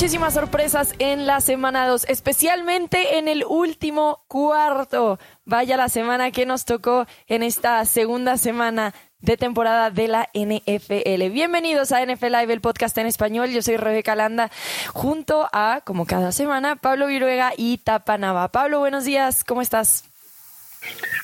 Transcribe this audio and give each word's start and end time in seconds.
muchísimas 0.00 0.32
sorpresas 0.32 0.94
en 0.98 1.26
la 1.26 1.42
semana 1.42 1.86
2, 1.86 2.06
especialmente 2.08 3.18
en 3.18 3.28
el 3.28 3.44
último 3.44 4.24
cuarto. 4.28 5.18
Vaya 5.44 5.76
la 5.76 5.90
semana 5.90 6.30
que 6.30 6.46
nos 6.46 6.64
tocó 6.64 7.04
en 7.26 7.42
esta 7.42 7.84
segunda 7.84 8.38
semana 8.38 8.94
de 9.18 9.36
temporada 9.36 9.90
de 9.90 10.08
la 10.08 10.30
NFL. 10.32 11.28
Bienvenidos 11.30 11.92
a 11.92 12.02
NFL 12.02 12.28
Live, 12.28 12.50
el 12.50 12.62
podcast 12.62 12.96
en 12.96 13.08
español. 13.08 13.50
Yo 13.50 13.60
soy 13.60 13.76
Rebeca 13.76 14.14
Landa, 14.14 14.50
junto 14.94 15.50
a, 15.52 15.82
como 15.84 16.06
cada 16.06 16.32
semana, 16.32 16.76
Pablo 16.76 17.06
Viruega 17.06 17.52
y 17.54 17.76
Tapanava. 17.76 18.48
Pablo, 18.48 18.78
buenos 18.78 19.04
días, 19.04 19.44
¿cómo 19.44 19.60
estás? 19.60 20.04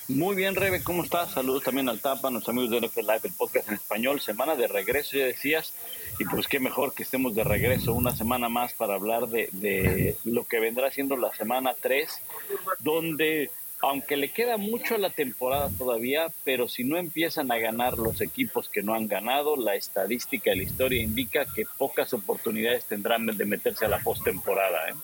Muy 0.08 0.36
bien, 0.36 0.54
Rebe, 0.54 0.82
¿cómo 0.82 1.02
estás? 1.02 1.32
Saludos 1.32 1.62
también 1.62 1.88
al 1.88 2.00
Tapa, 2.00 2.28
a 2.28 2.30
nuestros 2.30 2.54
amigos 2.54 2.70
de 2.70 2.86
NFL 2.86 3.00
Live, 3.00 3.20
el 3.24 3.32
podcast 3.32 3.68
en 3.68 3.74
español. 3.74 4.20
Semana 4.20 4.54
de 4.54 4.68
regreso, 4.68 5.16
ya 5.16 5.24
decías, 5.24 5.72
y 6.18 6.24
pues 6.24 6.46
qué 6.48 6.60
mejor 6.60 6.94
que 6.94 7.02
estemos 7.02 7.34
de 7.34 7.44
regreso 7.44 7.92
una 7.92 8.14
semana 8.14 8.48
más 8.48 8.74
para 8.74 8.94
hablar 8.94 9.28
de, 9.28 9.48
de 9.52 10.16
lo 10.24 10.44
que 10.44 10.60
vendrá 10.60 10.90
siendo 10.90 11.16
la 11.16 11.34
semana 11.34 11.74
3, 11.80 12.08
donde 12.80 13.50
aunque 13.82 14.16
le 14.16 14.30
queda 14.30 14.56
mucho 14.56 14.94
a 14.94 14.98
la 14.98 15.10
temporada 15.10 15.68
todavía, 15.76 16.26
pero 16.44 16.68
si 16.68 16.84
no 16.84 16.96
empiezan 16.96 17.52
a 17.52 17.58
ganar 17.58 17.98
los 17.98 18.20
equipos 18.20 18.68
que 18.68 18.82
no 18.82 18.94
han 18.94 19.06
ganado, 19.06 19.56
la 19.56 19.74
estadística 19.74 20.52
y 20.52 20.56
la 20.56 20.62
historia 20.62 21.02
indica 21.02 21.44
que 21.54 21.64
pocas 21.78 22.12
oportunidades 22.14 22.86
tendrán 22.86 23.26
de 23.26 23.44
meterse 23.44 23.84
a 23.84 23.88
la 23.88 23.98
postemporada. 23.98 24.88
¿eh? 24.88 24.94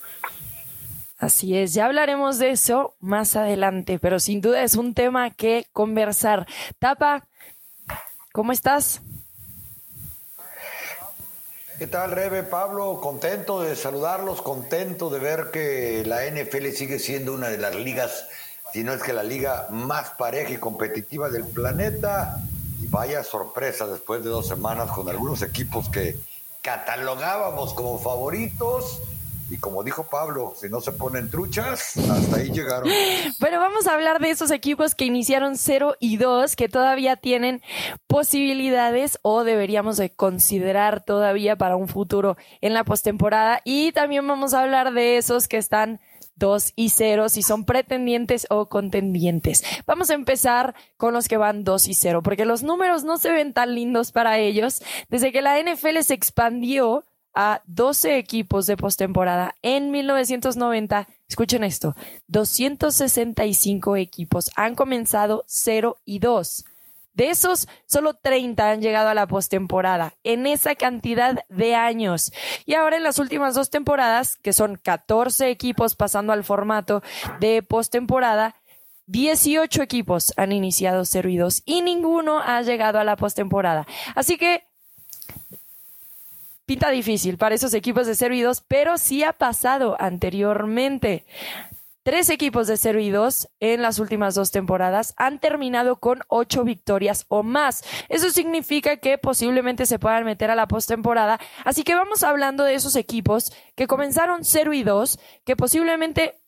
Así 1.19 1.55
es, 1.55 1.73
ya 1.73 1.85
hablaremos 1.85 2.39
de 2.39 2.49
eso 2.49 2.95
más 2.99 3.35
adelante, 3.35 3.99
pero 3.99 4.19
sin 4.19 4.41
duda 4.41 4.63
es 4.63 4.75
un 4.75 4.93
tema 4.93 5.29
que 5.29 5.67
conversar. 5.71 6.47
Tapa, 6.79 7.27
¿cómo 8.31 8.51
estás? 8.51 9.01
¿Qué 11.79 11.87
tal, 11.87 12.11
Rebe? 12.11 12.43
Pablo, 12.43 12.99
contento 13.01 13.61
de 13.61 13.75
saludarlos, 13.75 14.43
contento 14.43 15.09
de 15.09 15.17
ver 15.17 15.49
que 15.51 16.03
la 16.05 16.23
NFL 16.25 16.67
sigue 16.69 16.99
siendo 16.99 17.33
una 17.33 17.49
de 17.49 17.57
las 17.57 17.73
ligas 17.73 18.27
si 18.71 18.83
no 18.83 18.93
es 18.93 19.01
que 19.01 19.11
la 19.11 19.23
liga 19.23 19.67
más 19.71 20.11
pareja 20.11 20.51
y 20.51 20.57
competitiva 20.57 21.29
del 21.29 21.45
planeta. 21.45 22.39
Y 22.79 22.87
vaya 22.87 23.23
sorpresa 23.23 23.87
después 23.87 24.23
de 24.23 24.29
dos 24.29 24.47
semanas 24.47 24.91
con 24.91 25.09
algunos 25.09 25.41
equipos 25.41 25.89
que 25.89 26.15
catalogábamos 26.61 27.73
como 27.73 27.97
favoritos. 27.97 29.01
Y 29.49 29.57
como 29.57 29.83
dijo 29.83 30.07
Pablo, 30.09 30.53
si 30.55 30.69
no 30.69 30.81
se 30.81 30.91
ponen 30.91 31.29
truchas, 31.29 31.97
hasta 31.97 32.37
ahí 32.37 32.49
llegaron. 32.51 32.89
Pero 33.39 33.59
vamos 33.59 33.87
a 33.87 33.93
hablar 33.93 34.19
de 34.19 34.29
esos 34.29 34.51
equipos 34.51 34.95
que 34.95 35.05
iniciaron 35.05 35.57
0 35.57 35.95
y 35.99 36.17
2, 36.17 36.55
que 36.55 36.69
todavía 36.69 37.15
tienen 37.17 37.61
posibilidades 38.07 39.19
o 39.21 39.43
deberíamos 39.43 39.97
de 39.97 40.09
considerar 40.09 41.03
todavía 41.03 41.55
para 41.55 41.75
un 41.75 41.87
futuro 41.87 42.37
en 42.61 42.73
la 42.73 42.83
postemporada. 42.83 43.61
Y 43.63 43.91
también 43.91 44.27
vamos 44.27 44.53
a 44.53 44.61
hablar 44.61 44.93
de 44.93 45.17
esos 45.17 45.47
que 45.47 45.57
están 45.57 45.99
2 46.35 46.73
y 46.75 46.89
0 46.89 47.29
si 47.29 47.43
son 47.43 47.65
pretendientes 47.65 48.47
o 48.49 48.67
contendientes. 48.67 49.63
Vamos 49.85 50.09
a 50.09 50.15
empezar 50.15 50.75
con 50.97 51.13
los 51.13 51.27
que 51.27 51.37
van 51.37 51.63
2 51.63 51.87
y 51.87 51.93
0 51.93 52.21
porque 52.23 52.45
los 52.45 52.63
números 52.63 53.03
no 53.03 53.17
se 53.17 53.31
ven 53.31 53.53
tan 53.53 53.75
lindos 53.75 54.11
para 54.11 54.39
ellos. 54.39 54.81
Desde 55.09 55.31
que 55.31 55.41
la 55.41 55.59
NFL 55.59 55.99
se 56.01 56.13
expandió 56.13 57.05
a 57.33 57.61
12 57.65 58.17
equipos 58.17 58.65
de 58.65 58.77
postemporada 58.77 59.55
en 59.61 59.91
1990, 59.91 61.07
escuchen 61.27 61.63
esto, 61.63 61.95
265 62.27 63.95
equipos 63.97 64.51
han 64.55 64.75
comenzado 64.75 65.43
0 65.47 65.97
y 66.05 66.19
2. 66.19 66.65
De 67.13 67.29
esos, 67.29 67.67
solo 67.85 68.15
30 68.15 68.71
han 68.71 68.81
llegado 68.81 69.09
a 69.09 69.13
la 69.13 69.27
postemporada 69.27 70.15
en 70.23 70.47
esa 70.47 70.73
cantidad 70.73 71.45
de 71.47 71.75
años. 71.75 72.31
Y 72.65 72.73
ahora 72.73 72.97
en 72.97 73.03
las 73.03 73.19
últimas 73.19 73.53
dos 73.53 73.69
temporadas, 73.69 74.37
que 74.37 74.51
son 74.51 74.77
14 74.77 75.49
equipos 75.51 75.95
pasando 75.95 76.33
al 76.33 76.43
formato 76.43 77.03
de 77.39 77.61
postemporada, 77.61 78.55
18 79.05 79.83
equipos 79.83 80.33
han 80.37 80.51
iniciado 80.51 81.05
0 81.05 81.29
y 81.29 81.37
2 81.37 81.63
y 81.65 81.81
ninguno 81.81 82.39
ha 82.39 82.61
llegado 82.63 82.99
a 82.99 83.03
la 83.03 83.15
postemporada. 83.15 83.85
Así 84.15 84.37
que 84.37 84.63
pinta 86.73 86.89
difícil 86.89 87.37
para 87.37 87.53
esos 87.53 87.75
equipos 87.75 88.07
de 88.07 88.15
0 88.15 88.33
y 88.33 88.41
2, 88.41 88.63
pero 88.67 88.97
sí 88.97 89.23
ha 89.23 89.33
pasado 89.33 89.95
anteriormente. 89.99 91.23
Tres 92.01 92.31
equipos 92.31 92.65
de 92.65 92.77
0 92.77 92.99
y 92.99 93.11
2 93.11 93.47
en 93.59 93.83
las 93.83 93.99
últimas 93.99 94.33
dos 94.33 94.49
temporadas 94.49 95.13
han 95.15 95.39
terminado 95.39 95.97
con 95.97 96.21
ocho 96.29 96.63
victorias 96.63 97.25
o 97.27 97.43
más. 97.43 97.83
Eso 98.09 98.31
significa 98.31 98.97
que 98.97 99.19
posiblemente 99.19 99.85
se 99.85 99.99
puedan 99.99 100.25
meter 100.25 100.49
a 100.49 100.55
la 100.55 100.67
postemporada. 100.67 101.39
Así 101.63 101.83
que 101.83 101.93
vamos 101.93 102.23
hablando 102.23 102.63
de 102.63 102.73
esos 102.73 102.95
equipos 102.95 103.53
que 103.75 103.85
comenzaron 103.85 104.43
0 104.43 104.73
y 104.73 104.81
2, 104.81 105.19
que 105.45 105.55
posiblemente 105.55 106.41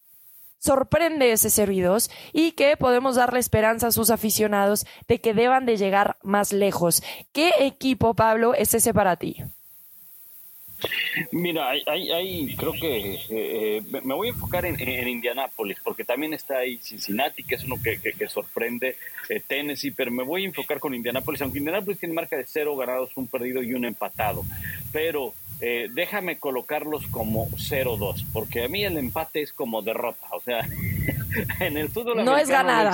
sorprende 0.57 1.33
ese 1.33 1.51
0 1.51 1.71
y 1.71 1.81
2 1.81 2.09
y 2.33 2.53
que 2.53 2.77
podemos 2.77 3.15
darle 3.15 3.39
esperanza 3.39 3.87
a 3.87 3.91
sus 3.91 4.09
aficionados 4.09 4.87
de 5.07 5.21
que 5.21 5.35
deban 5.35 5.67
de 5.67 5.77
llegar 5.77 6.17
más 6.23 6.51
lejos. 6.51 7.03
¿Qué 7.31 7.51
equipo, 7.59 8.15
Pablo, 8.15 8.55
es 8.55 8.73
ese 8.73 8.91
para 8.91 9.17
ti? 9.17 9.43
Mira, 11.31 11.69
hay, 11.69 12.55
creo 12.57 12.73
que 12.73 13.19
eh, 13.29 13.81
me 14.03 14.13
voy 14.13 14.27
a 14.27 14.31
enfocar 14.31 14.65
en, 14.65 14.79
en, 14.79 15.07
Indianápolis, 15.07 15.77
porque 15.83 16.03
también 16.03 16.33
está 16.33 16.57
ahí 16.57 16.77
Cincinnati, 16.77 17.43
que 17.43 17.55
es 17.55 17.63
uno 17.63 17.75
que, 17.81 18.27
sorprende, 18.27 18.97
eh, 19.29 19.41
Tennessee, 19.45 19.91
pero 19.91 20.11
me 20.11 20.23
voy 20.23 20.43
a 20.43 20.47
enfocar 20.47 20.79
con 20.79 20.93
Indianápolis, 20.93 21.41
aunque 21.41 21.59
Indianápolis 21.59 21.99
tiene 21.99 22.13
marca 22.13 22.35
de 22.35 22.45
cero 22.45 22.75
ganados, 22.75 23.15
un 23.15 23.27
perdido 23.27 23.63
y 23.63 23.73
un 23.73 23.85
empatado. 23.85 24.43
Pero 24.91 25.33
eh, 25.61 25.87
déjame 25.93 26.37
colocarlos 26.37 27.07
como 27.07 27.47
0-2, 27.51 28.25
porque 28.33 28.65
a 28.65 28.67
mí 28.67 28.83
el 28.83 28.97
empate 28.97 29.41
es 29.41 29.53
como 29.53 29.81
derrota, 29.81 30.27
o 30.31 30.41
sea, 30.41 30.67
en 31.61 31.77
el 31.77 31.89
fútbol 31.89 32.25
no 32.25 32.37
es 32.37 32.49
ganada. 32.49 32.91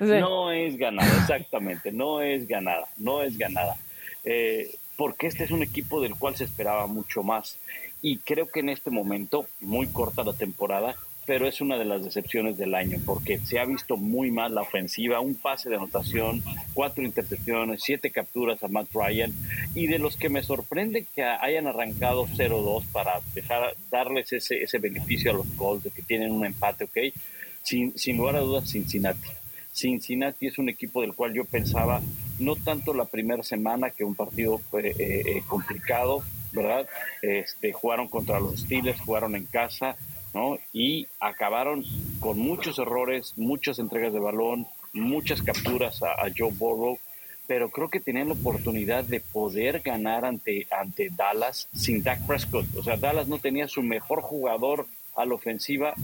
No 0.00 0.50
es 0.50 0.76
ganada, 0.78 1.16
exactamente, 1.20 1.92
no 1.92 2.22
es 2.22 2.48
ganada, 2.48 2.88
no 2.96 3.22
es 3.22 3.36
ganada. 3.36 3.76
Eh, 4.24 4.74
porque 4.98 5.28
este 5.28 5.44
es 5.44 5.52
un 5.52 5.62
equipo 5.62 6.02
del 6.02 6.16
cual 6.16 6.36
se 6.36 6.44
esperaba 6.44 6.88
mucho 6.88 7.22
más. 7.22 7.56
Y 8.02 8.18
creo 8.18 8.48
que 8.48 8.60
en 8.60 8.68
este 8.68 8.90
momento, 8.90 9.46
muy 9.60 9.86
corta 9.86 10.24
la 10.24 10.32
temporada, 10.32 10.96
pero 11.24 11.46
es 11.46 11.60
una 11.60 11.78
de 11.78 11.84
las 11.84 12.02
decepciones 12.02 12.58
del 12.58 12.74
año, 12.74 12.98
porque 13.06 13.38
se 13.38 13.60
ha 13.60 13.64
visto 13.64 13.96
muy 13.96 14.32
mal 14.32 14.56
la 14.56 14.62
ofensiva, 14.62 15.20
un 15.20 15.36
pase 15.36 15.68
de 15.68 15.76
anotación, 15.76 16.42
cuatro 16.74 17.04
intercepciones, 17.04 17.82
siete 17.84 18.10
capturas 18.10 18.62
a 18.64 18.68
Matt 18.68 18.88
Ryan, 18.92 19.32
y 19.74 19.86
de 19.86 20.00
los 20.00 20.16
que 20.16 20.30
me 20.30 20.42
sorprende 20.42 21.06
que 21.14 21.22
hayan 21.22 21.68
arrancado 21.68 22.26
0-2 22.26 22.84
para 22.90 23.20
dejar, 23.34 23.76
darles 23.90 24.32
ese, 24.32 24.62
ese 24.64 24.78
beneficio 24.78 25.30
a 25.30 25.34
los 25.34 25.46
Colts 25.56 25.84
de 25.84 25.90
que 25.90 26.02
tienen 26.02 26.32
un 26.32 26.44
empate, 26.44 26.84
¿ok? 26.84 27.14
Sin, 27.62 27.96
sin 27.96 28.16
lugar 28.16 28.34
a 28.34 28.40
dudas, 28.40 28.68
Cincinnati. 28.68 29.28
Cincinnati 29.72 30.48
es 30.48 30.58
un 30.58 30.70
equipo 30.70 31.02
del 31.02 31.14
cual 31.14 31.34
yo 31.34 31.44
pensaba, 31.44 32.00
no 32.38 32.56
tanto 32.56 32.94
la 32.94 33.04
primera 33.04 33.42
semana, 33.42 33.90
que 33.90 34.04
un 34.04 34.14
partido 34.14 34.58
fue 34.58 34.88
eh, 34.88 34.94
eh, 34.98 35.42
complicado, 35.46 36.22
¿verdad? 36.52 36.88
Este, 37.22 37.72
jugaron 37.72 38.08
contra 38.08 38.40
los 38.40 38.60
Steelers, 38.60 39.00
jugaron 39.00 39.36
en 39.36 39.44
casa, 39.44 39.96
¿no? 40.34 40.58
Y 40.72 41.06
acabaron 41.20 41.84
con 42.20 42.38
muchos 42.38 42.78
errores, 42.78 43.34
muchas 43.36 43.78
entregas 43.78 44.12
de 44.12 44.20
balón, 44.20 44.66
muchas 44.92 45.42
capturas 45.42 46.02
a, 46.02 46.26
Joe 46.36 46.52
Burrow, 46.52 46.98
pero 47.46 47.70
creo 47.70 47.88
que 47.88 48.00
tenían 48.00 48.28
la 48.28 48.34
oportunidad 48.34 49.04
de 49.04 49.20
poder 49.20 49.80
ganar 49.80 50.24
ante, 50.24 50.66
ante 50.70 51.08
Dallas 51.10 51.68
sin 51.72 52.02
Dak 52.02 52.26
Prescott. 52.26 52.66
O 52.76 52.82
sea, 52.82 52.96
Dallas 52.96 53.28
no 53.28 53.38
tenía 53.38 53.68
su 53.68 53.82
mejor 53.82 54.20
jugador 54.20 54.86
a 55.16 55.24
la 55.24 55.34
ofensiva 55.34 55.94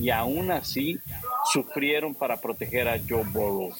y 0.00 0.10
aún 0.10 0.50
así 0.50 0.98
sufrieron 1.52 2.14
para 2.14 2.40
proteger 2.40 2.88
a 2.88 2.98
Joe 3.08 3.24
Burrow. 3.24 3.72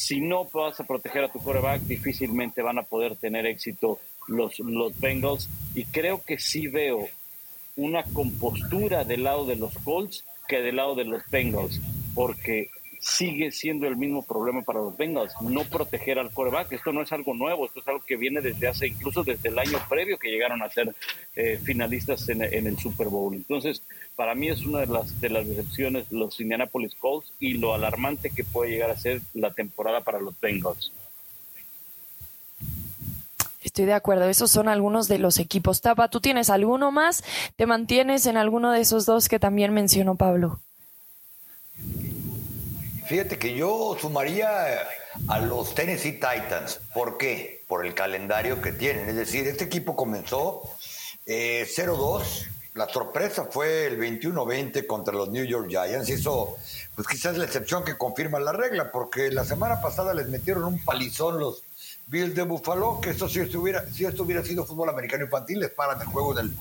Si 0.00 0.18
no 0.18 0.48
vas 0.50 0.80
a 0.80 0.84
proteger 0.84 1.24
a 1.24 1.28
tu 1.28 1.40
quarterback, 1.40 1.82
difícilmente 1.82 2.62
van 2.62 2.78
a 2.78 2.84
poder 2.84 3.16
tener 3.16 3.44
éxito 3.44 4.00
los, 4.28 4.58
los 4.60 4.98
Bengals. 4.98 5.50
Y 5.74 5.84
creo 5.84 6.24
que 6.24 6.38
sí 6.38 6.68
veo 6.68 7.06
una 7.76 8.02
compostura 8.04 9.04
del 9.04 9.24
lado 9.24 9.44
de 9.44 9.56
los 9.56 9.74
Colts 9.84 10.24
que 10.48 10.62
del 10.62 10.76
lado 10.76 10.94
de 10.94 11.04
los 11.04 11.22
Bengals, 11.30 11.82
porque 12.14 12.70
sigue 13.00 13.50
siendo 13.50 13.86
el 13.86 13.96
mismo 13.96 14.22
problema 14.22 14.60
para 14.60 14.80
los 14.80 14.96
Bengals, 14.96 15.32
no 15.40 15.64
proteger 15.64 16.18
al 16.18 16.30
coreback. 16.30 16.70
Esto 16.72 16.92
no 16.92 17.00
es 17.02 17.10
algo 17.12 17.34
nuevo, 17.34 17.64
esto 17.64 17.80
es 17.80 17.88
algo 17.88 18.04
que 18.06 18.16
viene 18.16 18.42
desde 18.42 18.68
hace, 18.68 18.88
incluso 18.88 19.24
desde 19.24 19.48
el 19.48 19.58
año 19.58 19.78
previo 19.88 20.18
que 20.18 20.30
llegaron 20.30 20.62
a 20.62 20.68
ser 20.68 20.94
eh, 21.34 21.58
finalistas 21.64 22.28
en, 22.28 22.42
el 22.42 22.78
Super 22.78 23.08
Bowl. 23.08 23.34
Entonces, 23.34 23.82
para 24.14 24.34
mí 24.34 24.48
es 24.48 24.66
una 24.66 24.80
de 24.80 24.86
las, 24.86 25.18
de 25.18 25.30
las 25.30 25.48
decepciones 25.48 26.12
los 26.12 26.38
Indianapolis 26.40 26.94
Colts 26.94 27.32
y 27.40 27.54
lo 27.54 27.74
alarmante 27.74 28.30
que 28.30 28.44
puede 28.44 28.72
llegar 28.72 28.90
a 28.90 28.96
ser 28.96 29.22
la 29.32 29.52
temporada 29.54 30.02
para 30.02 30.20
los 30.20 30.38
Bengals. 30.38 30.92
Estoy 33.62 33.86
de 33.86 33.94
acuerdo, 33.94 34.28
esos 34.28 34.50
son 34.50 34.68
algunos 34.68 35.08
de 35.08 35.18
los 35.18 35.38
equipos. 35.38 35.80
Tapa, 35.80 36.08
¿tú 36.08 36.20
tienes 36.20 36.50
alguno 36.50 36.90
más? 36.92 37.24
¿Te 37.56 37.64
mantienes 37.64 38.26
en 38.26 38.36
alguno 38.36 38.72
de 38.72 38.80
esos 38.80 39.06
dos 39.06 39.28
que 39.28 39.38
también 39.38 39.72
mencionó 39.72 40.16
Pablo? 40.16 40.60
Fíjate 43.10 43.40
que 43.40 43.54
yo 43.54 43.96
sumaría 44.00 44.86
a 45.26 45.40
los 45.40 45.74
Tennessee 45.74 46.12
Titans. 46.12 46.80
¿Por 46.94 47.18
qué? 47.18 47.64
Por 47.66 47.84
el 47.84 47.92
calendario 47.92 48.62
que 48.62 48.70
tienen. 48.70 49.08
Es 49.08 49.16
decir, 49.16 49.48
este 49.48 49.64
equipo 49.64 49.96
comenzó 49.96 50.62
0-2. 51.26 51.26
Eh, 51.26 52.48
la 52.74 52.88
sorpresa 52.88 53.48
fue 53.50 53.88
el 53.88 53.98
21-20 53.98 54.86
contra 54.86 55.12
los 55.12 55.28
New 55.28 55.44
York 55.44 55.66
Giants. 55.68 56.08
Hizo, 56.08 56.56
pues 56.94 57.08
quizás 57.08 57.36
la 57.36 57.46
excepción 57.46 57.84
que 57.84 57.98
confirma 57.98 58.38
la 58.38 58.52
regla, 58.52 58.92
porque 58.92 59.32
la 59.32 59.44
semana 59.44 59.82
pasada 59.82 60.14
les 60.14 60.28
metieron 60.28 60.62
un 60.62 60.84
palizón 60.84 61.40
los 61.40 61.64
Bills 62.06 62.36
de 62.36 62.44
Buffalo, 62.44 63.00
que 63.00 63.10
eso 63.10 63.28
si 63.28 63.40
estuviera, 63.40 63.84
si 63.92 64.04
esto 64.04 64.22
hubiera 64.22 64.44
sido 64.44 64.64
fútbol 64.64 64.88
americano 64.88 65.24
infantil, 65.24 65.58
les 65.58 65.70
paran 65.70 66.00
el 66.00 66.06
juego 66.06 66.38
en 66.38 66.46
el, 66.46 66.56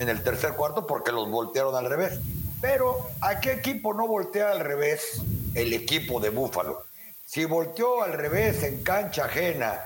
en 0.00 0.10
el 0.10 0.22
tercer 0.22 0.52
cuarto 0.52 0.86
porque 0.86 1.12
los 1.12 1.30
voltearon 1.30 1.74
al 1.74 1.86
revés. 1.88 2.20
Pero 2.66 3.10
¿a 3.20 3.40
qué 3.40 3.52
equipo 3.52 3.92
no 3.92 4.08
voltea 4.08 4.50
al 4.50 4.60
revés? 4.60 5.20
El 5.54 5.74
equipo 5.74 6.18
de 6.18 6.30
Buffalo. 6.30 6.86
Si 7.26 7.44
volteó 7.44 8.02
al 8.02 8.14
revés 8.14 8.62
en 8.62 8.82
cancha 8.82 9.26
ajena 9.26 9.82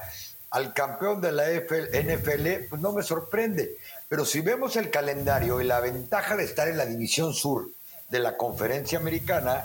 al 0.51 0.73
campeón 0.75 1.21
de 1.21 1.33
la 1.33 1.51
NFL, 1.51 2.69
pues 2.71 2.81
no 2.81 2.93
me 2.93 3.03
sorprende. 3.03 3.79
Pero 4.09 4.25
si 4.25 4.43
vemos 4.43 4.77
el 4.77 4.91
calendario 4.91 5.61
y 5.61 5.65
la 5.65 5.81
ventaja 5.81 6.37
de 6.37 6.45
estar 6.45 6.69
en 6.69 6.77
la 6.77 6.87
división 6.87 7.35
sur 7.35 7.69
de 8.11 8.21
la 8.21 8.37
conferencia 8.37 9.01
americana, 9.01 9.65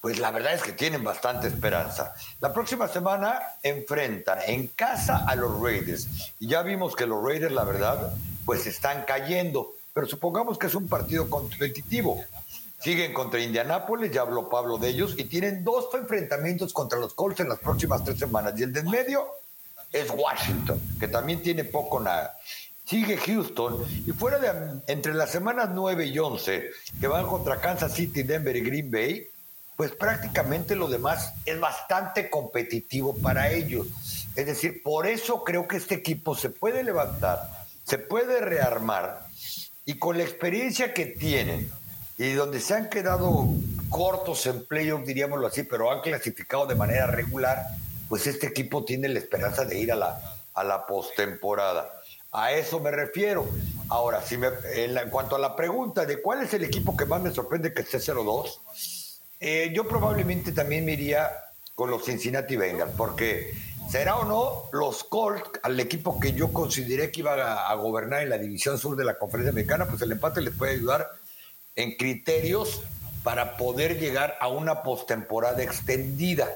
pues 0.00 0.20
la 0.20 0.30
verdad 0.30 0.54
es 0.54 0.62
que 0.62 0.74
tienen 0.74 1.02
bastante 1.02 1.48
esperanza. 1.48 2.14
La 2.38 2.52
próxima 2.52 2.86
semana 2.86 3.40
enfrentan 3.64 4.38
en 4.46 4.68
casa 4.68 5.24
a 5.26 5.34
los 5.34 5.60
Raiders. 5.60 6.06
Y 6.38 6.46
ya 6.46 6.62
vimos 6.62 6.94
que 6.94 7.06
los 7.06 7.20
Raiders, 7.20 7.52
la 7.52 7.64
verdad, 7.64 8.14
pues 8.46 8.64
están 8.68 9.02
cayendo. 9.04 9.72
Pero 9.92 10.06
supongamos 10.06 10.56
que 10.56 10.68
es 10.68 10.74
un 10.76 10.88
partido 10.88 11.28
competitivo. 11.28 12.24
Siguen 12.84 13.14
contra 13.14 13.40
Indianápolis, 13.40 14.12
ya 14.12 14.20
habló 14.20 14.48
Pablo 14.50 14.76
de 14.76 14.90
ellos, 14.90 15.14
y 15.16 15.24
tienen 15.24 15.64
dos 15.64 15.88
enfrentamientos 15.94 16.74
contra 16.74 16.98
los 16.98 17.14
Colts 17.14 17.40
en 17.40 17.48
las 17.48 17.58
próximas 17.58 18.04
tres 18.04 18.18
semanas. 18.18 18.52
Y 18.58 18.62
el 18.62 18.74
de 18.74 18.80
en 18.80 18.90
medio 18.90 19.26
es 19.90 20.10
Washington, 20.10 20.78
que 21.00 21.08
también 21.08 21.42
tiene 21.42 21.64
poco 21.64 21.98
nada 21.98 22.36
sigue 22.84 23.16
Houston 23.16 23.82
y 24.06 24.12
fuera 24.12 24.38
de 24.38 24.80
entre 24.86 25.14
las 25.14 25.30
semanas 25.30 25.70
9 25.72 26.06
y 26.06 26.18
11 26.18 26.70
que 27.00 27.06
van 27.06 27.26
contra 27.26 27.60
Kansas 27.60 27.94
City, 27.94 28.22
Denver 28.22 28.54
y 28.54 28.60
Green 28.60 28.90
Bay, 28.90 29.28
pues 29.76 29.92
prácticamente 29.92 30.76
lo 30.76 30.86
demás 30.86 31.32
es 31.46 31.58
bastante 31.58 32.28
competitivo 32.30 33.16
para 33.16 33.50
ellos. 33.50 33.86
Es 34.36 34.46
decir, 34.46 34.82
por 34.82 35.06
eso 35.06 35.42
creo 35.44 35.66
que 35.66 35.78
este 35.78 35.94
equipo 35.94 36.34
se 36.34 36.50
puede 36.50 36.84
levantar, 36.84 37.48
se 37.84 37.98
puede 37.98 38.40
rearmar 38.40 39.26
y 39.86 39.98
con 39.98 40.18
la 40.18 40.24
experiencia 40.24 40.92
que 40.92 41.06
tienen 41.06 41.70
y 42.16 42.32
donde 42.32 42.60
se 42.60 42.74
han 42.74 42.88
quedado 42.88 43.48
cortos 43.88 44.46
en 44.46 44.64
playoff, 44.64 45.04
diríamoslo 45.04 45.46
así, 45.46 45.64
pero 45.64 45.90
han 45.90 46.00
clasificado 46.00 46.66
de 46.66 46.74
manera 46.74 47.06
regular, 47.06 47.66
pues 48.08 48.26
este 48.26 48.46
equipo 48.46 48.84
tiene 48.84 49.08
la 49.08 49.18
esperanza 49.18 49.64
de 49.64 49.78
ir 49.78 49.92
a 49.92 49.96
la, 49.96 50.36
a 50.54 50.64
la 50.64 50.86
postemporada. 50.86 51.90
A 52.32 52.52
eso 52.52 52.80
me 52.80 52.90
refiero. 52.90 53.46
Ahora, 53.88 54.20
si 54.22 54.36
me, 54.36 54.48
en, 54.74 55.10
cuanto 55.10 55.36
a 55.36 55.38
la 55.38 55.54
pregunta 55.54 56.04
de 56.04 56.20
cuál 56.20 56.42
es 56.42 56.54
el 56.54 56.64
equipo 56.64 56.96
que 56.96 57.06
más 57.06 57.20
me 57.20 57.30
sorprende 57.30 57.72
que 57.72 57.82
esté 57.82 57.98
0-2, 57.98 58.58
eh, 59.40 59.72
yo 59.74 59.86
probablemente 59.86 60.52
también 60.52 60.84
me 60.84 60.92
iría 60.92 61.30
con 61.74 61.90
los 61.90 62.04
Cincinnati 62.04 62.56
Bengals, 62.56 62.92
porque 62.96 63.52
será 63.90 64.16
o 64.16 64.24
no 64.24 64.70
los 64.72 65.04
Colts, 65.04 65.60
al 65.62 65.78
equipo 65.78 66.18
que 66.18 66.32
yo 66.32 66.52
consideré 66.52 67.10
que 67.10 67.20
iba 67.20 67.68
a, 67.68 67.74
gobernar 67.74 68.22
en 68.22 68.30
la 68.30 68.38
división 68.38 68.78
sur 68.78 68.96
de 68.96 69.04
la 69.04 69.18
conferencia 69.18 69.50
americana, 69.50 69.86
pues 69.86 70.00
el 70.02 70.12
empate 70.12 70.40
les 70.40 70.54
puede 70.54 70.72
ayudar 70.72 71.08
en 71.76 71.96
criterios 71.96 72.82
para 73.22 73.56
poder 73.56 73.98
llegar 73.98 74.36
a 74.40 74.48
una 74.48 74.82
postemporada 74.82 75.62
extendida. 75.62 76.48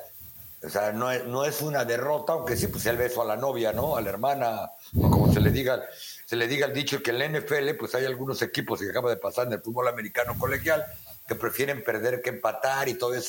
O 0.63 0.69
sea, 0.69 0.93
no 0.93 1.11
es, 1.11 1.25
no 1.25 1.45
es 1.45 1.63
una 1.63 1.85
derrota, 1.85 2.33
aunque 2.33 2.57
sí, 2.57 2.67
pues 2.67 2.85
el 2.87 2.97
beso 2.97 3.23
a 3.23 3.25
la 3.25 3.37
novia, 3.37 3.73
¿no? 3.73 3.97
A 3.97 4.01
la 4.01 4.11
hermana, 4.11 4.73
o 4.97 5.11
como 5.11 5.33
se 5.33 5.41
le 5.41 5.51
diga, 5.51 5.83
se 6.27 6.35
le 6.35 6.49
diga 6.49 6.67
el 6.67 6.75
dicho 6.75 7.01
que 7.03 7.11
en 7.11 7.19
la 7.19 7.29
NFL, 7.29 7.77
pues 7.79 7.95
hay 7.95 8.05
algunos 8.05 8.43
equipos 8.43 8.81
que 8.81 8.91
acaba 8.91 9.09
de 9.09 9.17
pasar 9.17 9.47
en 9.47 9.53
el 9.55 9.63
fútbol 9.63 9.89
americano 9.89 10.37
colegial 10.37 10.85
que 11.29 11.35
prefieren 11.35 11.85
perder 11.85 12.23
que 12.23 12.31
empatar 12.31 12.89
y 12.89 12.95
todas 12.95 13.29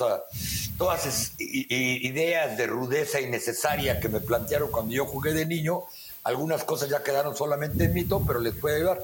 esas 1.05 1.33
ideas 1.37 2.57
de 2.57 2.65
rudeza 2.65 3.19
innecesaria 3.19 3.99
que 3.99 4.09
me 4.09 4.21
plantearon 4.21 4.71
cuando 4.71 4.93
yo 4.93 5.05
jugué 5.05 5.33
de 5.33 5.45
niño, 5.45 5.83
algunas 6.23 6.63
cosas 6.63 6.89
ya 6.89 7.03
quedaron 7.03 7.35
solamente 7.35 7.83
en 7.83 7.93
mito, 7.93 8.23
pero 8.25 8.39
les 8.39 8.55
puede 8.55 8.77
ayudar. 8.77 9.03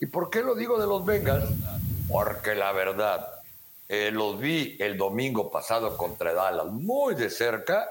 ¿Y 0.00 0.06
por 0.06 0.30
qué 0.30 0.42
lo 0.42 0.54
digo 0.54 0.80
de 0.80 0.86
los 0.86 1.04
Bengals? 1.04 1.50
Porque 2.10 2.54
la 2.54 2.72
verdad, 2.72 3.26
eh, 3.88 4.10
los 4.10 4.38
vi 4.38 4.76
el 4.80 4.96
domingo 4.96 5.50
pasado 5.50 5.96
contra 5.96 6.32
Dallas 6.32 6.66
muy 6.66 7.14
de 7.14 7.30
cerca 7.30 7.88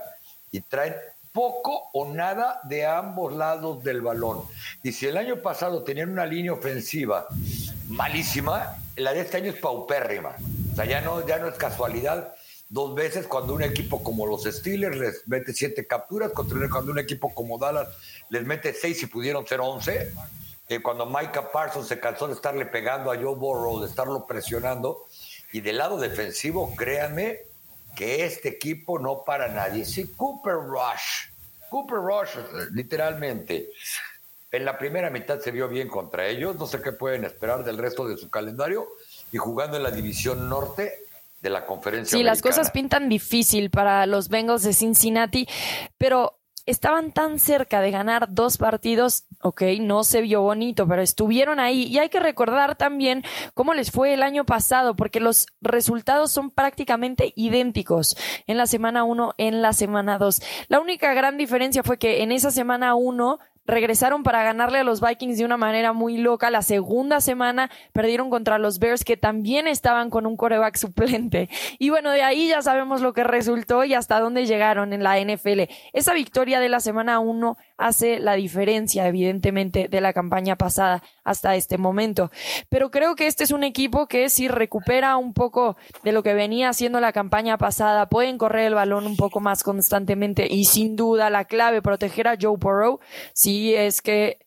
y 0.51 0.61
traen 0.61 0.95
poco 1.31 1.89
o 1.93 2.13
nada 2.13 2.59
de 2.63 2.85
ambos 2.85 3.33
lados 3.33 3.83
del 3.83 4.01
balón. 4.01 4.41
Y 4.83 4.91
si 4.91 5.07
el 5.07 5.17
año 5.17 5.41
pasado 5.41 5.83
tenían 5.83 6.09
una 6.09 6.25
línea 6.25 6.53
ofensiva 6.53 7.27
malísima, 7.87 8.77
la 8.95 9.13
de 9.13 9.21
este 9.21 9.37
año 9.37 9.51
es 9.51 9.59
paupérrima. 9.59 10.35
O 10.71 10.75
sea, 10.75 10.85
ya 10.85 11.01
no, 11.01 11.25
ya 11.25 11.39
no 11.39 11.47
es 11.47 11.55
casualidad 11.55 12.33
dos 12.69 12.93
veces 12.93 13.25
cuando 13.27 13.53
un 13.53 13.63
equipo 13.63 14.03
como 14.03 14.25
los 14.27 14.43
Steelers 14.43 14.97
les 14.97 15.27
mete 15.27 15.53
siete 15.53 15.87
capturas, 15.87 16.31
cuando 16.33 16.91
un 16.91 16.99
equipo 16.99 17.33
como 17.33 17.57
Dallas 17.57 17.87
les 18.29 18.45
mete 18.45 18.73
seis 18.73 19.01
y 19.03 19.07
pudieron 19.07 19.45
ser 19.47 19.59
once. 19.59 20.11
Eh, 20.69 20.81
cuando 20.81 21.07
Micah 21.07 21.51
Parsons 21.51 21.87
se 21.87 21.99
cansó 21.99 22.27
de 22.27 22.35
estarle 22.35 22.65
pegando 22.67 23.11
a 23.11 23.15
Joe 23.15 23.35
Burrow, 23.35 23.81
de 23.81 23.87
estarlo 23.87 24.27
presionando, 24.27 25.07
y 25.51 25.61
del 25.61 25.79
lado 25.79 25.97
defensivo, 25.97 26.75
créanme 26.75 27.39
que 27.95 28.23
este 28.23 28.49
equipo 28.49 28.99
no 28.99 29.23
para 29.25 29.47
nadie. 29.47 29.83
Sí, 29.83 30.13
Cooper 30.15 30.53
Rush, 30.53 31.31
Cooper 31.69 31.97
Rush, 31.97 32.69
literalmente. 32.71 33.69
En 34.51 34.63
la 34.65 34.77
primera 34.77 35.09
mitad 35.09 35.39
se 35.39 35.51
vio 35.51 35.67
bien 35.67 35.87
contra 35.87 36.27
ellos. 36.27 36.55
No 36.55 36.65
sé 36.65 36.81
qué 36.81 36.91
pueden 36.91 37.23
esperar 37.23 37.63
del 37.63 37.77
resto 37.77 38.07
de 38.07 38.17
su 38.17 38.29
calendario. 38.29 38.87
Y 39.31 39.37
jugando 39.37 39.77
en 39.77 39.83
la 39.83 39.91
división 39.91 40.49
norte 40.49 41.03
de 41.41 41.49
la 41.49 41.65
conferencia. 41.65 42.17
Sí, 42.17 42.23
las 42.23 42.41
cosas 42.41 42.71
pintan 42.71 43.09
difícil 43.09 43.69
para 43.69 44.05
los 44.05 44.29
Bengals 44.29 44.63
de 44.63 44.73
Cincinnati, 44.73 45.47
pero 45.97 46.38
estaban 46.69 47.11
tan 47.11 47.39
cerca 47.39 47.81
de 47.81 47.91
ganar 47.91 48.27
dos 48.29 48.57
partidos, 48.57 49.25
ok, 49.41 49.63
no 49.81 50.03
se 50.03 50.21
vio 50.21 50.41
bonito, 50.41 50.87
pero 50.87 51.01
estuvieron 51.01 51.59
ahí. 51.59 51.83
Y 51.83 51.97
hay 51.97 52.09
que 52.09 52.19
recordar 52.19 52.75
también 52.75 53.23
cómo 53.53 53.73
les 53.73 53.91
fue 53.91 54.13
el 54.13 54.21
año 54.21 54.45
pasado, 54.45 54.95
porque 54.95 55.19
los 55.19 55.47
resultados 55.61 56.31
son 56.31 56.51
prácticamente 56.51 57.33
idénticos 57.35 58.15
en 58.45 58.57
la 58.57 58.67
semana 58.67 59.03
1, 59.03 59.33
en 59.37 59.61
la 59.61 59.73
semana 59.73 60.17
2. 60.17 60.41
La 60.67 60.79
única 60.79 61.13
gran 61.13 61.37
diferencia 61.37 61.83
fue 61.83 61.97
que 61.97 62.21
en 62.21 62.31
esa 62.31 62.51
semana 62.51 62.93
1 62.95 63.39
regresaron 63.69 64.23
para 64.23 64.43
ganarle 64.43 64.79
a 64.79 64.83
los 64.83 65.01
Vikings 65.01 65.37
de 65.37 65.45
una 65.45 65.57
manera 65.57 65.93
muy 65.93 66.17
loca. 66.17 66.49
La 66.49 66.61
segunda 66.61 67.21
semana 67.21 67.69
perdieron 67.93 68.29
contra 68.29 68.57
los 68.57 68.79
Bears 68.79 69.03
que 69.03 69.17
también 69.17 69.67
estaban 69.67 70.09
con 70.09 70.25
un 70.25 70.35
coreback 70.35 70.75
suplente. 70.77 71.49
Y 71.77 71.89
bueno, 71.89 72.11
de 72.11 72.23
ahí 72.23 72.47
ya 72.47 72.61
sabemos 72.61 73.01
lo 73.01 73.13
que 73.13 73.23
resultó 73.23 73.83
y 73.83 73.93
hasta 73.93 74.19
dónde 74.19 74.45
llegaron 74.45 74.93
en 74.93 75.03
la 75.03 75.19
NFL. 75.19 75.63
Esa 75.93 76.13
victoria 76.13 76.59
de 76.59 76.69
la 76.69 76.79
semana 76.79 77.19
1 77.19 77.57
hace 77.77 78.19
la 78.19 78.33
diferencia, 78.33 79.07
evidentemente, 79.07 79.87
de 79.87 80.01
la 80.01 80.13
campaña 80.13 80.55
pasada 80.55 81.03
hasta 81.23 81.55
este 81.55 81.77
momento. 81.77 82.31
Pero 82.69 82.91
creo 82.91 83.15
que 83.15 83.27
este 83.27 83.43
es 83.43 83.51
un 83.51 83.63
equipo 83.63 84.07
que 84.07 84.29
si 84.29 84.47
recupera 84.47 85.17
un 85.17 85.33
poco 85.33 85.77
de 86.03 86.11
lo 86.11 86.23
que 86.23 86.33
venía 86.33 86.69
haciendo 86.69 86.99
la 86.99 87.13
campaña 87.13 87.57
pasada, 87.57 88.09
pueden 88.09 88.37
correr 88.37 88.65
el 88.65 88.73
balón 88.73 89.05
un 89.05 89.15
poco 89.15 89.39
más 89.39 89.63
constantemente 89.63 90.47
y 90.49 90.65
sin 90.65 90.95
duda 90.95 91.29
la 91.29 91.45
clave 91.45 91.81
proteger 91.81 92.27
a 92.27 92.37
Joe 92.39 92.57
Burrow 92.57 92.99
si 93.33 93.58
es 93.73 94.01
que 94.01 94.39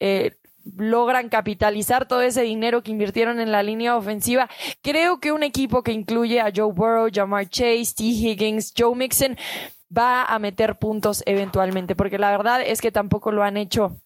eh, 0.00 0.36
logran 0.76 1.28
capitalizar 1.28 2.06
todo 2.06 2.22
ese 2.22 2.42
dinero 2.42 2.82
que 2.82 2.90
invirtieron 2.90 3.40
en 3.40 3.52
la 3.52 3.62
línea 3.62 3.96
ofensiva. 3.96 4.48
Creo 4.82 5.20
que 5.20 5.32
un 5.32 5.42
equipo 5.42 5.82
que 5.82 5.92
incluye 5.92 6.40
a 6.40 6.52
Joe 6.54 6.72
Burrow, 6.72 7.08
Jamar 7.12 7.48
Chase, 7.48 7.94
T. 7.96 8.04
Higgins, 8.04 8.72
Joe 8.76 8.94
Mixon, 8.94 9.36
va 9.96 10.24
a 10.24 10.38
meter 10.38 10.78
puntos 10.78 11.22
eventualmente, 11.26 11.94
porque 11.94 12.18
la 12.18 12.30
verdad 12.30 12.62
es 12.62 12.80
que 12.80 12.92
tampoco 12.92 13.32
lo 13.32 13.42
han 13.42 13.56
hecho 13.56 13.96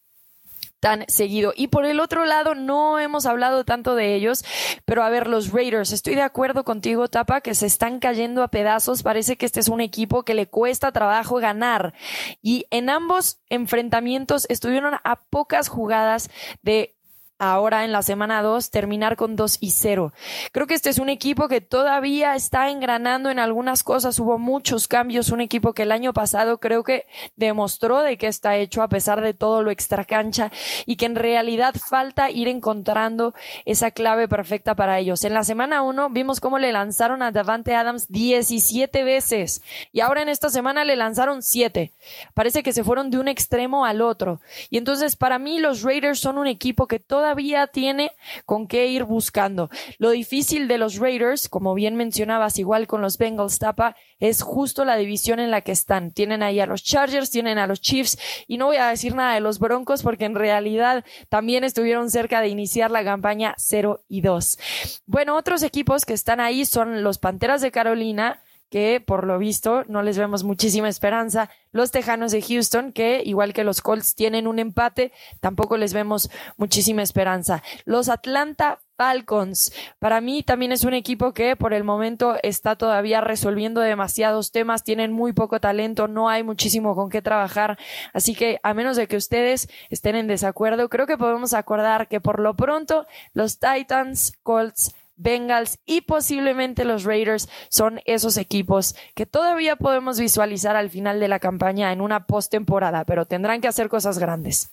seguido. 1.08 1.52
Y 1.56 1.68
por 1.68 1.84
el 1.84 2.00
otro 2.00 2.24
lado, 2.24 2.54
no 2.54 2.98
hemos 2.98 3.26
hablado 3.26 3.64
tanto 3.64 3.94
de 3.94 4.14
ellos, 4.14 4.44
pero 4.84 5.02
a 5.02 5.10
ver, 5.10 5.26
los 5.26 5.52
Raiders, 5.52 5.92
estoy 5.92 6.14
de 6.14 6.22
acuerdo 6.22 6.64
contigo, 6.64 7.08
Tapa, 7.08 7.40
que 7.40 7.54
se 7.54 7.66
están 7.66 7.98
cayendo 7.98 8.42
a 8.42 8.48
pedazos. 8.48 9.02
Parece 9.02 9.36
que 9.36 9.46
este 9.46 9.60
es 9.60 9.68
un 9.68 9.80
equipo 9.80 10.24
que 10.24 10.34
le 10.34 10.46
cuesta 10.46 10.92
trabajo 10.92 11.36
ganar. 11.36 11.94
Y 12.42 12.66
en 12.70 12.90
ambos 12.90 13.40
enfrentamientos 13.48 14.46
estuvieron 14.48 14.94
a 15.02 15.20
pocas 15.30 15.68
jugadas 15.68 16.30
de 16.62 16.95
ahora 17.38 17.84
en 17.84 17.92
la 17.92 18.02
semana 18.02 18.42
2 18.42 18.70
terminar 18.70 19.16
con 19.16 19.36
2 19.36 19.58
y 19.60 19.70
0. 19.70 20.12
Creo 20.52 20.66
que 20.66 20.74
este 20.74 20.90
es 20.90 20.98
un 20.98 21.08
equipo 21.08 21.48
que 21.48 21.60
todavía 21.60 22.34
está 22.34 22.70
engranando 22.70 23.30
en 23.30 23.38
algunas 23.38 23.82
cosas, 23.82 24.18
hubo 24.18 24.38
muchos 24.38 24.88
cambios, 24.88 25.30
un 25.30 25.40
equipo 25.40 25.74
que 25.74 25.82
el 25.82 25.92
año 25.92 26.12
pasado 26.12 26.58
creo 26.58 26.82
que 26.82 27.06
demostró 27.36 28.00
de 28.00 28.16
que 28.16 28.26
está 28.26 28.56
hecho 28.56 28.82
a 28.82 28.88
pesar 28.88 29.20
de 29.20 29.34
todo 29.34 29.62
lo 29.62 29.70
extracancha 29.70 30.50
y 30.86 30.96
que 30.96 31.06
en 31.06 31.14
realidad 31.14 31.74
falta 31.74 32.30
ir 32.30 32.48
encontrando 32.48 33.34
esa 33.64 33.90
clave 33.90 34.28
perfecta 34.28 34.74
para 34.74 34.98
ellos. 34.98 35.24
En 35.24 35.34
la 35.34 35.44
semana 35.44 35.82
1 35.82 36.10
vimos 36.10 36.40
cómo 36.40 36.58
le 36.58 36.72
lanzaron 36.72 37.22
a 37.22 37.32
Davante 37.32 37.74
Adams 37.74 38.06
17 38.08 39.04
veces 39.04 39.62
y 39.92 40.00
ahora 40.00 40.22
en 40.22 40.28
esta 40.28 40.48
semana 40.48 40.84
le 40.84 40.96
lanzaron 40.96 41.42
7. 41.42 41.92
Parece 42.34 42.62
que 42.62 42.72
se 42.72 42.84
fueron 42.84 43.10
de 43.10 43.18
un 43.18 43.28
extremo 43.28 43.84
al 43.84 44.00
otro. 44.00 44.40
Y 44.70 44.78
entonces 44.78 45.16
para 45.16 45.38
mí 45.38 45.58
los 45.58 45.82
Raiders 45.82 46.18
son 46.18 46.38
un 46.38 46.46
equipo 46.46 46.86
que 46.86 46.98
todavía 46.98 47.25
todavía 47.26 47.66
tiene 47.66 48.12
con 48.44 48.68
qué 48.68 48.86
ir 48.86 49.02
buscando. 49.02 49.68
Lo 49.98 50.10
difícil 50.10 50.68
de 50.68 50.78
los 50.78 50.98
Raiders, 50.98 51.48
como 51.48 51.74
bien 51.74 51.96
mencionabas, 51.96 52.56
igual 52.56 52.86
con 52.86 53.02
los 53.02 53.18
Bengals 53.18 53.58
Tapa, 53.58 53.96
es 54.20 54.42
justo 54.42 54.84
la 54.84 54.96
división 54.96 55.40
en 55.40 55.50
la 55.50 55.62
que 55.62 55.72
están. 55.72 56.12
Tienen 56.12 56.44
ahí 56.44 56.60
a 56.60 56.66
los 56.66 56.84
Chargers, 56.84 57.32
tienen 57.32 57.58
a 57.58 57.66
los 57.66 57.80
Chiefs 57.80 58.16
y 58.46 58.58
no 58.58 58.66
voy 58.66 58.76
a 58.76 58.86
decir 58.86 59.16
nada 59.16 59.34
de 59.34 59.40
los 59.40 59.58
Broncos 59.58 60.04
porque 60.04 60.24
en 60.24 60.36
realidad 60.36 61.04
también 61.28 61.64
estuvieron 61.64 62.12
cerca 62.12 62.40
de 62.40 62.46
iniciar 62.46 62.92
la 62.92 63.02
campaña 63.02 63.54
0 63.58 64.04
y 64.08 64.20
2. 64.20 64.58
Bueno, 65.06 65.36
otros 65.36 65.64
equipos 65.64 66.04
que 66.04 66.14
están 66.14 66.38
ahí 66.38 66.64
son 66.64 67.02
los 67.02 67.18
Panteras 67.18 67.60
de 67.60 67.72
Carolina, 67.72 68.40
que 68.70 69.02
por 69.04 69.26
lo 69.26 69.38
visto 69.38 69.84
no 69.88 70.02
les 70.02 70.18
vemos 70.18 70.44
muchísima 70.44 70.88
esperanza. 70.88 71.50
Los 71.72 71.90
Tejanos 71.90 72.32
de 72.32 72.42
Houston, 72.42 72.92
que 72.92 73.22
igual 73.24 73.52
que 73.52 73.64
los 73.64 73.80
Colts 73.80 74.14
tienen 74.14 74.46
un 74.46 74.58
empate, 74.58 75.12
tampoco 75.40 75.76
les 75.76 75.92
vemos 75.92 76.30
muchísima 76.56 77.02
esperanza. 77.02 77.62
Los 77.84 78.08
Atlanta 78.08 78.80
Falcons, 78.96 79.72
para 79.98 80.22
mí 80.22 80.42
también 80.42 80.72
es 80.72 80.84
un 80.84 80.94
equipo 80.94 81.34
que 81.34 81.54
por 81.54 81.74
el 81.74 81.84
momento 81.84 82.36
está 82.42 82.76
todavía 82.76 83.20
resolviendo 83.20 83.82
demasiados 83.82 84.52
temas, 84.52 84.84
tienen 84.84 85.12
muy 85.12 85.34
poco 85.34 85.60
talento, 85.60 86.08
no 86.08 86.30
hay 86.30 86.42
muchísimo 86.42 86.94
con 86.94 87.10
qué 87.10 87.20
trabajar, 87.20 87.78
así 88.14 88.34
que 88.34 88.58
a 88.62 88.72
menos 88.72 88.96
de 88.96 89.06
que 89.06 89.18
ustedes 89.18 89.68
estén 89.90 90.16
en 90.16 90.28
desacuerdo, 90.28 90.88
creo 90.88 91.06
que 91.06 91.18
podemos 91.18 91.52
acordar 91.52 92.08
que 92.08 92.22
por 92.22 92.40
lo 92.40 92.56
pronto 92.56 93.06
los 93.34 93.58
Titans, 93.58 94.32
Colts, 94.42 94.94
Bengals 95.16 95.78
y 95.86 96.02
posiblemente 96.02 96.84
los 96.84 97.04
Raiders 97.04 97.48
son 97.68 98.00
esos 98.04 98.36
equipos 98.36 98.94
que 99.14 99.26
todavía 99.26 99.76
podemos 99.76 100.18
visualizar 100.18 100.76
al 100.76 100.90
final 100.90 101.20
de 101.20 101.28
la 101.28 101.40
campaña 101.40 101.92
en 101.92 102.00
una 102.00 102.26
postemporada, 102.26 103.04
pero 103.04 103.26
tendrán 103.26 103.60
que 103.60 103.68
hacer 103.68 103.88
cosas 103.88 104.18
grandes. 104.18 104.70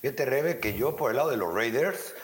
Fíjate, 0.00 0.26
Rebe, 0.26 0.58
que 0.60 0.74
yo 0.74 0.96
por 0.96 1.10
el 1.10 1.16
lado 1.16 1.30
de 1.30 1.36
los 1.36 1.54
Raiders, 1.54 2.14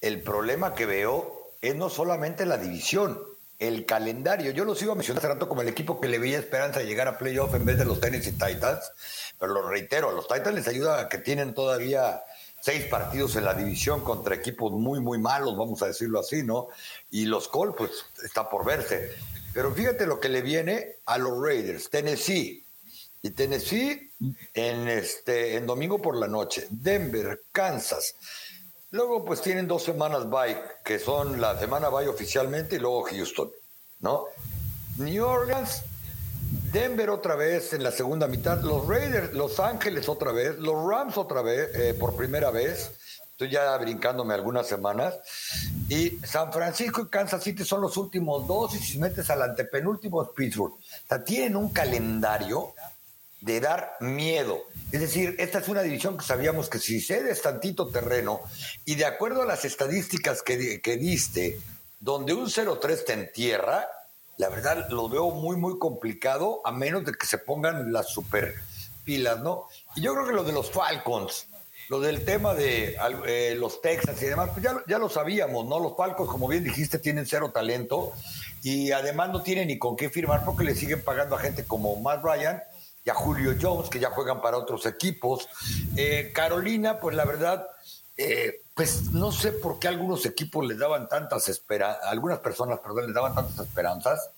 el 0.00 0.20
problema 0.22 0.74
que 0.74 0.86
veo 0.86 1.52
es 1.60 1.74
no 1.74 1.88
solamente 1.88 2.46
la 2.46 2.58
división, 2.58 3.18
el 3.58 3.86
calendario. 3.86 4.52
Yo 4.52 4.64
los 4.64 4.80
iba 4.82 4.92
a 4.92 4.96
mencionar 4.96 5.18
hace 5.18 5.32
rato 5.34 5.48
como 5.48 5.62
el 5.62 5.68
equipo 5.68 6.00
que 6.00 6.08
le 6.08 6.18
veía 6.18 6.38
esperanza 6.38 6.80
de 6.80 6.86
llegar 6.86 7.08
a 7.08 7.18
playoff 7.18 7.54
en 7.54 7.64
vez 7.64 7.78
de 7.78 7.84
los 7.84 8.00
Tennessee 8.00 8.32
Titans, 8.32 8.92
pero 9.38 9.52
lo 9.52 9.68
reitero, 9.68 10.10
a 10.10 10.12
los 10.12 10.28
Titans 10.28 10.54
les 10.54 10.68
ayuda 10.68 11.08
que 11.08 11.18
tienen 11.18 11.54
todavía 11.54 12.22
seis 12.68 12.84
partidos 12.84 13.34
en 13.36 13.46
la 13.46 13.54
división 13.54 14.02
contra 14.02 14.34
equipos 14.34 14.72
muy, 14.72 15.00
muy 15.00 15.16
malos, 15.16 15.56
vamos 15.56 15.80
a 15.80 15.86
decirlo 15.86 16.20
así, 16.20 16.42
¿no? 16.42 16.68
Y 17.10 17.24
los 17.24 17.48
Colts, 17.48 17.74
pues 17.78 17.90
está 18.22 18.46
por 18.46 18.62
verse. 18.62 19.14
Pero 19.54 19.72
fíjate 19.72 20.06
lo 20.06 20.20
que 20.20 20.28
le 20.28 20.42
viene 20.42 20.96
a 21.06 21.16
los 21.16 21.42
Raiders, 21.42 21.88
Tennessee. 21.88 22.62
Y 23.22 23.30
Tennessee 23.30 24.12
en, 24.52 24.86
este, 24.86 25.56
en 25.56 25.66
domingo 25.66 26.02
por 26.02 26.14
la 26.14 26.28
noche, 26.28 26.66
Denver, 26.68 27.44
Kansas. 27.52 28.16
Luego 28.90 29.24
pues 29.24 29.40
tienen 29.40 29.66
dos 29.66 29.84
semanas 29.84 30.28
bye, 30.28 30.60
que 30.84 30.98
son 30.98 31.40
la 31.40 31.58
semana 31.58 31.88
bye 31.88 32.06
oficialmente 32.06 32.76
y 32.76 32.80
luego 32.80 33.04
Houston, 33.04 33.50
¿no? 34.00 34.26
New 34.98 35.24
Orleans, 35.24 35.84
Denver 36.72 37.08
otra 37.08 37.34
vez 37.34 37.72
en 37.72 37.82
la 37.82 37.90
segunda 37.90 38.26
mitad, 38.26 38.60
los 38.60 38.86
Raiders, 38.86 39.32
Los 39.32 39.58
Ángeles 39.58 40.08
otra 40.08 40.32
vez, 40.32 40.58
los 40.58 40.74
Rams 40.86 41.16
otra 41.16 41.40
vez, 41.40 41.70
eh, 41.74 41.94
por 41.98 42.14
primera 42.14 42.50
vez. 42.50 42.90
Estoy 43.30 43.50
ya 43.50 43.76
brincándome 43.78 44.34
algunas 44.34 44.66
semanas. 44.66 45.14
Y 45.88 46.18
San 46.26 46.52
Francisco 46.52 47.02
y 47.02 47.08
Kansas 47.08 47.42
City 47.42 47.64
son 47.64 47.80
los 47.80 47.96
últimos 47.96 48.46
dos. 48.46 48.74
Y 48.74 48.78
si 48.80 48.98
metes 48.98 49.30
al 49.30 49.42
antepenúltimo 49.42 50.22
es 50.22 50.28
Pittsburgh. 50.36 50.74
O 50.74 51.08
sea, 51.08 51.24
tienen 51.24 51.56
un 51.56 51.70
calendario 51.70 52.74
de 53.40 53.60
dar 53.60 53.96
miedo. 54.00 54.64
Es 54.90 55.00
decir, 55.00 55.36
esta 55.38 55.60
es 55.60 55.68
una 55.68 55.82
división 55.82 56.18
que 56.18 56.24
sabíamos 56.24 56.68
que 56.68 56.80
si 56.80 57.00
cedes 57.00 57.40
tantito 57.40 57.88
terreno 57.88 58.40
y 58.84 58.96
de 58.96 59.04
acuerdo 59.06 59.42
a 59.42 59.46
las 59.46 59.64
estadísticas 59.64 60.42
que, 60.42 60.80
que 60.82 60.96
diste, 60.96 61.60
donde 62.00 62.34
un 62.34 62.46
0-3 62.46 63.04
te 63.04 63.12
entierra, 63.12 63.86
la 64.38 64.48
verdad 64.48 64.88
lo 64.90 65.08
veo 65.08 65.30
muy, 65.30 65.56
muy 65.56 65.78
complicado, 65.78 66.62
a 66.64 66.72
menos 66.72 67.04
de 67.04 67.12
que 67.12 67.26
se 67.26 67.38
pongan 67.38 67.92
las 67.92 68.08
super 68.08 68.54
pilas, 69.04 69.40
¿no? 69.40 69.66
Y 69.96 70.00
yo 70.00 70.14
creo 70.14 70.26
que 70.26 70.32
lo 70.32 70.44
de 70.44 70.52
los 70.52 70.70
Falcons, 70.70 71.48
lo 71.88 72.00
del 72.00 72.24
tema 72.24 72.54
de 72.54 72.96
eh, 73.26 73.54
los 73.56 73.82
Texans 73.82 74.22
y 74.22 74.26
demás, 74.26 74.50
pues 74.52 74.62
ya, 74.62 74.76
ya 74.86 74.98
lo 74.98 75.08
sabíamos, 75.08 75.66
¿no? 75.66 75.80
Los 75.80 75.96
Falcons, 75.96 76.30
como 76.30 76.46
bien 76.46 76.62
dijiste, 76.62 76.98
tienen 76.98 77.26
cero 77.26 77.50
talento 77.52 78.12
y 78.62 78.92
además 78.92 79.30
no 79.30 79.42
tienen 79.42 79.68
ni 79.68 79.78
con 79.78 79.96
qué 79.96 80.08
firmar 80.08 80.44
porque 80.44 80.64
le 80.64 80.74
siguen 80.74 81.02
pagando 81.02 81.34
a 81.34 81.40
gente 81.40 81.64
como 81.64 81.96
Matt 81.96 82.22
Ryan 82.22 82.62
y 83.04 83.10
a 83.10 83.14
Julio 83.14 83.56
Jones, 83.60 83.88
que 83.88 83.98
ya 83.98 84.10
juegan 84.10 84.40
para 84.40 84.58
otros 84.58 84.86
equipos. 84.86 85.48
Eh, 85.96 86.30
Carolina, 86.32 87.00
pues 87.00 87.16
la 87.16 87.24
verdad, 87.24 87.66
eh, 88.16 88.60
pues 88.78 89.10
no 89.10 89.32
sé 89.32 89.50
por 89.50 89.80
qué 89.80 89.88
algunos 89.88 90.24
equipos 90.24 90.64
les 90.64 90.78
daban 90.78 91.08
tantas 91.08 91.48
esperanzas, 91.48 92.00
algunas 92.04 92.38
personas, 92.38 92.78
perdón, 92.78 93.06
les 93.06 93.14
daban 93.14 93.34
tantas 93.34 93.66
esperanzas, 93.66 94.30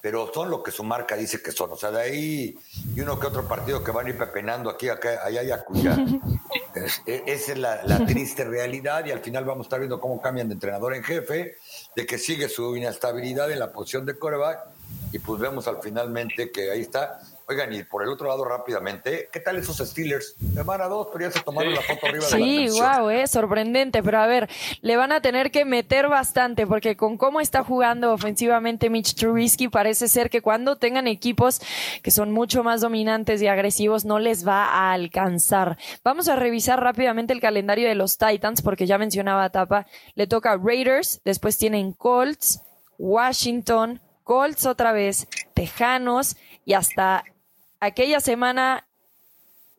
pero 0.00 0.30
son 0.32 0.50
lo 0.50 0.62
que 0.62 0.70
su 0.70 0.84
marca 0.84 1.16
dice 1.16 1.42
que 1.42 1.50
son. 1.50 1.72
O 1.72 1.76
sea, 1.76 1.90
de 1.90 2.00
ahí 2.00 2.56
y 2.94 3.00
uno 3.00 3.18
que 3.18 3.26
otro 3.26 3.48
partido 3.48 3.82
que 3.82 3.90
van 3.90 4.06
a 4.06 4.10
ir 4.10 4.16
pepenando 4.16 4.70
aquí, 4.70 4.88
acá, 4.88 5.18
allá 5.24 5.42
y 5.42 5.50
acuya. 5.50 5.96
Esa 7.06 7.52
es 7.52 7.58
la, 7.58 7.82
la, 7.82 8.06
triste 8.06 8.44
realidad 8.44 9.04
y 9.04 9.10
al 9.10 9.18
final 9.18 9.44
vamos 9.44 9.64
a 9.64 9.66
estar 9.66 9.80
viendo 9.80 10.00
cómo 10.00 10.22
cambian 10.22 10.46
de 10.46 10.54
entrenador 10.54 10.94
en 10.94 11.02
jefe, 11.02 11.56
de 11.96 12.06
que 12.06 12.18
sigue 12.18 12.48
su 12.48 12.76
inestabilidad 12.76 13.50
en 13.50 13.58
la 13.58 13.72
posición 13.72 14.06
de 14.06 14.16
coreback 14.16 14.60
y 15.10 15.18
pues 15.18 15.40
vemos 15.40 15.66
al 15.66 15.82
finalmente 15.82 16.52
que 16.52 16.70
ahí 16.70 16.82
está 16.82 17.20
Oigan, 17.50 17.72
y 17.72 17.82
por 17.82 18.02
el 18.02 18.10
otro 18.10 18.28
lado 18.28 18.44
rápidamente, 18.44 19.30
¿qué 19.32 19.40
tal 19.40 19.56
esos 19.56 19.78
Steelers? 19.78 20.36
Semana 20.52 20.86
dos, 20.86 21.08
pero 21.10 21.24
ya 21.24 21.30
se 21.30 21.40
tomaron 21.40 21.74
la 21.74 21.80
foto 21.80 22.06
arriba 22.06 22.26
de 22.26 22.30
la 22.30 22.36
Sí, 22.36 22.68
wow, 22.68 23.08
es 23.08 23.30
sorprendente, 23.30 24.02
pero 24.02 24.18
a 24.18 24.26
ver, 24.26 24.50
le 24.82 24.98
van 24.98 25.12
a 25.12 25.22
tener 25.22 25.50
que 25.50 25.64
meter 25.64 26.08
bastante, 26.08 26.66
porque 26.66 26.98
con 26.98 27.16
cómo 27.16 27.40
está 27.40 27.64
jugando 27.64 28.12
ofensivamente 28.12 28.90
Mitch 28.90 29.14
Trubisky, 29.14 29.68
parece 29.68 30.08
ser 30.08 30.28
que 30.28 30.42
cuando 30.42 30.76
tengan 30.76 31.06
equipos 31.06 31.62
que 32.02 32.10
son 32.10 32.32
mucho 32.32 32.62
más 32.62 32.82
dominantes 32.82 33.40
y 33.40 33.46
agresivos, 33.46 34.04
no 34.04 34.18
les 34.18 34.46
va 34.46 34.66
a 34.66 34.92
alcanzar. 34.92 35.78
Vamos 36.04 36.28
a 36.28 36.36
revisar 36.36 36.82
rápidamente 36.82 37.32
el 37.32 37.40
calendario 37.40 37.88
de 37.88 37.94
los 37.94 38.18
Titans, 38.18 38.60
porque 38.60 38.86
ya 38.86 38.98
mencionaba 38.98 39.48
Tapa, 39.48 39.86
le 40.16 40.26
toca 40.26 40.58
Raiders, 40.62 41.22
después 41.24 41.56
tienen 41.56 41.94
Colts, 41.94 42.60
Washington, 42.98 44.02
Colts 44.22 44.66
otra 44.66 44.92
vez, 44.92 45.26
Tejanos 45.54 46.36
y 46.66 46.74
hasta 46.74 47.24
aquella 47.80 48.20
semana 48.20 48.86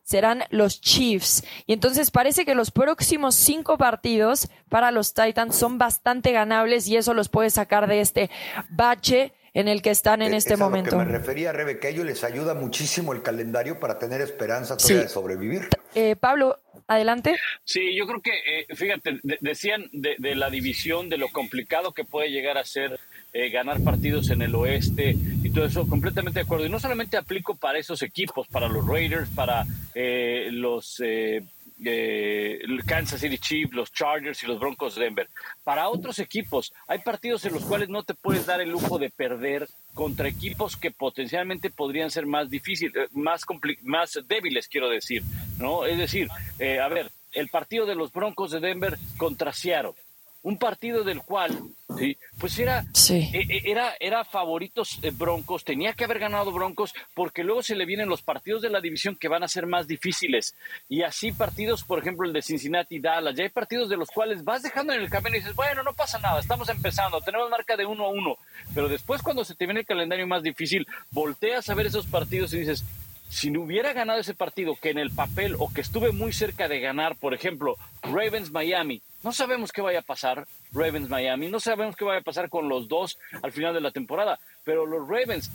serán 0.02 0.42
los 0.50 0.80
Chiefs. 0.80 1.44
Y 1.66 1.72
entonces 1.72 2.10
parece 2.10 2.44
que 2.44 2.56
los 2.56 2.72
próximos 2.72 3.36
cinco 3.36 3.78
partidos 3.78 4.48
para 4.68 4.90
los 4.90 5.14
Titans 5.14 5.54
son 5.54 5.78
bastante 5.78 6.32
ganables 6.32 6.88
y 6.88 6.96
eso 6.96 7.14
los 7.14 7.28
puede 7.28 7.50
sacar 7.50 7.86
de 7.86 8.00
este 8.00 8.30
bache 8.70 9.32
en 9.54 9.68
el 9.68 9.82
que 9.82 9.90
están 9.90 10.22
en 10.22 10.34
este 10.34 10.56
momento. 10.56 10.96
me 10.96 11.04
refería, 11.04 11.52
Rebe, 11.52 11.78
que 11.78 11.88
a 11.88 11.90
ellos 11.90 12.04
les 12.04 12.24
ayuda 12.24 12.54
muchísimo 12.54 13.12
el 13.12 13.22
calendario 13.22 13.78
para 13.78 13.98
tener 13.98 14.20
esperanza 14.20 14.76
todavía 14.76 15.02
de 15.02 15.08
sobrevivir. 15.08 15.68
Eh, 15.94 16.16
Pablo, 16.16 16.58
adelante. 16.86 17.36
Sí, 17.64 17.94
yo 17.96 18.06
creo 18.06 18.20
que, 18.20 18.30
eh, 18.30 18.66
fíjate, 18.74 19.20
decían 19.40 19.88
de, 19.92 20.16
de, 20.18 20.34
la 20.34 20.50
división, 20.50 21.08
de 21.08 21.18
lo 21.18 21.28
complicado 21.28 21.92
que 21.92 22.04
puede 22.04 22.30
llegar 22.30 22.58
a 22.58 22.64
ser 22.64 22.98
eh, 23.32 23.48
ganar 23.50 23.80
partidos 23.84 24.30
en 24.30 24.42
el 24.42 24.52
oeste 24.56 25.16
y 25.42 25.50
todo 25.50 25.64
eso, 25.64 25.86
completamente 25.86 26.40
de 26.40 26.44
acuerdo. 26.44 26.66
Y 26.66 26.68
no 26.68 26.80
solamente 26.80 27.16
aplico 27.16 27.54
para 27.54 27.78
esos 27.78 28.02
equipos, 28.02 28.48
para 28.48 28.68
los 28.68 28.84
Raiders, 28.84 29.28
para 29.30 29.64
eh, 29.94 30.48
los 30.50 31.00
eh, 31.84 32.60
Kansas 32.86 33.20
City 33.20 33.38
Chiefs, 33.38 33.74
los 33.74 33.92
Chargers 33.92 34.42
y 34.42 34.46
los 34.46 34.58
Broncos 34.58 34.94
de 34.94 35.04
Denver. 35.04 35.28
Para 35.64 35.88
otros 35.88 36.18
equipos, 36.18 36.72
hay 36.86 36.98
partidos 36.98 37.44
en 37.44 37.54
los 37.54 37.64
cuales 37.64 37.88
no 37.88 38.02
te 38.02 38.14
puedes 38.14 38.46
dar 38.46 38.60
el 38.60 38.70
lujo 38.70 38.98
de 38.98 39.10
perder 39.10 39.68
contra 39.94 40.28
equipos 40.28 40.76
que 40.76 40.90
potencialmente 40.90 41.70
podrían 41.70 42.10
ser 42.10 42.26
más 42.26 42.50
difíciles, 42.50 42.94
más, 43.12 43.42
más 43.82 44.18
débiles, 44.26 44.68
quiero 44.68 44.88
decir. 44.88 45.22
¿no? 45.58 45.84
Es 45.84 45.98
decir, 45.98 46.28
a 46.30 46.88
ver, 46.88 47.10
el 47.32 47.48
partido 47.48 47.86
de 47.86 47.94
los 47.94 48.12
Broncos 48.12 48.50
de 48.50 48.60
Denver 48.60 48.98
contra 49.16 49.52
Seattle 49.52 49.94
un 50.42 50.58
partido 50.58 51.04
del 51.04 51.22
cual 51.22 51.58
¿sí? 51.98 52.16
pues 52.38 52.58
era, 52.58 52.84
e, 53.10 53.28
e, 53.32 53.62
era, 53.70 53.94
era 54.00 54.24
favoritos 54.24 54.98
eh, 55.02 55.10
Broncos, 55.10 55.64
tenía 55.64 55.92
que 55.92 56.04
haber 56.04 56.18
ganado 56.18 56.52
Broncos, 56.52 56.94
porque 57.14 57.44
luego 57.44 57.62
se 57.62 57.74
le 57.74 57.84
vienen 57.84 58.08
los 58.08 58.22
partidos 58.22 58.62
de 58.62 58.70
la 58.70 58.80
división 58.80 59.16
que 59.16 59.28
van 59.28 59.42
a 59.42 59.48
ser 59.48 59.66
más 59.66 59.86
difíciles. 59.86 60.54
Y 60.88 61.02
así 61.02 61.32
partidos, 61.32 61.84
por 61.84 61.98
ejemplo, 61.98 62.26
el 62.26 62.32
de 62.32 62.42
Cincinnati 62.42 62.98
Dallas, 62.98 63.34
ya 63.36 63.44
hay 63.44 63.50
partidos 63.50 63.88
de 63.88 63.96
los 63.96 64.10
cuales 64.10 64.42
vas 64.44 64.62
dejando 64.62 64.92
en 64.92 65.00
el 65.00 65.10
camino 65.10 65.36
y 65.36 65.40
dices, 65.40 65.54
bueno, 65.54 65.82
no 65.82 65.92
pasa 65.92 66.18
nada, 66.18 66.40
estamos 66.40 66.68
empezando, 66.68 67.20
tenemos 67.20 67.50
marca 67.50 67.76
de 67.76 67.84
uno 67.84 68.06
a 68.06 68.08
uno. 68.08 68.36
Pero 68.74 68.88
después 68.88 69.22
cuando 69.22 69.44
se 69.44 69.54
te 69.54 69.66
viene 69.66 69.80
el 69.80 69.86
calendario 69.86 70.26
más 70.26 70.42
difícil, 70.42 70.86
volteas 71.10 71.68
a 71.68 71.74
ver 71.74 71.86
esos 71.86 72.06
partidos 72.06 72.52
y 72.54 72.60
dices, 72.60 72.84
si 73.30 73.50
no 73.50 73.62
hubiera 73.62 73.92
ganado 73.92 74.18
ese 74.18 74.34
partido 74.34 74.74
que 74.74 74.90
en 74.90 74.98
el 74.98 75.12
papel 75.12 75.54
o 75.58 75.72
que 75.72 75.80
estuve 75.80 76.10
muy 76.10 76.32
cerca 76.32 76.66
de 76.66 76.80
ganar, 76.80 77.14
por 77.16 77.32
ejemplo, 77.32 77.76
Ravens 78.02 78.50
Miami, 78.50 79.02
no 79.22 79.32
sabemos 79.32 79.70
qué 79.70 79.80
vaya 79.80 80.00
a 80.00 80.02
pasar 80.02 80.48
Ravens 80.72 81.08
Miami, 81.08 81.48
no 81.48 81.60
sabemos 81.60 81.94
qué 81.94 82.04
vaya 82.04 82.20
a 82.20 82.24
pasar 82.24 82.48
con 82.48 82.68
los 82.68 82.88
dos 82.88 83.18
al 83.42 83.52
final 83.52 83.72
de 83.72 83.80
la 83.80 83.92
temporada, 83.92 84.40
pero 84.64 84.84
los 84.84 85.08
Ravens 85.08 85.52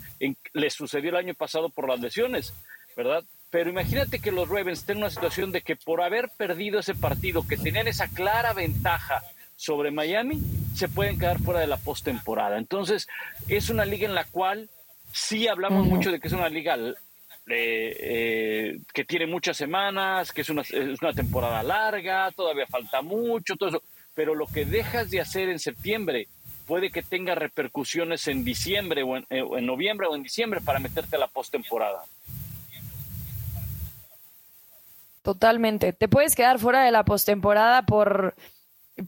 les 0.54 0.72
sucedió 0.72 1.10
el 1.10 1.16
año 1.16 1.34
pasado 1.34 1.68
por 1.68 1.86
las 1.86 2.00
lesiones, 2.00 2.54
¿verdad? 2.96 3.22
Pero 3.50 3.68
imagínate 3.68 4.20
que 4.20 4.32
los 4.32 4.48
Ravens 4.48 4.78
estén 4.78 4.96
en 4.96 5.02
una 5.04 5.10
situación 5.10 5.52
de 5.52 5.60
que 5.60 5.76
por 5.76 6.00
haber 6.00 6.30
perdido 6.30 6.80
ese 6.80 6.94
partido, 6.94 7.46
que 7.46 7.58
tenían 7.58 7.88
esa 7.88 8.08
clara 8.08 8.54
ventaja 8.54 9.22
sobre 9.54 9.90
Miami, 9.90 10.40
se 10.74 10.88
pueden 10.88 11.18
quedar 11.18 11.40
fuera 11.40 11.60
de 11.60 11.66
la 11.66 11.76
postemporada. 11.76 12.56
Entonces, 12.56 13.06
es 13.48 13.68
una 13.68 13.84
liga 13.84 14.06
en 14.06 14.14
la 14.14 14.24
cual 14.24 14.70
sí 15.12 15.46
hablamos 15.46 15.86
mucho 15.86 16.10
de 16.10 16.20
que 16.20 16.28
es 16.28 16.32
una 16.32 16.48
liga 16.48 16.76
eh, 17.48 18.78
que 18.92 19.04
tiene 19.04 19.26
muchas 19.26 19.56
semanas, 19.56 20.32
que 20.32 20.40
es 20.40 20.50
una, 20.50 20.62
es 20.62 21.00
una 21.00 21.12
temporada 21.12 21.62
larga, 21.62 22.30
todavía 22.32 22.66
falta 22.66 23.02
mucho, 23.02 23.56
todo 23.56 23.68
eso. 23.68 23.82
Pero 24.14 24.34
lo 24.34 24.46
que 24.46 24.64
dejas 24.64 25.10
de 25.10 25.20
hacer 25.20 25.48
en 25.48 25.58
septiembre 25.58 26.28
puede 26.66 26.90
que 26.90 27.02
tenga 27.02 27.34
repercusiones 27.34 28.26
en 28.28 28.44
diciembre 28.44 29.02
o 29.02 29.16
en, 29.16 29.26
eh, 29.30 29.44
en 29.56 29.66
noviembre 29.66 30.06
o 30.08 30.16
en 30.16 30.22
diciembre 30.22 30.60
para 30.60 30.80
meterte 30.80 31.16
a 31.16 31.20
la 31.20 31.28
postemporada. 31.28 32.02
Totalmente. 35.22 35.92
Te 35.92 36.08
puedes 36.08 36.36
quedar 36.36 36.58
fuera 36.58 36.84
de 36.84 36.92
la 36.92 37.04
postemporada 37.04 37.82
por 37.82 38.34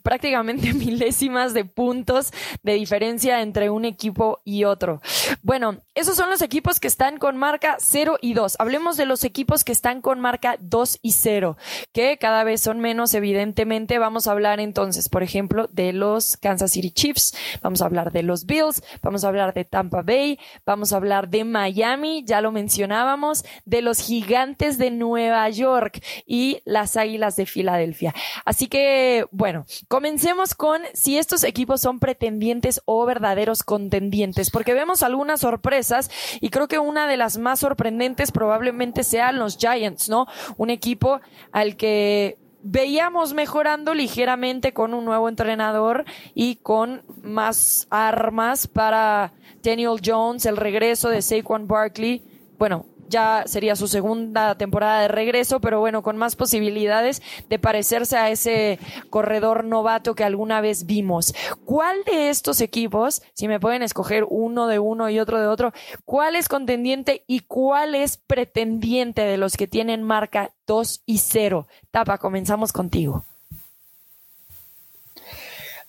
prácticamente 0.02 0.72
milésimas 0.74 1.54
de 1.54 1.64
puntos 1.64 2.32
de 2.62 2.74
diferencia 2.74 3.42
entre 3.42 3.70
un 3.70 3.84
equipo 3.84 4.40
y 4.44 4.64
otro. 4.64 5.00
Bueno, 5.42 5.82
esos 5.94 6.16
son 6.16 6.30
los 6.30 6.42
equipos 6.42 6.80
que 6.80 6.88
están 6.88 7.18
con 7.18 7.36
marca 7.36 7.76
0 7.80 8.18
y 8.20 8.34
2. 8.34 8.56
Hablemos 8.58 8.96
de 8.96 9.06
los 9.06 9.24
equipos 9.24 9.64
que 9.64 9.72
están 9.72 10.00
con 10.00 10.20
marca 10.20 10.56
2 10.60 10.98
y 11.02 11.12
0, 11.12 11.56
que 11.92 12.18
cada 12.18 12.44
vez 12.44 12.60
son 12.60 12.80
menos, 12.80 13.14
evidentemente. 13.14 13.98
Vamos 13.98 14.26
a 14.26 14.32
hablar 14.32 14.60
entonces, 14.60 15.08
por 15.08 15.22
ejemplo, 15.22 15.68
de 15.72 15.92
los 15.92 16.36
Kansas 16.36 16.72
City 16.72 16.90
Chiefs, 16.90 17.34
vamos 17.62 17.82
a 17.82 17.86
hablar 17.86 18.12
de 18.12 18.22
los 18.22 18.46
Bills, 18.46 18.82
vamos 19.02 19.24
a 19.24 19.28
hablar 19.28 19.54
de 19.54 19.64
Tampa 19.64 20.02
Bay, 20.02 20.38
vamos 20.64 20.92
a 20.92 20.96
hablar 20.96 21.28
de 21.28 21.44
Miami, 21.44 22.24
ya 22.24 22.40
lo 22.40 22.52
mencionábamos, 22.52 23.44
de 23.64 23.82
los 23.82 23.98
Gigantes 24.00 24.78
de 24.78 24.90
Nueva 24.90 25.48
York 25.48 26.02
y 26.26 26.60
las 26.64 26.96
Águilas 26.96 27.36
de 27.36 27.46
Filadelfia. 27.46 28.14
Así 28.44 28.68
que, 28.68 29.26
bueno, 29.30 29.66
Comencemos 29.86 30.54
con 30.54 30.80
si 30.94 31.18
estos 31.18 31.44
equipos 31.44 31.80
son 31.80 32.00
pretendientes 32.00 32.82
o 32.84 33.04
verdaderos 33.06 33.62
contendientes, 33.62 34.50
porque 34.50 34.74
vemos 34.74 35.02
algunas 35.02 35.40
sorpresas 35.40 36.10
y 36.40 36.50
creo 36.50 36.66
que 36.66 36.78
una 36.78 37.06
de 37.06 37.16
las 37.16 37.38
más 37.38 37.60
sorprendentes 37.60 38.32
probablemente 38.32 39.04
sean 39.04 39.38
los 39.38 39.56
Giants, 39.56 40.08
¿no? 40.08 40.26
Un 40.56 40.70
equipo 40.70 41.20
al 41.52 41.76
que 41.76 42.38
veíamos 42.62 43.34
mejorando 43.34 43.94
ligeramente 43.94 44.72
con 44.72 44.94
un 44.94 45.04
nuevo 45.04 45.28
entrenador 45.28 46.04
y 46.34 46.56
con 46.56 47.02
más 47.22 47.86
armas 47.90 48.66
para 48.66 49.32
Daniel 49.62 50.00
Jones, 50.04 50.44
el 50.46 50.56
regreso 50.56 51.08
de 51.08 51.22
Saquon 51.22 51.68
Barkley. 51.68 52.22
Bueno, 52.58 52.86
ya 53.08 53.44
sería 53.46 53.76
su 53.76 53.88
segunda 53.88 54.56
temporada 54.56 55.02
de 55.02 55.08
regreso, 55.08 55.60
pero 55.60 55.80
bueno, 55.80 56.02
con 56.02 56.16
más 56.16 56.36
posibilidades 56.36 57.22
de 57.48 57.58
parecerse 57.58 58.16
a 58.16 58.30
ese 58.30 58.78
corredor 59.10 59.64
novato 59.64 60.14
que 60.14 60.24
alguna 60.24 60.60
vez 60.60 60.86
vimos. 60.86 61.34
¿Cuál 61.64 62.04
de 62.04 62.30
estos 62.30 62.60
equipos, 62.60 63.22
si 63.34 63.48
me 63.48 63.60
pueden 63.60 63.82
escoger 63.82 64.24
uno 64.28 64.66
de 64.66 64.78
uno 64.78 65.10
y 65.10 65.18
otro 65.18 65.40
de 65.40 65.46
otro, 65.46 65.72
cuál 66.04 66.36
es 66.36 66.48
contendiente 66.48 67.24
y 67.26 67.40
cuál 67.40 67.94
es 67.94 68.16
pretendiente 68.16 69.22
de 69.22 69.36
los 69.36 69.56
que 69.56 69.66
tienen 69.66 70.02
marca 70.02 70.50
2 70.66 71.02
y 71.06 71.18
0? 71.18 71.66
Tapa, 71.90 72.18
comenzamos 72.18 72.72
contigo. 72.72 73.24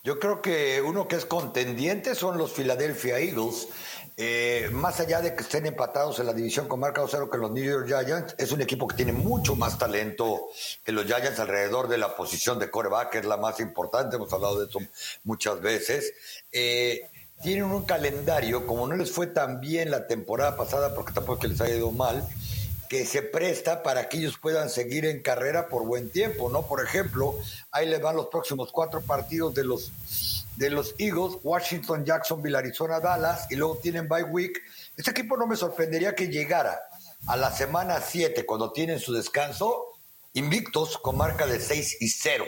Yo 0.03 0.17
creo 0.19 0.41
que 0.41 0.81
uno 0.81 1.07
que 1.07 1.17
es 1.17 1.25
contendiente 1.25 2.15
son 2.15 2.37
los 2.37 2.53
Philadelphia 2.53 3.19
Eagles 3.19 3.67
eh, 4.21 4.67
más 4.73 4.99
allá 4.99 5.21
de 5.21 5.33
que 5.33 5.43
estén 5.43 5.65
empatados 5.65 6.19
en 6.19 6.25
la 6.25 6.33
división 6.33 6.67
con 6.67 6.81
marca 6.81 7.01
0 7.09 7.29
que 7.31 7.37
los 7.37 7.51
New 7.51 7.63
York 7.63 7.87
Giants, 7.87 8.35
es 8.37 8.51
un 8.51 8.59
equipo 8.59 8.85
que 8.85 8.97
tiene 8.97 9.13
mucho 9.13 9.55
más 9.55 9.77
talento 9.77 10.49
que 10.83 10.91
los 10.91 11.05
Giants 11.05 11.39
alrededor 11.39 11.87
de 11.87 11.97
la 11.97 12.17
posición 12.17 12.59
de 12.59 12.69
coreback, 12.69 13.11
que 13.11 13.17
es 13.19 13.25
la 13.25 13.37
más 13.37 13.61
importante, 13.61 14.17
hemos 14.17 14.33
hablado 14.33 14.59
de 14.59 14.67
eso 14.67 14.79
muchas 15.23 15.61
veces. 15.61 16.11
Eh, 16.51 17.07
tienen 17.41 17.63
un 17.63 17.85
calendario, 17.85 18.67
como 18.67 18.85
no 18.87 18.97
les 18.97 19.09
fue 19.09 19.27
tan 19.27 19.61
bien 19.61 19.89
la 19.89 20.05
temporada 20.05 20.57
pasada, 20.57 20.93
porque 20.93 21.13
tampoco 21.13 21.39
que 21.39 21.47
les 21.47 21.61
haya 21.61 21.75
ido 21.75 21.91
mal, 21.91 22.27
que 22.89 23.05
se 23.05 23.21
presta 23.21 23.83
para 23.83 24.09
que 24.09 24.17
ellos 24.17 24.37
puedan 24.37 24.69
seguir 24.69 25.05
en 25.05 25.21
carrera 25.21 25.69
por 25.69 25.85
buen 25.85 26.09
tiempo, 26.09 26.49
¿no? 26.49 26.63
Por 26.63 26.83
ejemplo, 26.83 27.37
ahí 27.71 27.87
les 27.87 28.01
van 28.01 28.17
los 28.17 28.27
próximos 28.27 28.73
cuatro 28.73 28.99
partidos 28.99 29.53
de 29.53 29.63
los 29.63 29.93
de 30.59 30.69
los 30.69 30.93
Eagles, 30.97 31.37
Washington, 31.41 32.03
Jacksonville, 32.03 32.57
Arizona, 32.57 32.99
Dallas, 32.99 33.47
y 33.49 33.55
luego 33.55 33.77
tienen 33.77 34.09
bye 34.09 34.23
week. 34.23 34.61
Este 34.97 35.11
equipo 35.11 35.37
no 35.37 35.47
me 35.47 35.55
sorprendería 35.55 36.13
que 36.13 36.27
llegara 36.27 36.77
a 37.27 37.37
la 37.37 37.49
semana 37.49 38.01
7, 38.01 38.45
cuando 38.45 38.73
tienen 38.73 38.99
su 38.99 39.13
descanso, 39.13 39.85
invictos 40.33 40.97
con 40.97 41.15
marca 41.15 41.47
de 41.47 41.61
6 41.61 42.01
y 42.01 42.09
0, 42.09 42.43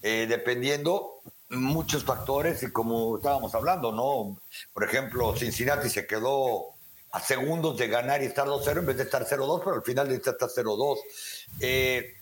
eh, 0.00 0.24
dependiendo 0.26 1.20
muchos 1.50 2.02
factores 2.02 2.62
y 2.62 2.72
como 2.72 3.18
estábamos 3.18 3.54
hablando, 3.54 3.92
¿no? 3.92 4.40
Por 4.72 4.84
ejemplo, 4.84 5.36
Cincinnati 5.36 5.90
se 5.90 6.06
quedó 6.06 6.76
a 7.12 7.20
segundos 7.20 7.76
de 7.76 7.88
ganar 7.88 8.22
y 8.22 8.26
estar 8.26 8.46
2-0 8.46 8.78
en 8.78 8.86
vez 8.86 8.96
de 8.96 9.02
estar 9.02 9.26
0-2, 9.26 9.60
pero 9.62 9.76
al 9.76 9.82
final 9.82 10.08
de 10.08 10.14
estar 10.14 10.34
0-2. 10.38 10.96
Eh, 11.60 12.14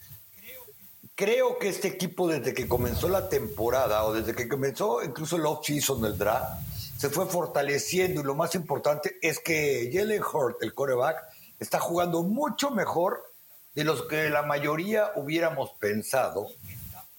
Creo 1.19 1.59
que 1.59 1.69
este 1.69 1.89
equipo 1.89 2.29
desde 2.29 2.55
que 2.55 2.69
comenzó 2.69 3.09
la 3.09 3.29
temporada 3.29 4.05
o 4.05 4.13
desde 4.13 4.37
que 4.37 4.47
comenzó 4.47 5.03
incluso 5.03 5.35
el 5.35 5.47
off-season 5.47 6.01
del 6.01 6.17
draft, 6.17 6.63
se 6.97 7.11
fue 7.11 7.27
fortaleciendo 7.27 8.21
y 8.21 8.25
lo 8.25 8.37
más 8.37 8.55
importante 8.55 9.19
es 9.21 9.41
que 9.41 9.91
Jalen 9.93 10.23
Hurt, 10.23 10.63
el 10.63 10.75
coreback, 10.75 11.25
está 11.59 11.81
jugando 11.81 12.23
mucho 12.23 12.71
mejor 12.71 13.21
de 13.75 13.83
los 13.83 14.05
que 14.05 14.31
la 14.31 14.43
mayoría 14.43 15.11
hubiéramos 15.17 15.73
pensado 15.81 16.47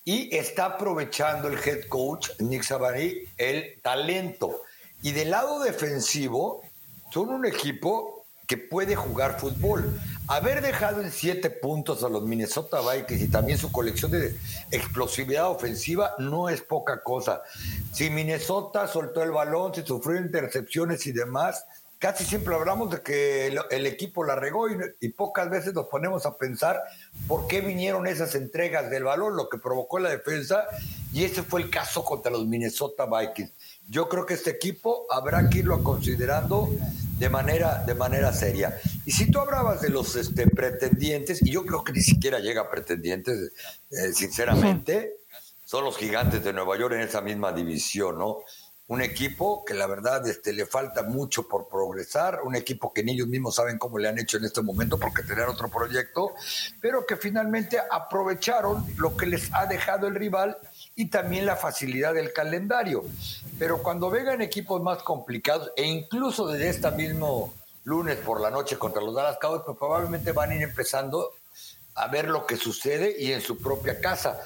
y 0.06 0.34
está 0.34 0.64
aprovechando 0.64 1.50
el 1.50 1.60
head 1.60 1.90
coach 1.90 2.30
Nick 2.40 2.64
Savary 2.64 3.28
el 3.38 3.82
talento. 3.82 4.62
Y 5.02 5.12
del 5.12 5.32
lado 5.32 5.60
defensivo, 5.60 6.62
son 7.12 7.32
un 7.32 7.46
equipo 7.46 8.19
que 8.50 8.58
puede 8.58 8.96
jugar 8.96 9.40
fútbol. 9.40 10.02
Haber 10.28 10.62
dejado 10.62 11.02
en 11.02 11.12
siete 11.12 11.52
puntos 11.52 12.04
a 12.04 12.10
los 12.10 12.24
Minnesota 12.24 12.80
Vikings 12.82 13.22
y 13.22 13.28
también 13.28 13.60
su 13.60 13.72
colección 13.72 14.10
de 14.10 14.36
explosividad 14.72 15.52
ofensiva 15.52 16.16
no 16.18 16.50
es 16.50 16.62
poca 16.64 17.04
cosa. 17.04 17.44
Si 17.94 18.10
Minnesota 18.10 18.88
soltó 18.88 19.22
el 19.22 19.30
balón, 19.30 19.76
si 19.76 19.84
sufrió 19.84 20.20
intercepciones 20.20 21.06
y 21.06 21.12
demás, 21.12 21.64
casi 22.00 22.26
siempre 22.26 22.56
hablamos 22.56 22.90
de 22.90 23.04
que 23.04 23.56
el, 23.70 23.86
equipo 23.86 24.24
la 24.24 24.36
regó 24.36 24.68
y, 24.68 24.78
y, 25.00 25.10
pocas 25.10 25.48
veces 25.52 25.76
nos 25.76 25.86
ponemos 25.86 26.26
a 26.26 26.36
pensar 26.36 26.82
por 27.28 27.46
qué 27.46 27.62
vinieron 27.62 28.08
esas 28.08 28.34
entregas 28.34 28.90
del 28.90 29.04
balón, 29.04 29.36
lo 29.36 29.48
que 29.48 29.60
provocó 29.60 30.00
la 30.00 30.10
defensa, 30.10 30.64
y 31.14 31.24
ese 31.24 31.44
fue 31.44 31.62
el 31.62 31.70
caso 31.70 32.04
contra 32.04 32.32
los 32.32 32.48
Minnesota 32.48 33.06
Vikings. 33.06 33.52
Yo 33.88 34.10
creo 34.10 34.26
que 34.26 34.34
este 34.36 34.50
equipo 34.50 35.06
habrá 35.12 35.50
que 35.50 35.60
irlo 35.60 35.84
considerando 35.84 36.70
de 37.20 37.30
manera, 37.30 37.84
de 37.86 37.94
manera 37.94 38.32
seria. 38.32 38.80
Y 39.06 39.12
si 39.12 39.30
tú 39.30 39.40
hablabas 39.40 39.82
de 39.82 39.90
los 39.90 40.16
este, 40.16 40.48
pretendientes, 40.48 41.42
y 41.42 41.52
yo 41.52 41.66
creo 41.66 41.84
que 41.84 41.92
ni 41.92 42.02
siquiera 42.02 42.40
llega 42.40 42.62
a 42.62 42.70
pretendientes, 42.72 43.52
eh, 43.92 44.14
sinceramente, 44.14 45.18
son 45.66 45.84
los 45.84 45.98
gigantes 45.98 46.44
de 46.44 46.54
Nueva 46.54 46.78
York 46.78 46.96
en 46.96 47.02
esa 47.02 47.22
misma 47.22 47.52
división, 47.52 48.18
¿no? 48.18 48.38
Un 48.88 49.02
equipo 49.04 49.64
que 49.66 49.76
la 49.76 49.86
verdad 49.86 50.28
este, 50.28 50.52
le 50.52 50.66
falta 50.66 51.04
mucho 51.04 51.48
por 51.48 51.68
progresar, 51.68 52.40
un 52.44 52.56
equipo 52.56 52.92
que 52.92 53.04
ni 53.04 53.12
ellos 53.12 53.28
mismos 53.28 53.56
saben 53.56 53.78
cómo 53.78 54.00
le 54.00 54.08
han 54.08 54.18
hecho 54.18 54.38
en 54.38 54.46
este 54.46 54.64
momento 54.64 54.98
porque 54.98 55.22
tenían 55.22 55.50
otro 55.50 55.70
proyecto, 55.70 56.34
pero 56.82 57.06
que 57.06 57.18
finalmente 57.18 57.78
aprovecharon 57.80 58.84
lo 58.98 59.16
que 59.16 59.28
les 59.28 59.54
ha 59.54 59.68
dejado 59.68 60.08
el 60.08 60.16
rival 60.16 60.58
y 61.00 61.06
también 61.06 61.46
la 61.46 61.56
facilidad 61.56 62.14
del 62.14 62.34
calendario. 62.34 63.06
Pero 63.58 63.82
cuando 63.82 64.10
vengan 64.10 64.42
equipos 64.42 64.82
más 64.82 65.02
complicados, 65.02 65.72
e 65.78 65.86
incluso 65.86 66.46
desde 66.46 66.68
este 66.68 66.92
mismo 66.92 67.54
lunes 67.86 68.18
por 68.18 68.42
la 68.42 68.52
noche 68.52 68.78
contra 68.78 69.02
los 69.02 69.16
Dallas 69.16 69.38
Cowboys, 69.40 69.62
pues 69.66 69.78
probablemente 69.78 70.34
van 70.34 70.52
a 70.52 70.56
ir 70.56 70.62
empezando 70.62 71.36
a 71.96 72.08
ver 72.08 72.28
lo 72.28 72.46
que 72.46 72.58
sucede 72.58 73.16
y 73.18 73.32
en 73.32 73.40
su 73.40 73.60
propia 73.60 74.02
casa. 74.02 74.42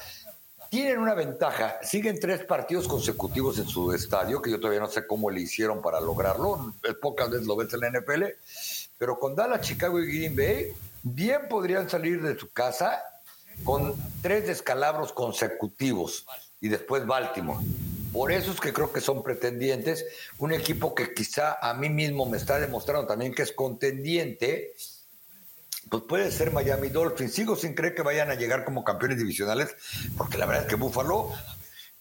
Tienen 0.70 0.98
una 0.98 1.14
ventaja, 1.14 1.80
siguen 1.82 2.20
tres 2.20 2.44
partidos 2.44 2.86
consecutivos 2.86 3.58
en 3.58 3.66
su 3.66 3.92
estadio, 3.92 4.40
que 4.40 4.52
yo 4.52 4.60
todavía 4.60 4.78
no 4.78 4.88
sé 4.88 5.08
cómo 5.08 5.30
le 5.30 5.40
hicieron 5.40 5.82
para 5.82 6.00
lograrlo, 6.00 6.72
pocas 7.02 7.30
veces 7.30 7.48
lo 7.48 7.56
ves 7.56 7.74
en 7.74 7.80
la 7.80 7.90
NFL, 7.98 8.22
pero 8.96 9.18
con 9.18 9.34
Dallas, 9.34 9.62
Chicago 9.62 9.98
y 9.98 10.06
Green 10.06 10.36
Bay, 10.36 10.72
bien 11.02 11.48
podrían 11.50 11.90
salir 11.90 12.22
de 12.22 12.38
su 12.38 12.52
casa 12.52 13.02
con 13.64 13.92
tres 14.22 14.46
descalabros 14.46 15.12
consecutivos 15.12 16.24
y 16.64 16.68
después 16.68 17.04
Baltimore. 17.04 17.62
Por 18.10 18.32
eso 18.32 18.50
es 18.50 18.58
que 18.58 18.72
creo 18.72 18.90
que 18.90 19.02
son 19.02 19.22
pretendientes. 19.22 20.06
Un 20.38 20.50
equipo 20.50 20.94
que 20.94 21.12
quizá 21.12 21.58
a 21.60 21.74
mí 21.74 21.90
mismo 21.90 22.24
me 22.24 22.38
está 22.38 22.58
demostrando 22.58 23.06
también 23.06 23.34
que 23.34 23.42
es 23.42 23.52
contendiente, 23.52 24.72
pues 25.90 26.04
puede 26.04 26.32
ser 26.32 26.52
Miami 26.52 26.88
Dolphins. 26.88 27.34
Sigo 27.34 27.54
sin 27.54 27.74
creer 27.74 27.94
que 27.94 28.00
vayan 28.00 28.30
a 28.30 28.34
llegar 28.34 28.64
como 28.64 28.82
campeones 28.82 29.18
divisionales, 29.18 29.76
porque 30.16 30.38
la 30.38 30.46
verdad 30.46 30.62
es 30.62 30.70
que 30.70 30.76
Buffalo 30.76 31.32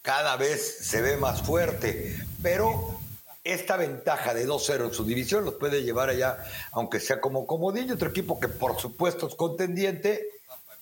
cada 0.01 0.37
vez 0.37 0.77
se 0.79 1.01
ve 1.01 1.17
más 1.17 1.41
fuerte. 1.41 2.17
Pero 2.41 3.01
esta 3.43 3.75
ventaja 3.75 4.33
de 4.33 4.47
2-0 4.47 4.85
en 4.85 4.93
su 4.93 5.03
división 5.03 5.43
los 5.43 5.55
puede 5.55 5.83
llevar 5.83 6.07
allá, 6.07 6.37
aunque 6.71 7.01
sea 7.01 7.19
como 7.19 7.45
comodín. 7.45 7.91
otro 7.91 8.11
equipo 8.11 8.39
que 8.39 8.47
por 8.47 8.79
supuesto 8.79 9.27
es 9.27 9.35
contendiente, 9.35 10.25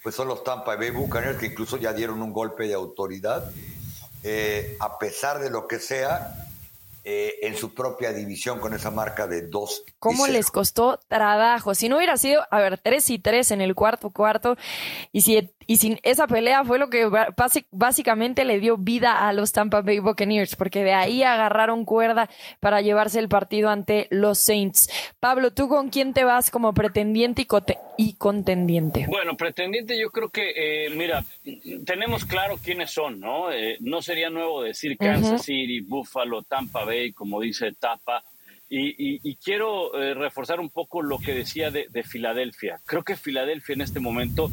pues 0.03 0.15
son 0.15 0.27
los 0.27 0.43
Tampa 0.43 0.75
Bay 0.75 0.89
Buccaneers, 0.89 1.37
que 1.37 1.47
incluso 1.47 1.77
ya 1.77 1.93
dieron 1.93 2.21
un 2.21 2.33
golpe 2.33 2.67
de 2.67 2.73
autoridad. 2.73 3.51
Eh, 4.23 4.77
a 4.79 4.97
pesar 4.99 5.39
de 5.39 5.49
lo 5.49 5.67
que 5.67 5.79
sea, 5.79 6.41
eh, 7.03 7.39
en 7.47 7.57
su 7.57 7.73
propia 7.73 8.13
división 8.13 8.59
con 8.59 8.75
esa 8.75 8.91
marca 8.91 9.25
de 9.25 9.47
2. 9.47 9.85
¿Cómo 9.97 10.27
les 10.27 10.51
costó 10.51 10.99
trabajo? 11.07 11.73
Si 11.73 11.89
no 11.89 11.97
hubiera 11.97 12.15
sido, 12.15 12.45
a 12.51 12.59
ver, 12.59 12.77
3 12.77 13.09
y 13.09 13.17
3 13.17 13.49
en 13.49 13.61
el 13.61 13.73
cuarto 13.73 14.11
cuarto, 14.11 14.55
y 15.11 15.21
si 15.21 15.49
y 15.71 15.77
sin 15.77 16.01
esa 16.03 16.27
pelea 16.27 16.65
fue 16.65 16.79
lo 16.79 16.89
que 16.89 17.09
básicamente 17.71 18.43
le 18.43 18.59
dio 18.59 18.75
vida 18.75 19.25
a 19.25 19.31
los 19.31 19.53
Tampa 19.53 19.79
Bay 19.79 19.99
Buccaneers, 19.99 20.57
porque 20.57 20.83
de 20.83 20.91
ahí 20.91 21.23
agarraron 21.23 21.85
cuerda 21.85 22.29
para 22.59 22.81
llevarse 22.81 23.19
el 23.19 23.29
partido 23.29 23.69
ante 23.69 24.07
los 24.09 24.37
Saints. 24.37 24.89
Pablo, 25.21 25.51
¿tú 25.51 25.69
con 25.69 25.87
quién 25.87 26.13
te 26.13 26.25
vas 26.25 26.51
como 26.51 26.73
pretendiente 26.73 27.47
y, 27.97 28.13
contendiente? 28.15 29.05
Bueno, 29.07 29.37
pretendiente 29.37 29.97
yo 29.97 30.11
creo 30.11 30.27
que, 30.27 30.51
eh, 30.57 30.89
mira, 30.89 31.23
tenemos 31.85 32.25
claro 32.25 32.59
quiénes 32.61 32.91
son, 32.91 33.21
¿no? 33.21 33.49
Eh, 33.49 33.77
no 33.79 34.01
sería 34.01 34.29
nuevo 34.29 34.63
decir 34.63 34.97
Kansas 34.97 35.43
City, 35.43 35.79
Buffalo, 35.79 36.43
Tampa 36.43 36.83
Bay, 36.83 37.13
como 37.13 37.39
dice 37.39 37.71
Tapa. 37.79 38.25
Y, 38.73 39.35
quiero 39.37 39.97
eh, 39.97 40.13
reforzar 40.15 40.59
un 40.59 40.69
poco 40.69 41.01
lo 41.01 41.17
que 41.17 41.33
decía 41.33 41.71
de, 41.71 41.87
de 41.89 42.03
Filadelfia. 42.03 42.81
Creo 42.85 43.03
que 43.03 43.15
Filadelfia 43.15 43.75
en 43.75 43.81
este 43.81 44.01
momento 44.01 44.49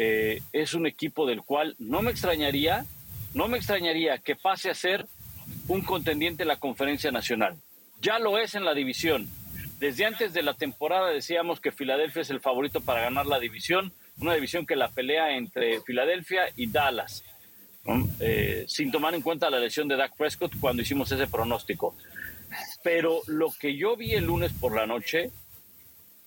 eh, 0.00 0.42
es 0.52 0.74
un 0.74 0.86
equipo 0.86 1.26
del 1.26 1.42
cual 1.42 1.74
no 1.80 2.02
me 2.02 2.12
extrañaría, 2.12 2.86
no 3.34 3.48
me 3.48 3.58
extrañaría 3.58 4.18
que 4.18 4.36
pase 4.36 4.70
a 4.70 4.74
ser 4.74 5.06
un 5.66 5.82
contendiente 5.82 6.44
en 6.44 6.48
la 6.48 6.60
conferencia 6.60 7.10
nacional. 7.10 7.56
Ya 8.00 8.20
lo 8.20 8.38
es 8.38 8.54
en 8.54 8.64
la 8.64 8.74
división. 8.74 9.28
Desde 9.80 10.04
antes 10.04 10.32
de 10.32 10.44
la 10.44 10.54
temporada 10.54 11.10
decíamos 11.10 11.60
que 11.60 11.72
Filadelfia 11.72 12.22
es 12.22 12.30
el 12.30 12.38
favorito 12.38 12.80
para 12.80 13.00
ganar 13.00 13.26
la 13.26 13.40
división, 13.40 13.92
una 14.20 14.34
división 14.34 14.66
que 14.66 14.76
la 14.76 14.88
pelea 14.88 15.36
entre 15.36 15.80
Filadelfia 15.80 16.42
y 16.54 16.68
Dallas, 16.68 17.24
eh, 18.20 18.66
sin 18.68 18.92
tomar 18.92 19.16
en 19.16 19.22
cuenta 19.22 19.50
la 19.50 19.58
lesión 19.58 19.88
de 19.88 19.96
Dak 19.96 20.16
Prescott 20.16 20.52
cuando 20.60 20.82
hicimos 20.82 21.10
ese 21.10 21.26
pronóstico. 21.26 21.96
Pero 22.84 23.22
lo 23.26 23.50
que 23.50 23.76
yo 23.76 23.96
vi 23.96 24.14
el 24.14 24.26
lunes 24.26 24.52
por 24.52 24.76
la 24.76 24.86
noche 24.86 25.32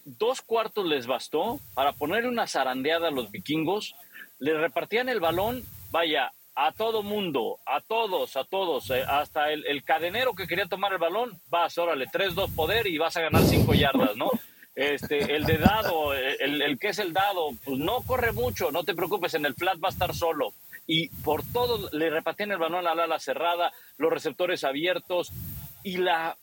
dos 0.06 0.42
cuartos 0.42 0.86
les 0.86 1.08
bastó 1.08 1.60
para 1.74 1.94
ponerle 1.94 2.30
una 2.30 2.48
zarandeada 2.48 3.10
a 3.10 3.12
los 3.12 3.32
vikingos. 3.32 3.96
Le 4.40 4.58
repartían 4.58 5.10
el 5.10 5.20
balón, 5.20 5.64
vaya, 5.92 6.32
a 6.56 6.72
todo 6.72 7.04
mundo, 7.04 7.60
a 7.66 7.82
todos, 7.82 8.36
a 8.36 8.44
todos, 8.44 8.90
eh, 8.90 9.04
hasta 9.08 9.52
el, 9.52 9.84
cadenero 9.84 10.34
que 10.34 10.48
quería 10.48 10.66
tomar 10.66 10.92
el 10.92 11.00
balón, 11.00 11.40
vas, 11.50 11.78
órale, 11.78 12.08
3-2 12.08 12.54
poder 12.54 12.88
y 12.88 12.98
vas 12.98 13.16
a 13.18 13.22
ganar 13.22 13.42
5 13.44 13.74
yardas, 13.74 14.16
¿no? 14.18 14.30
Este, 14.76 15.36
el 15.36 15.46
de 15.46 15.58
dado, 15.58 16.14
el, 16.14 16.62
el, 16.62 16.80
que 16.80 16.90
es 16.90 17.00
el 17.00 17.14
dado, 17.14 17.50
pues 17.64 17.78
no 17.78 18.02
corre 18.02 18.32
mucho, 18.32 18.72
no 18.72 18.84
te 18.84 18.96
preocupes, 18.96 19.34
en 19.34 19.46
el 19.46 19.56
flat 19.56 19.78
va 19.84 19.90
a 19.90 19.92
estar 19.92 20.14
solo. 20.14 20.54
Y 20.88 21.10
por 21.24 21.44
todo 21.44 21.90
le 21.92 22.10
repartían 22.10 22.52
el 22.52 22.58
balón 22.58 22.88
a 22.88 22.96
la 22.96 23.04
ala 23.04 23.20
cerrada, 23.20 23.72
los 23.98 24.12
receptores 24.12 24.64
abiertos 24.64 25.32
y 25.84 25.98
la 25.98 26.38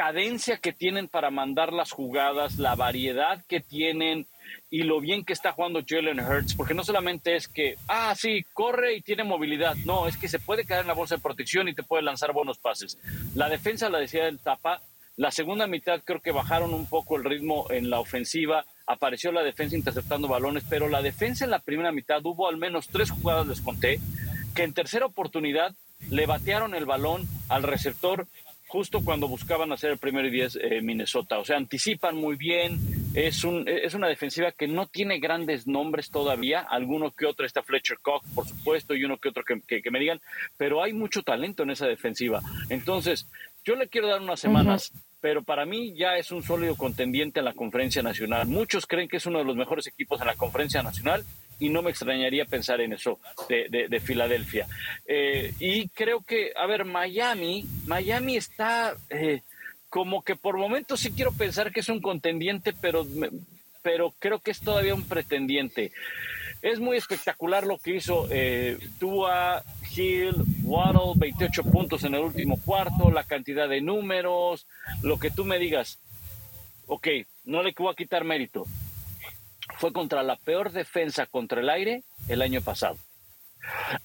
cadencia 0.00 0.56
que 0.56 0.72
tienen 0.72 1.08
para 1.08 1.30
mandar 1.30 1.74
las 1.74 1.90
jugadas, 1.90 2.58
la 2.58 2.74
variedad 2.74 3.44
que 3.46 3.60
tienen 3.60 4.26
y 4.70 4.84
lo 4.84 4.98
bien 4.98 5.26
que 5.26 5.34
está 5.34 5.52
jugando 5.52 5.82
Jalen 5.86 6.20
Hurts, 6.20 6.54
porque 6.54 6.72
no 6.72 6.84
solamente 6.84 7.36
es 7.36 7.48
que, 7.48 7.76
ah, 7.86 8.14
sí, 8.16 8.46
corre 8.54 8.94
y 8.94 9.02
tiene 9.02 9.24
movilidad, 9.24 9.74
no, 9.84 10.08
es 10.08 10.16
que 10.16 10.26
se 10.26 10.38
puede 10.38 10.64
quedar 10.64 10.80
en 10.80 10.86
la 10.86 10.94
bolsa 10.94 11.16
de 11.16 11.20
protección 11.20 11.68
y 11.68 11.74
te 11.74 11.82
puede 11.82 12.02
lanzar 12.02 12.32
buenos 12.32 12.56
pases. 12.56 12.98
La 13.34 13.50
defensa, 13.50 13.90
la 13.90 13.98
decía 13.98 14.24
del 14.24 14.38
Tapa, 14.38 14.80
la 15.18 15.30
segunda 15.30 15.66
mitad 15.66 16.00
creo 16.02 16.22
que 16.22 16.32
bajaron 16.32 16.72
un 16.72 16.86
poco 16.86 17.18
el 17.18 17.24
ritmo 17.24 17.66
en 17.68 17.90
la 17.90 18.00
ofensiva, 18.00 18.64
apareció 18.86 19.32
la 19.32 19.42
defensa 19.42 19.76
interceptando 19.76 20.28
balones, 20.28 20.64
pero 20.66 20.88
la 20.88 21.02
defensa 21.02 21.44
en 21.44 21.50
la 21.50 21.58
primera 21.58 21.92
mitad 21.92 22.24
hubo 22.24 22.48
al 22.48 22.56
menos 22.56 22.88
tres 22.88 23.10
jugadas, 23.10 23.46
les 23.46 23.60
conté, 23.60 24.00
que 24.54 24.62
en 24.62 24.72
tercera 24.72 25.04
oportunidad 25.04 25.74
le 26.08 26.24
batearon 26.24 26.74
el 26.74 26.86
balón 26.86 27.28
al 27.50 27.64
receptor 27.64 28.26
justo 28.70 29.00
cuando 29.04 29.26
buscaban 29.26 29.72
hacer 29.72 29.90
el 29.90 29.98
primero 29.98 30.28
y 30.28 30.30
diez 30.30 30.56
eh, 30.62 30.80
Minnesota. 30.80 31.40
O 31.40 31.44
sea, 31.44 31.56
anticipan 31.56 32.16
muy 32.16 32.36
bien. 32.36 32.78
Es, 33.14 33.42
un, 33.42 33.68
es 33.68 33.94
una 33.94 34.06
defensiva 34.06 34.52
que 34.52 34.68
no 34.68 34.86
tiene 34.86 35.18
grandes 35.18 35.66
nombres 35.66 36.08
todavía. 36.10 36.60
Alguno 36.60 37.10
que 37.10 37.26
otro 37.26 37.44
está 37.44 37.64
Fletcher 37.64 37.98
Cox, 38.00 38.28
por 38.32 38.46
supuesto, 38.46 38.94
y 38.94 39.04
uno 39.04 39.18
que 39.18 39.30
otro 39.30 39.42
que, 39.42 39.82
que, 39.82 39.90
me 39.90 39.98
digan. 39.98 40.20
Pero 40.56 40.84
hay 40.84 40.92
mucho 40.92 41.24
talento 41.24 41.64
en 41.64 41.70
esa 41.70 41.88
defensiva. 41.88 42.40
Entonces, 42.68 43.26
yo 43.64 43.74
le 43.74 43.88
quiero 43.88 44.06
dar 44.06 44.20
unas 44.20 44.38
semanas. 44.38 44.92
Pero 45.20 45.42
para 45.42 45.66
mí 45.66 45.92
ya 45.98 46.16
es 46.16 46.30
un 46.30 46.42
sólido 46.42 46.76
contendiente 46.76 47.40
en 47.40 47.44
la 47.44 47.52
conferencia 47.52 48.02
nacional. 48.02 48.46
Muchos 48.46 48.86
creen 48.86 49.06
que 49.06 49.18
es 49.18 49.26
uno 49.26 49.40
de 49.40 49.44
los 49.44 49.54
mejores 49.54 49.86
equipos 49.86 50.18
en 50.20 50.28
la 50.28 50.34
conferencia 50.36 50.82
nacional 50.82 51.26
y 51.60 51.68
no 51.68 51.82
me 51.82 51.90
extrañaría 51.90 52.46
pensar 52.46 52.80
en 52.80 52.94
eso 52.94 53.20
de, 53.48 54.00
Filadelfia. 54.00 54.66
Eh, 55.06 55.52
y 55.60 55.88
creo 55.90 56.22
que, 56.22 56.52
a 56.56 56.66
ver, 56.66 56.84
Miami, 56.84 57.64
Miami 57.86 58.36
está 58.36 58.96
eh, 59.10 59.42
como 59.90 60.22
que 60.22 60.36
por 60.36 60.56
momentos 60.56 61.00
sí 61.00 61.12
quiero 61.12 61.32
pensar 61.32 61.70
que 61.70 61.80
es 61.80 61.88
un 61.90 62.00
contendiente, 62.00 62.72
pero, 62.72 63.06
pero 63.82 64.14
creo 64.18 64.40
que 64.40 64.50
es 64.50 64.60
todavía 64.60 64.94
un 64.94 65.06
pretendiente. 65.06 65.92
Es 66.62 66.80
muy 66.80 66.96
espectacular 66.96 67.66
lo 67.66 67.78
que 67.78 67.96
hizo 67.96 68.26
eh, 68.30 68.78
Tua, 68.98 69.62
Hill, 69.94 70.34
Waddle, 70.62 71.12
28 71.16 71.62
puntos 71.64 72.04
en 72.04 72.14
el 72.14 72.20
último 72.20 72.58
cuarto, 72.64 73.10
la 73.10 73.24
cantidad 73.24 73.68
de 73.68 73.82
números, 73.82 74.66
lo 75.02 75.18
que 75.18 75.30
tú 75.30 75.44
me 75.44 75.58
digas. 75.58 75.98
Ok, 76.86 77.08
no 77.44 77.62
le 77.62 77.74
voy 77.76 77.92
a 77.92 77.96
quitar 77.96 78.24
mérito 78.24 78.66
fue 79.78 79.92
contra 79.92 80.22
la 80.22 80.36
peor 80.36 80.72
defensa 80.72 81.26
contra 81.26 81.60
el 81.60 81.70
aire 81.70 82.02
el 82.28 82.42
año 82.42 82.60
pasado. 82.60 82.96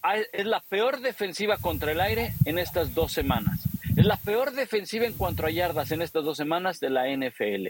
Ah, 0.03 0.17
es 0.33 0.45
la 0.45 0.59
peor 0.59 0.99
defensiva 0.99 1.57
contra 1.57 1.91
el 1.91 2.01
aire 2.01 2.33
en 2.45 2.59
estas 2.59 2.93
dos 2.93 3.13
semanas. 3.13 3.61
Es 3.95 4.05
la 4.05 4.17
peor 4.17 4.51
defensiva 4.51 5.05
en 5.05 5.13
cuanto 5.13 5.45
a 5.45 5.51
yardas 5.51 5.91
en 5.91 6.01
estas 6.01 6.23
dos 6.23 6.37
semanas 6.37 6.79
de 6.79 6.89
la 6.89 7.07
NFL. 7.07 7.69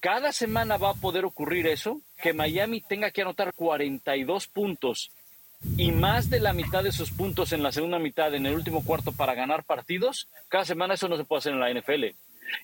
Cada 0.00 0.32
semana 0.32 0.76
va 0.76 0.90
a 0.90 0.94
poder 0.94 1.24
ocurrir 1.24 1.66
eso, 1.66 2.00
que 2.22 2.32
Miami 2.32 2.80
tenga 2.80 3.10
que 3.10 3.22
anotar 3.22 3.52
42 3.54 4.46
puntos 4.46 5.10
y 5.76 5.90
más 5.90 6.30
de 6.30 6.38
la 6.38 6.52
mitad 6.52 6.84
de 6.84 6.92
sus 6.92 7.10
puntos 7.10 7.52
en 7.52 7.62
la 7.62 7.72
segunda 7.72 7.98
mitad, 7.98 8.32
en 8.34 8.46
el 8.46 8.54
último 8.54 8.84
cuarto, 8.84 9.10
para 9.12 9.34
ganar 9.34 9.64
partidos. 9.64 10.28
Cada 10.48 10.64
semana 10.64 10.94
eso 10.94 11.08
no 11.08 11.16
se 11.16 11.24
puede 11.24 11.38
hacer 11.38 11.52
en 11.52 11.60
la 11.60 11.72
NFL. 11.72 12.04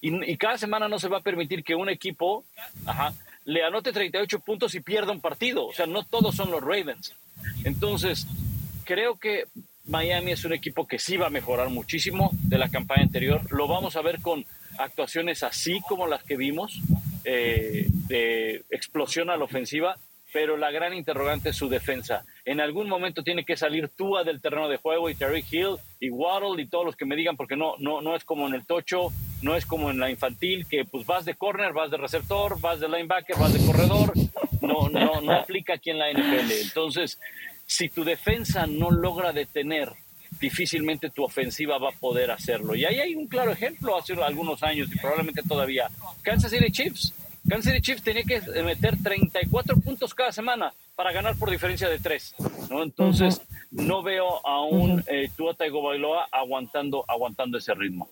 Y, 0.01 0.37
cada 0.37 0.57
semana 0.59 0.89
no 0.89 0.99
se 0.99 1.09
va 1.09 1.19
a 1.19 1.23
permitir 1.23 1.65
que 1.65 1.75
un 1.75 1.89
equipo 1.89 2.45
ajá, 2.87 3.13
le 3.45 3.65
anote 3.65 3.93
38 3.93 4.41
puntos 4.41 4.75
y 4.75 4.81
pierda 4.81 5.13
un 5.13 5.21
partido. 5.21 5.67
O 5.67 5.73
sea, 5.73 5.87
no 5.87 6.05
todos 6.05 6.35
son 6.35 6.51
los 6.51 6.63
Ravens. 6.63 7.15
Entonces, 7.65 8.27
creo 8.85 9.19
que 9.19 9.45
Miami 9.87 10.33
es 10.33 10.45
un 10.45 10.55
equipo 10.55 10.87
que 10.87 10.99
sí 10.99 11.17
va 11.17 11.27
a 11.27 11.31
mejorar 11.31 11.69
muchísimo 11.69 12.31
de 12.45 12.59
la 12.59 12.71
campaña 12.71 13.03
anterior. 13.03 13.43
Lo 13.51 13.69
vamos 13.69 13.97
a 13.97 14.03
ver 14.03 14.21
con 14.21 14.45
actuaciones 14.79 15.43
así 15.43 15.81
como 15.89 16.07
las 16.07 16.23
que 16.23 16.37
vimos, 16.37 16.81
eh, 17.25 17.87
de 18.09 18.65
explosión 18.71 19.31
a 19.31 19.37
la 19.37 19.45
ofensiva, 19.45 19.97
pero 20.33 20.57
la 20.57 20.71
gran 20.71 20.95
interrogante 20.95 21.51
es 21.51 21.57
su 21.57 21.69
defensa. 21.69 22.25
En 22.45 22.61
algún 22.61 22.89
momento 22.89 23.23
tiene 23.23 23.45
que 23.45 23.57
salir 23.57 23.89
Tua 23.91 24.25
del 24.25 24.41
terreno 24.41 24.69
de 24.69 24.79
juego 24.79 25.09
y 25.09 25.15
Terry 25.15 25.45
Hill 25.49 25.77
y 26.01 26.11
Waddle 26.11 26.61
y 26.61 26.67
todos 26.67 26.85
los 26.85 26.97
que 26.97 27.05
me 27.05 27.15
digan, 27.15 27.37
porque 27.37 27.57
no, 27.57 27.75
no, 27.79 28.01
no 28.01 28.17
es 28.17 28.25
como 28.25 28.49
en 28.49 28.55
el 28.55 28.67
tocho, 28.67 29.13
no 29.45 29.55
es 29.55 29.67
como 29.67 29.91
en 29.91 30.01
la 30.01 30.11
infantil, 30.11 30.67
que 30.67 30.87
pues 30.87 31.05
vas 31.05 31.27
de 31.27 31.35
corner, 31.35 31.75
vas 31.75 31.91
de 31.91 31.99
receptor, 31.99 32.59
vas 32.61 32.81
de 32.81 32.89
linebacker, 32.89 33.37
vas 33.37 33.53
de 33.53 33.65
corredor. 33.65 34.13
No, 34.63 34.89
no, 34.89 35.21
no 35.21 35.33
aplica 35.33 35.75
aquí 35.75 35.91
en 35.91 35.99
la 35.99 36.11
NFL. 36.11 36.51
Entonces, 36.63 37.21
si 37.67 37.91
tu 37.91 38.05
defensa 38.05 38.67
no 38.67 38.91
logra 38.91 39.33
detener, 39.33 39.91
difícilmente 40.41 41.11
tu 41.11 41.23
ofensiva 41.23 41.77
va 41.77 41.91
a 41.91 41.93
poder 41.93 42.31
hacerlo. 42.31 42.75
Y 42.75 42.87
ahí 42.87 42.99
hay 42.99 43.15
un 43.15 43.29
claro 43.29 43.53
ejemplo 43.53 43.99
hace 43.99 44.15
algunos 44.15 44.63
años 44.63 44.89
y 44.91 44.99
probablemente 44.99 45.43
todavía. 45.43 45.91
Kansas 46.23 46.51
City 46.51 46.73
Chiefs 46.73 47.13
Kansas 47.49 47.73
City 47.73 47.83
Chiefs 47.83 48.03
tenía 48.03 48.23
que 48.23 48.41
meter 48.63 48.97
34 49.03 49.77
puntos 49.77 50.15
cada 50.15 50.33
semana 50.33 50.73
para 50.97 51.13
ganar 51.13 51.37
por 51.37 51.51
diferencia 51.51 51.89
de 51.89 51.99
tres, 51.99 52.35
¿no? 52.71 52.83
Entonces, 52.83 53.43
no 53.75 54.03
veo 54.03 54.47
a 54.47 54.63
un 54.63 55.03
eh, 55.07 55.29
Tua 55.37 55.57
aguantando, 56.33 57.05
aguantando 57.09 57.59
ese 57.59 57.75
ritmo. 57.75 58.09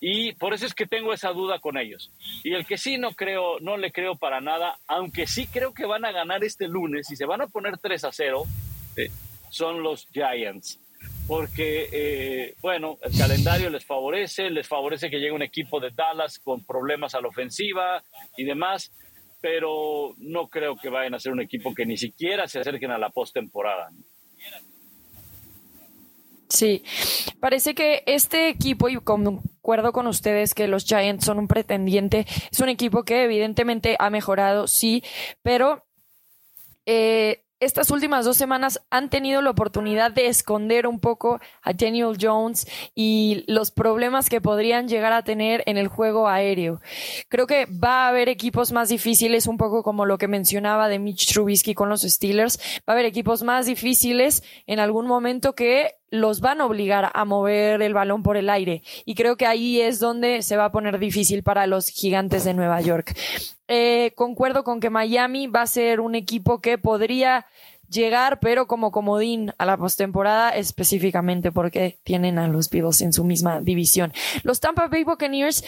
Y 0.00 0.32
por 0.32 0.54
eso 0.54 0.66
es 0.66 0.74
que 0.74 0.86
tengo 0.86 1.12
esa 1.12 1.30
duda 1.30 1.58
con 1.58 1.76
ellos. 1.76 2.10
Y 2.42 2.54
el 2.54 2.64
que 2.66 2.78
sí 2.78 2.96
no 2.96 3.12
creo, 3.12 3.60
no 3.60 3.76
le 3.76 3.92
creo 3.92 4.16
para 4.16 4.40
nada, 4.40 4.78
aunque 4.86 5.26
sí 5.26 5.46
creo 5.46 5.74
que 5.74 5.86
van 5.86 6.04
a 6.04 6.12
ganar 6.12 6.44
este 6.44 6.68
lunes 6.68 7.10
y 7.10 7.16
se 7.16 7.26
van 7.26 7.42
a 7.42 7.48
poner 7.48 7.78
3 7.78 8.04
a 8.04 8.12
0, 8.12 8.44
eh, 8.96 9.10
son 9.50 9.82
los 9.82 10.06
Giants 10.12 10.78
porque, 11.30 11.88
eh, 11.92 12.54
bueno, 12.60 12.98
el 13.02 13.16
calendario 13.16 13.70
les 13.70 13.84
favorece, 13.84 14.50
les 14.50 14.66
favorece 14.66 15.08
que 15.08 15.18
llegue 15.18 15.30
un 15.30 15.42
equipo 15.42 15.78
de 15.78 15.90
Dallas 15.90 16.40
con 16.40 16.64
problemas 16.64 17.14
a 17.14 17.20
la 17.20 17.28
ofensiva 17.28 18.02
y 18.36 18.42
demás, 18.42 18.92
pero 19.40 20.14
no 20.18 20.48
creo 20.48 20.76
que 20.76 20.88
vayan 20.88 21.14
a 21.14 21.20
ser 21.20 21.30
un 21.30 21.40
equipo 21.40 21.72
que 21.72 21.86
ni 21.86 21.96
siquiera 21.96 22.48
se 22.48 22.58
acerquen 22.58 22.90
a 22.90 22.98
la 22.98 23.10
postemporada. 23.10 23.90
Sí, 26.50 26.82
parece 27.38 27.74
que 27.74 28.02
este 28.06 28.48
equipo, 28.48 28.88
y 28.88 28.96
con 28.96 29.40
concuerdo 29.70 29.92
con 29.92 30.08
ustedes 30.08 30.52
que 30.52 30.66
los 30.66 30.84
Giants 30.84 31.24
son 31.24 31.38
un 31.38 31.46
pretendiente. 31.46 32.26
Es 32.50 32.58
un 32.58 32.68
equipo 32.68 33.04
que 33.04 33.22
evidentemente 33.22 33.94
ha 34.00 34.10
mejorado, 34.10 34.66
sí, 34.66 35.04
pero 35.42 35.86
eh, 36.86 37.44
estas 37.60 37.90
últimas 37.92 38.24
dos 38.24 38.36
semanas 38.36 38.80
han 38.90 39.10
tenido 39.10 39.42
la 39.42 39.50
oportunidad 39.50 40.10
de 40.10 40.26
esconder 40.26 40.88
un 40.88 40.98
poco 40.98 41.38
a 41.62 41.72
Daniel 41.72 42.16
Jones 42.20 42.66
y 42.96 43.44
los 43.46 43.70
problemas 43.70 44.28
que 44.28 44.40
podrían 44.40 44.88
llegar 44.88 45.12
a 45.12 45.22
tener 45.22 45.62
en 45.66 45.76
el 45.76 45.86
juego 45.86 46.26
aéreo. 46.26 46.80
Creo 47.28 47.46
que 47.46 47.66
va 47.66 48.06
a 48.06 48.08
haber 48.08 48.28
equipos 48.28 48.72
más 48.72 48.88
difíciles, 48.88 49.46
un 49.46 49.56
poco 49.58 49.84
como 49.84 50.04
lo 50.04 50.18
que 50.18 50.26
mencionaba 50.26 50.88
de 50.88 50.98
Mitch 50.98 51.32
Trubisky 51.32 51.74
con 51.74 51.90
los 51.90 52.00
Steelers. 52.00 52.58
Va 52.78 52.82
a 52.88 52.92
haber 52.92 53.04
equipos 53.04 53.44
más 53.44 53.66
difíciles 53.66 54.42
en 54.66 54.80
algún 54.80 55.06
momento 55.06 55.54
que 55.54 55.99
los 56.10 56.40
van 56.40 56.60
a 56.60 56.66
obligar 56.66 57.10
a 57.14 57.24
mover 57.24 57.82
el 57.82 57.94
balón 57.94 58.22
por 58.22 58.36
el 58.36 58.50
aire. 58.50 58.82
Y 59.04 59.14
creo 59.14 59.36
que 59.36 59.46
ahí 59.46 59.80
es 59.80 59.98
donde 59.98 60.42
se 60.42 60.56
va 60.56 60.66
a 60.66 60.72
poner 60.72 60.98
difícil 60.98 61.42
para 61.42 61.66
los 61.66 61.88
gigantes 61.88 62.44
de 62.44 62.54
Nueva 62.54 62.80
York. 62.80 63.16
Eh, 63.68 64.12
concuerdo 64.16 64.64
con 64.64 64.80
que 64.80 64.90
Miami 64.90 65.46
va 65.46 65.62
a 65.62 65.66
ser 65.66 66.00
un 66.00 66.14
equipo 66.14 66.60
que 66.60 66.78
podría 66.78 67.46
llegar, 67.88 68.40
pero 68.40 68.66
como 68.66 68.90
comodín 68.90 69.52
a 69.58 69.66
la 69.66 69.76
postemporada, 69.76 70.50
específicamente 70.50 71.52
porque 71.52 71.98
tienen 72.04 72.38
a 72.38 72.48
los 72.48 72.70
Beatles 72.70 73.00
en 73.02 73.12
su 73.12 73.24
misma 73.24 73.60
división. 73.60 74.12
Los 74.42 74.60
Tampa 74.60 74.88
Bay 74.88 75.04
Buccaneers 75.04 75.64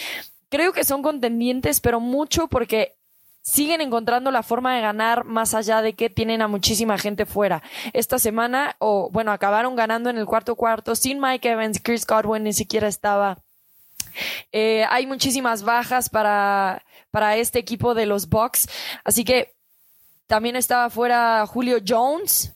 creo 0.48 0.72
que 0.72 0.84
son 0.84 1.02
contendientes, 1.02 1.80
pero 1.80 2.00
mucho 2.00 2.48
porque 2.48 2.94
siguen 3.42 3.80
encontrando 3.80 4.30
la 4.30 4.42
forma 4.42 4.74
de 4.74 4.80
ganar 4.80 5.24
más 5.24 5.54
allá 5.54 5.82
de 5.82 5.94
que 5.94 6.08
tienen 6.08 6.42
a 6.42 6.48
muchísima 6.48 6.96
gente 6.96 7.26
fuera. 7.26 7.62
Esta 7.92 8.18
semana, 8.18 8.76
o 8.78 9.10
bueno, 9.10 9.32
acabaron 9.32 9.76
ganando 9.76 10.08
en 10.10 10.16
el 10.16 10.26
cuarto 10.26 10.56
cuarto 10.56 10.94
sin 10.94 11.20
Mike 11.20 11.50
Evans, 11.50 11.80
Chris 11.82 12.06
Godwin 12.06 12.44
ni 12.44 12.52
siquiera 12.52 12.88
estaba. 12.88 13.38
Eh, 14.52 14.84
hay 14.90 15.06
muchísimas 15.06 15.62
bajas 15.62 16.08
para 16.08 16.82
para 17.12 17.36
este 17.36 17.60
equipo 17.60 17.94
de 17.94 18.06
los 18.06 18.28
Bucks. 18.28 18.68
Así 19.04 19.22
que 19.24 19.54
también 20.26 20.56
estaba 20.56 20.90
fuera 20.90 21.46
Julio 21.46 21.78
Jones. 21.86 22.52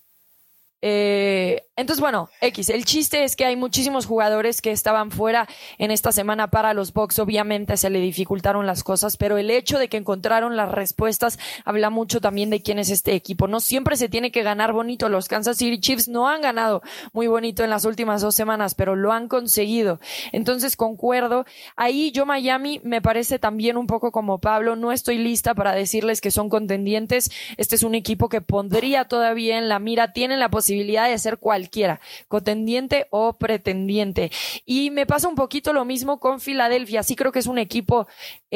Eh, 0.89 1.67
entonces, 1.75 2.01
bueno, 2.01 2.31
X, 2.41 2.71
el 2.71 2.85
chiste 2.85 3.25
es 3.25 3.35
que 3.35 3.45
hay 3.45 3.57
muchísimos 3.57 4.07
jugadores 4.07 4.63
que 4.63 4.71
estaban 4.71 5.11
fuera 5.11 5.49
en 5.79 5.91
esta 5.91 6.13
semana 6.13 6.49
para 6.49 6.75
los 6.75 6.93
Bucks. 6.93 7.19
Obviamente 7.19 7.77
se 7.77 7.91
le 7.91 7.99
dificultaron 7.99 8.67
las 8.67 8.85
cosas, 8.85 9.17
pero 9.17 9.37
el 9.37 9.51
hecho 9.51 9.81
de 9.81 9.89
que 9.89 9.97
encontraron 9.97 10.55
las 10.55 10.71
respuestas 10.71 11.41
habla 11.65 11.91
mucho 11.91 12.21
también 12.21 12.51
de 12.51 12.63
quién 12.63 12.79
es 12.79 12.89
este 12.91 13.15
equipo. 13.15 13.49
No 13.49 13.59
siempre 13.59 13.97
se 13.97 14.09
tiene 14.09 14.31
que 14.31 14.45
ganar 14.45 14.73
bonito. 14.73 15.09
Los 15.09 15.27
Kansas 15.27 15.57
City 15.57 15.81
Chiefs 15.81 16.07
no 16.07 16.29
han 16.29 16.41
ganado 16.41 16.83
muy 17.13 17.27
bonito 17.27 17.65
en 17.65 17.71
las 17.71 17.85
últimas 17.85 18.23
dos 18.23 18.37
semanas, 18.37 18.77
pero 18.77 18.95
lo 18.95 19.13
han 19.13 19.27
conseguido. 19.27 19.99
Entonces, 20.31 20.77
concuerdo. 20.77 21.47
Ahí 21.75 22.13
yo 22.13 22.27
Miami 22.27 22.81
me 22.85 23.03
parece 23.03 23.41
también 23.41 23.77
un 23.77 23.89
poco 23.89 24.13
como 24.13 24.39
Pablo. 24.39 24.77
No 24.77 24.93
estoy 24.93 25.19
lista 25.19 25.53
para 25.57 25.73
decirles 25.73 26.21
que 26.21 26.31
son 26.31 26.49
contendientes. 26.49 27.33
Este 27.57 27.75
es 27.75 27.83
un 27.83 27.97
equipo 27.97 28.29
que 28.29 28.41
pondría 28.41 29.07
todavía 29.07 29.59
en 29.59 29.69
la 29.69 29.81
mira. 29.81 30.13
Tienen 30.13 30.39
la 30.39 30.49
posibilidad 30.49 30.76
de 31.09 31.19
cualquier 31.19 31.39
cualquiera, 31.39 32.01
contendiente 32.29 33.07
o 33.11 33.39
pretendiente. 33.39 34.31
Y 34.65 34.91
me 34.91 35.07
pasa 35.07 35.29
un 35.29 35.35
poquito 35.35 35.73
lo 35.73 35.85
mismo 35.85 36.21
con 36.21 36.41
Filadelfia. 36.41 37.03
Sí 37.03 37.17
creo 37.17 37.33
que 37.33 37.39
es 37.39 37.47
un 37.47 37.59
equipo 37.59 38.07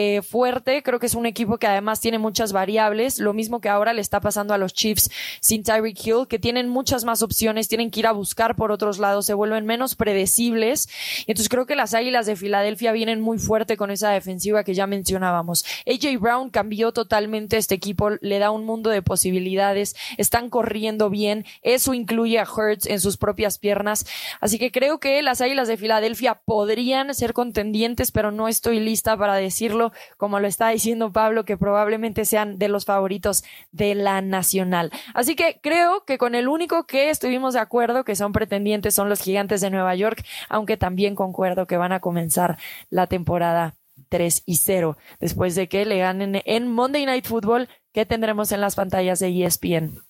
eh, 0.01 0.23
fuerte, 0.23 0.83
creo 0.83 0.99
que 0.99 1.07
es 1.07 1.15
un 1.15 1.27
equipo 1.27 1.59
que 1.59 1.67
además 1.67 2.01
tiene 2.01 2.19
muchas 2.19 2.53
variables, 2.53 3.19
lo 3.19 3.35
mismo 3.35 3.61
que 3.61 3.69
ahora 3.69 3.93
le 3.93 4.01
está 4.01 4.21
pasando 4.21 4.55
a 4.55 4.59
los 4.59 4.73
Chiefs 4.73 5.11
sin 5.41 5.63
Tyreek 5.63 6.07
Hill, 6.07 6.27
que 6.27 6.39
tienen 6.39 6.69
muchas 6.69 7.05
más 7.05 7.23
opciones, 7.23 7.69
tienen 7.69 7.91
que 7.91 8.01
ir 8.01 8.07
a 8.07 8.13
buscar 8.13 8.57
por 8.57 8.73
otros 8.73 8.99
lados, 8.99 9.27
se 9.27 9.35
vuelven 9.35 9.67
menos 9.67 9.97
predecibles. 9.97 10.89
Entonces 11.27 11.49
creo 11.49 11.67
que 11.67 11.77
las 11.77 11.93
Águilas 11.93 12.25
de 12.25 12.37
Filadelfia 12.37 12.93
vienen 12.93 13.21
muy 13.21 13.39
fuerte 13.39 13.77
con 13.77 13.91
esa 13.91 14.11
defensiva 14.11 14.65
que 14.65 14.73
ya 14.73 14.87
mencionábamos. 14.87 15.65
AJ 15.87 16.19
Brown 16.19 16.51
cambió 16.51 16.93
totalmente 16.93 17.59
este 17.59 17.75
equipo, 17.75 18.11
le 18.21 18.39
da 18.39 18.51
un 18.51 18.65
mundo 18.65 18.91
de 18.91 19.03
posibilidades, 19.03 19.97
están 20.17 20.49
corriendo 20.49 21.11
bien, 21.11 21.45
eso 21.63 21.93
incluye 21.93 22.39
a 22.39 22.49
Hurts 22.51 22.87
en 22.87 23.01
sus 23.01 23.17
propias 23.17 23.59
piernas. 23.59 24.07
Así 24.41 24.59
que 24.59 24.73
creo 24.73 24.99
que 24.99 25.21
las 25.23 25.41
Águilas 25.41 25.69
de 25.69 25.77
Filadelfia 25.77 26.41
podrían 26.45 27.15
ser 27.15 27.35
contendientes, 27.35 28.13
pero 28.13 28.31
no 28.31 28.49
estoy 28.49 28.81
lista 28.81 29.17
para 29.17 29.35
decirlo, 29.35 29.90
como 30.17 30.41
lo 30.41 30.47
está 30.47 30.69
diciendo 30.69 31.13
Pablo, 31.13 31.45
que 31.45 31.57
probablemente 31.57 32.25
sean 32.25 32.59
de 32.59 32.69
los 32.69 32.85
favoritos 32.85 33.45
de 33.73 33.95
la 33.95 34.21
Nacional. 34.23 34.91
Así 35.15 35.37
que 35.37 35.61
creo 35.63 36.05
que 36.05 36.19
con 36.19 36.35
el 36.35 36.49
único 36.49 36.87
que 36.87 37.11
estuvimos 37.11 37.55
de 37.55 37.61
acuerdo 37.61 38.05
que 38.05 38.17
son 38.17 38.33
pretendientes 38.33 38.95
son 38.95 39.09
los 39.09 39.21
Gigantes 39.21 39.61
de 39.61 39.71
Nueva 39.71 39.95
York, 39.95 40.25
aunque 40.49 40.77
también 40.77 41.15
concuerdo 41.15 41.67
que 41.67 41.77
van 41.77 41.93
a 41.93 42.01
comenzar 42.01 42.59
la 42.91 43.07
temporada 43.07 43.75
3 44.09 44.43
y 44.47 44.57
0 44.57 44.97
después 45.21 45.55
de 45.55 45.69
que 45.69 45.85
le 45.85 45.99
ganen 45.99 46.43
en 46.45 46.69
Monday 46.69 47.07
Night 47.07 47.27
Football 47.27 47.69
que 47.93 48.07
tendremos 48.07 48.53
en 48.53 48.61
las 48.61 48.77
pantallas 48.77 49.19
de 49.19 49.45
ESPN 49.45 50.03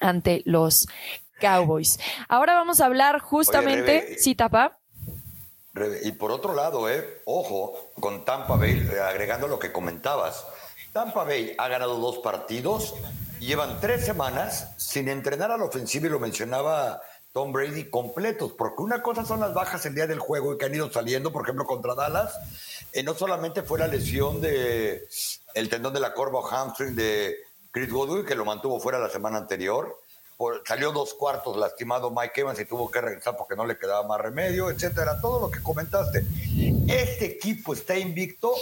ante 0.00 0.42
los 0.44 0.88
Cowboys. 1.40 1.98
Ahora 2.28 2.54
vamos 2.54 2.80
a 2.80 2.86
hablar 2.86 3.20
justamente, 3.20 4.18
si 4.18 4.34
tapa. 4.34 4.79
Y 6.02 6.12
por 6.12 6.32
otro 6.32 6.54
lado, 6.54 6.88
eh, 6.90 7.22
ojo, 7.26 7.92
con 8.00 8.24
Tampa 8.24 8.56
Bay, 8.56 8.88
eh, 8.92 9.00
agregando 9.00 9.46
lo 9.46 9.58
que 9.58 9.70
comentabas, 9.70 10.44
Tampa 10.92 11.22
Bay 11.24 11.54
ha 11.56 11.68
ganado 11.68 11.96
dos 11.98 12.18
partidos, 12.18 12.94
llevan 13.38 13.80
tres 13.80 14.04
semanas 14.04 14.72
sin 14.78 15.08
entrenar 15.08 15.52
a 15.52 15.56
la 15.56 15.64
ofensiva 15.64 16.06
y 16.06 16.10
lo 16.10 16.18
mencionaba 16.18 17.00
Tom 17.32 17.52
Brady 17.52 17.88
completos, 17.88 18.52
porque 18.58 18.82
una 18.82 19.00
cosa 19.02 19.24
son 19.24 19.38
las 19.38 19.54
bajas 19.54 19.86
el 19.86 19.94
día 19.94 20.08
del 20.08 20.18
juego 20.18 20.52
y 20.52 20.58
que 20.58 20.66
han 20.66 20.74
ido 20.74 20.90
saliendo, 20.90 21.30
por 21.30 21.44
ejemplo, 21.44 21.64
contra 21.64 21.94
Dallas, 21.94 22.36
eh, 22.92 23.04
no 23.04 23.14
solamente 23.14 23.62
fue 23.62 23.78
la 23.78 23.86
lesión 23.86 24.40
de 24.40 25.06
el 25.54 25.68
tendón 25.68 25.94
de 25.94 26.00
la 26.00 26.12
corva 26.12 26.40
o 26.40 26.42
hamstring 26.42 26.96
de 26.96 27.36
Chris 27.70 27.92
Godwin, 27.92 28.26
que 28.26 28.34
lo 28.34 28.44
mantuvo 28.44 28.80
fuera 28.80 28.98
la 28.98 29.08
semana 29.08 29.38
anterior, 29.38 30.00
salió 30.64 30.92
dos 30.92 31.14
cuartos 31.14 31.56
lastimado 31.56 32.10
Mike 32.10 32.40
Evans 32.40 32.60
y 32.60 32.64
tuvo 32.64 32.90
que 32.90 33.00
regresar 33.00 33.36
porque 33.36 33.56
no 33.56 33.66
le 33.66 33.76
quedaba 33.76 34.06
más 34.06 34.20
remedio, 34.20 34.70
etcétera. 34.70 35.20
Todo 35.20 35.40
lo 35.40 35.50
que 35.50 35.62
comentaste. 35.62 36.24
Este 36.88 37.26
equipo 37.26 37.74
está 37.74 37.96
invicto 37.96 38.52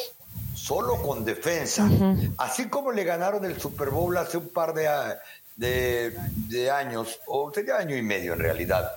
solo 0.55 1.01
con 1.01 1.25
defensa. 1.25 1.89
Así 2.37 2.69
como 2.69 2.93
le 2.93 3.05
ganaron 3.05 3.45
el 3.45 3.61
Super 3.61 3.91
Bowl 3.91 4.17
hace 4.17 4.39
un 4.39 4.49
par 4.49 4.75
de, 4.75 5.17
de, 5.57 6.71
años, 6.71 7.21
o 7.27 7.53
sería 7.53 7.77
año 7.77 7.97
y 7.97 8.03
medio 8.03 8.33
en 8.33 8.41
realidad, 8.41 8.91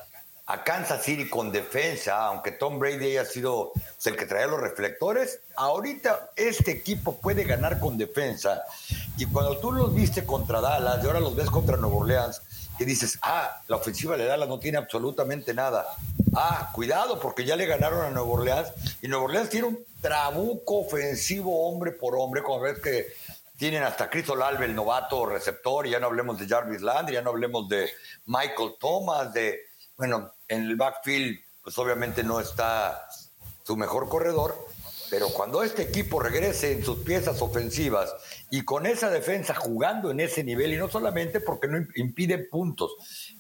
a 0.48 0.64
Kansas 0.64 1.04
City 1.04 1.30
con 1.30 1.52
defensa, 1.52 2.26
aunque 2.26 2.52
Tom 2.52 2.78
Brady 2.78 3.12
haya 3.12 3.26
sido 3.26 3.72
el 4.04 4.18
que 4.18 4.26
traía 4.26 4.48
los 4.48 4.60
reflectores, 4.60 5.40
ahorita 5.56 6.32
este 6.36 6.72
equipo 6.72 7.16
puede 7.16 7.44
ganar 7.46 7.80
con 7.80 7.98
defensa. 7.98 8.64
Y 9.18 9.26
cuando 9.28 9.58
tú 9.60 9.72
los 9.72 9.94
viste 9.94 10.26
contra 10.26 10.60
Dallas 10.60 11.02
y 11.04 11.08
ahora 11.08 11.20
los 11.20 11.36
ves 11.36 11.50
contra 11.50 11.78
Nueva 11.78 11.96
Orleans, 11.96 12.42
y 12.82 12.86
dices, 12.86 13.20
ah, 13.22 13.62
la 13.68 13.76
ofensiva 13.76 14.18
de 14.18 14.26
Dallas 14.26 14.50
no 14.50 14.60
tiene 14.60 14.80
absolutamente 14.80 15.54
nada. 15.54 15.86
Ah, 16.36 16.72
cuidado, 16.74 17.20
porque 17.20 17.46
ya 17.46 17.56
le 17.56 17.68
ganaron 17.68 18.04
a 18.06 18.10
Nueva 18.10 18.30
Orleans 18.30 18.72
y 19.02 19.08
Nueva 19.08 19.26
Orleans 19.26 19.50
tiene 19.50 19.68
un 19.68 19.86
trabuco 20.02 20.80
ofensivo 20.80 21.68
hombre 21.68 21.92
por 21.92 22.16
hombre, 22.16 22.42
como 22.42 22.62
ves 22.62 22.80
que 22.80 23.08
tienen 23.58 23.84
hasta 23.84 24.10
Chris 24.10 24.28
Olave, 24.30 24.66
el 24.66 24.74
novato 24.74 25.28
receptor, 25.28 25.86
y 25.86 25.92
ya 25.92 26.00
no 26.00 26.08
hablemos 26.08 26.40
de 26.40 26.48
Jarvis 26.48 26.82
Landry, 26.82 27.14
ya 27.14 27.22
no 27.22 27.30
hablemos 27.30 27.70
de 27.70 27.92
Michael 28.26 28.74
Thomas, 28.80 29.32
de, 29.32 29.60
bueno, 29.98 30.34
en 30.48 30.64
el 30.64 30.76
backfield, 30.76 31.40
pues 31.64 31.78
obviamente 31.78 32.24
no 32.24 32.40
está 32.40 33.08
su 33.64 33.78
mejor 33.78 34.10
corredor, 34.10 34.58
pero 35.12 35.30
cuando 35.30 35.62
este 35.62 35.84
equipo 35.84 36.20
regrese 36.20 36.72
en 36.72 36.84
sus 36.84 37.00
piezas 37.04 37.40
ofensivas 37.42 38.12
y 38.52 38.64
con 38.64 38.86
esa 38.86 39.10
defensa 39.10 39.56
jugando 39.56 40.12
en 40.12 40.20
ese 40.20 40.44
nivel, 40.44 40.74
y 40.74 40.78
no 40.78 40.90
solamente 40.90 41.40
porque 41.40 41.68
no 41.68 41.78
impiden 41.96 42.48
puntos, 42.52 42.92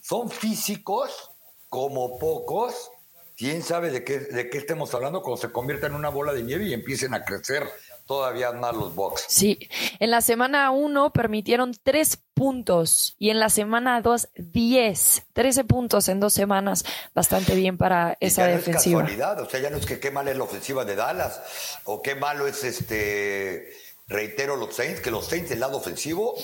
son 0.02 0.32
físicos 0.32 1.32
como 1.70 2.18
pocos. 2.18 2.90
¿Quién 3.38 3.64
sabe 3.64 3.92
de 3.92 4.04
qué, 4.04 4.20
de 4.20 4.50
qué 4.50 4.58
estemos 4.58 4.94
hablando 4.94 5.22
cuando 5.22 5.42
se 5.42 5.52
convierta 5.52 5.88
en 5.88 5.96
una 5.96 6.10
bola 6.10 6.32
de 6.32 6.44
nieve 6.44 6.66
y 6.66 6.74
empiecen 6.74 7.14
a 7.14 7.26
crecer 7.26 7.64
todavía 8.12 8.52
más 8.52 8.76
los 8.76 8.94
Bucks. 8.94 9.24
Sí, 9.30 9.70
en 10.00 10.12
la 10.12 10.20
semana 10.20 10.70
1 10.72 11.14
permitieron 11.14 11.74
3 11.82 12.18
puntos 12.34 13.16
y 13.18 13.30
en 13.30 13.40
la 13.40 13.50
semana 13.50 14.02
2 14.02 14.30
10, 14.36 15.24
13 15.32 15.64
puntos 15.64 16.10
en 16.10 16.20
dos 16.20 16.34
semanas, 16.34 16.84
bastante 17.16 17.56
bien 17.56 17.78
para 17.78 18.18
esa 18.20 18.48
defensiva. 18.48 19.04
Es 19.04 19.08
casualidad, 19.08 19.40
o 19.40 19.50
sea, 19.50 19.62
ya 19.62 19.70
no 19.70 19.78
es 19.78 19.86
que 19.86 20.00
qué 20.00 20.12
mal 20.12 20.28
es 20.28 20.38
la 20.38 20.44
ofensiva 20.44 20.84
de 20.84 20.96
Dallas 20.96 21.42
o 21.86 22.02
qué 22.02 22.16
malo 22.16 22.48
es 22.48 22.64
este 22.66 23.72
reitero 24.08 24.56
los 24.56 24.76
Saints, 24.76 25.02
que 25.02 25.12
los 25.12 25.26
Saints 25.26 25.50
del 25.50 25.60
lado 25.60 25.78
ofensivo 25.78 26.36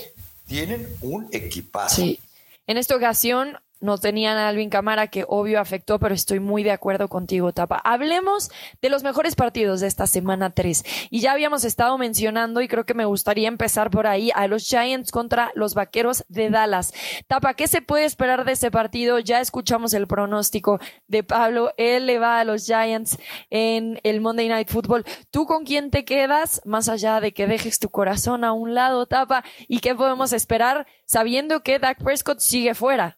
tienen 0.48 0.88
un 1.02 1.28
equipazo. 1.32 1.98
Sí. 1.98 2.20
En 2.67 2.78
esta 2.78 2.96
ocasión 2.96 3.60
no 3.80 3.98
tenían 3.98 4.38
a 4.38 4.48
Alvin 4.48 4.70
Camara, 4.70 5.08
que 5.08 5.26
obvio 5.28 5.60
afectó, 5.60 6.00
pero 6.00 6.16
estoy 6.16 6.40
muy 6.40 6.63
de 6.63 6.72
acuerdo 6.72 7.08
contigo, 7.08 7.52
Tapa. 7.54 7.82
Hablemos 7.84 8.50
de 8.82 8.90
los 8.90 9.04
mejores 9.04 9.36
partidos 9.36 9.82
de 9.82 9.88
esta 9.88 10.08
semana 10.08 10.50
3. 10.50 10.84
Y 11.10 11.20
ya 11.22 11.32
habíamos 11.32 11.63
estado 11.63 11.98
mencionando, 11.98 12.62
y 12.62 12.68
creo 12.68 12.86
que 12.86 12.94
me 12.94 13.06
gustaría 13.06 13.48
empezar 13.48 13.90
por 13.90 14.08
ahí, 14.08 14.32
a 14.34 14.48
los 14.48 14.63
Giants 14.63 15.12
contra 15.12 15.52
los 15.56 15.74
Vaqueros 15.74 16.26
de 16.28 16.50
Dallas. 16.50 16.94
Tapa, 17.28 17.54
¿qué 17.54 17.68
se 17.68 17.82
puede 17.82 18.06
esperar 18.06 18.46
de 18.46 18.54
ese 18.54 18.72
partido? 18.72 19.20
Ya 19.20 19.42
escuchamos 19.42 19.94
el 19.94 20.08
pronóstico 20.08 20.80
de 21.08 21.24
Pablo. 21.24 21.74
Él 21.78 22.06
le 22.08 22.20
va 22.20 22.40
a 22.40 22.46
los 22.46 22.66
Giants 22.66 23.18
en 23.50 24.00
el 24.04 24.22
Monday 24.22 24.50
Night 24.50 24.70
Football. 24.70 25.06
¿Tú 25.32 25.46
con 25.46 25.66
quién 25.66 25.92
te 25.92 26.06
quedas? 26.06 26.62
Más 26.66 26.90
allá 26.90 27.20
de 27.20 27.34
que 27.34 27.48
dejes 27.48 27.80
tu 27.80 27.90
corazón 27.90 28.44
a 28.44 28.54
un 28.54 28.74
lado, 28.74 29.06
Tapa. 29.06 29.44
¿Y 29.68 29.80
qué 29.80 29.96
podemos 29.96 30.34
esperar 30.34 30.88
sabiendo 31.06 31.62
que 31.62 31.80
Dak 31.80 32.04
Prescott 32.04 32.40
sigue 32.40 32.74
fuera? 32.74 33.18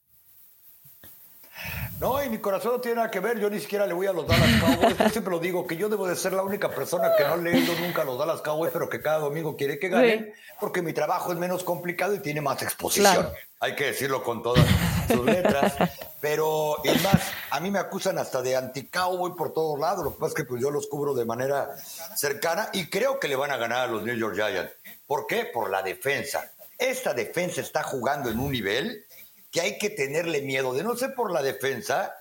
No, 1.99 2.23
y 2.23 2.29
mi 2.29 2.38
corazón 2.38 2.71
no 2.73 2.79
tiene 2.79 2.95
nada 2.95 3.12
que 3.12 3.19
ver. 3.19 3.39
Yo 3.39 3.49
ni 3.49 3.59
siquiera 3.59 3.85
le 3.85 3.93
voy 3.93 4.07
a 4.07 4.13
los 4.13 4.25
Dallas 4.25 4.62
Cowboys. 4.62 4.97
Yo 4.97 5.09
siempre 5.09 5.31
lo 5.31 5.39
digo 5.39 5.67
que 5.67 5.75
yo 5.75 5.89
debo 5.89 6.07
de 6.07 6.15
ser 6.15 6.31
la 6.31 6.43
única 6.43 6.69
persona 6.69 7.12
que 7.17 7.25
no 7.25 7.35
le 7.35 7.57
ido 7.57 7.73
nunca 7.75 8.03
a 8.03 8.05
los 8.05 8.17
Dallas 8.17 8.41
Cowboys, 8.41 8.71
pero 8.71 8.88
que 8.88 9.01
cada 9.01 9.19
domingo 9.19 9.57
quiere 9.57 9.79
que 9.79 9.89
ganen, 9.89 10.33
porque 10.62 10.81
mi 10.81 10.93
trabajo 10.93 11.33
es 11.33 11.38
menos 11.38 11.65
complicado 11.65 12.13
y 12.15 12.19
tiene 12.19 12.39
más 12.39 12.62
exposición. 12.62 13.29
Hay 13.59 13.75
que 13.75 13.88
decirlo 13.88 14.23
con 14.23 14.41
todas 14.41 14.65
sus 15.09 15.25
letras. 15.25 15.75
Pero, 16.21 16.83
es 16.85 17.03
más, 17.03 17.21
a 17.49 17.59
mí 17.59 17.69
me 17.69 17.79
acusan 17.79 18.17
hasta 18.17 18.41
de 18.41 18.55
anti-cowboy 18.55 19.35
por 19.35 19.51
todos 19.51 19.77
lados. 19.77 20.05
Lo 20.05 20.13
que 20.13 20.19
pasa 20.19 20.29
es 20.29 20.35
que 20.35 20.43
pues, 20.45 20.62
yo 20.62 20.71
los 20.71 20.88
cubro 20.88 21.13
de 21.13 21.25
manera 21.25 21.75
cercana 22.15 22.69
y 22.71 22.89
creo 22.89 23.19
que 23.19 23.27
le 23.27 23.35
van 23.35 23.51
a 23.51 23.57
ganar 23.57 23.89
a 23.89 23.91
los 23.91 24.03
New 24.03 24.15
York 24.15 24.35
Giants. 24.35 24.71
¿Por 25.05 25.27
qué? 25.27 25.49
Por 25.53 25.69
la 25.69 25.81
defensa. 25.81 26.49
Esta 26.77 27.13
defensa 27.13 27.59
está 27.59 27.83
jugando 27.83 28.29
en 28.29 28.39
un 28.39 28.53
nivel 28.53 29.05
que 29.51 29.62
hay 29.62 29.77
que 29.77 29.89
tenerle 29.89 30.41
miedo, 30.41 30.73
de 30.73 30.83
no 30.83 30.95
ser 30.95 31.13
por 31.13 31.31
la 31.31 31.41
defensa, 31.41 32.13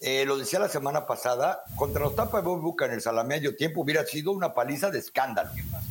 eh, 0.00 0.24
lo 0.26 0.36
decía 0.36 0.58
la 0.58 0.68
semana 0.68 1.06
pasada, 1.06 1.62
contra 1.76 2.02
los 2.02 2.16
Tampa 2.16 2.40
Bay 2.40 2.56
Buccaneers 2.56 3.06
a 3.06 3.12
la 3.12 3.22
medio 3.22 3.54
tiempo 3.54 3.82
hubiera 3.82 4.04
sido 4.04 4.32
una 4.32 4.52
paliza 4.52 4.90
de 4.90 4.98
escándalo. 4.98 5.50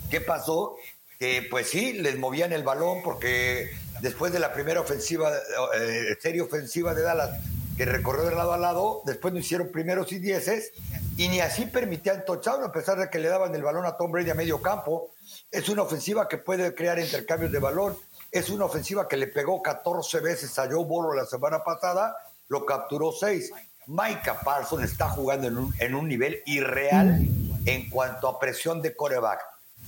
¿Qué 0.10 0.20
pasó? 0.20 0.76
Que 1.18 1.48
pues 1.50 1.70
sí, 1.70 1.94
les 1.94 2.18
movían 2.18 2.52
el 2.52 2.64
balón 2.64 3.02
porque 3.04 3.72
después 4.02 4.34
de 4.34 4.40
la 4.40 4.54
primera 4.54 4.82
ofensiva, 4.82 5.32
eh, 5.76 6.18
serie 6.20 6.42
ofensiva 6.42 6.94
de 6.94 7.04
Dallas, 7.04 7.40
que 7.78 7.86
recorrió 7.86 8.26
de 8.26 8.36
lado 8.36 8.52
a 8.52 8.58
lado, 8.58 9.02
después 9.06 9.34
no 9.34 9.40
hicieron 9.40 9.72
primeros 9.72 10.12
y 10.12 10.20
dieces, 10.20 10.74
y 11.16 11.30
ni 11.30 11.40
así 11.40 11.66
permitían 11.66 12.26
touchdown, 12.26 12.64
a 12.64 12.72
pesar 12.72 13.00
de 13.00 13.10
que 13.10 13.20
le 13.20 13.30
daban 13.30 13.56
el 13.56 13.64
balón 13.64 13.86
a 13.86 13.96
Tom 13.96 14.12
Brady 14.12 14.30
a 14.30 14.36
medio 14.36 14.62
campo. 14.62 15.12
Es 15.50 15.70
una 15.70 15.84
ofensiva 15.84 16.28
que 16.28 16.38
puede 16.38 16.76
crear 16.76 17.00
intercambios 17.00 17.52
de 17.52 17.60
balón, 17.60 17.98
es 18.32 18.50
una 18.50 18.66
ofensiva 18.66 19.08
que 19.08 19.18
le 19.18 19.28
pegó 19.28 19.62
14 19.62 20.20
veces 20.22 20.58
a 20.58 20.68
Joe 20.68 20.86
Burrow 20.86 21.14
la 21.14 21.26
semana 21.26 21.64
pasada, 21.64 22.16
lo 22.48 22.66
capturó 22.66 23.12
6. 23.12 23.52
Micah 23.88 24.40
Parsons 24.40 24.90
está 24.90 25.10
jugando 25.10 25.48
en 25.48 25.96
un, 25.96 26.08
nivel 26.08 26.42
irreal 26.46 27.28
en 27.66 27.90
cuanto 27.90 28.30
a 28.30 28.40
presión 28.40 28.82
de 28.82 28.96
coreback, 28.96 29.42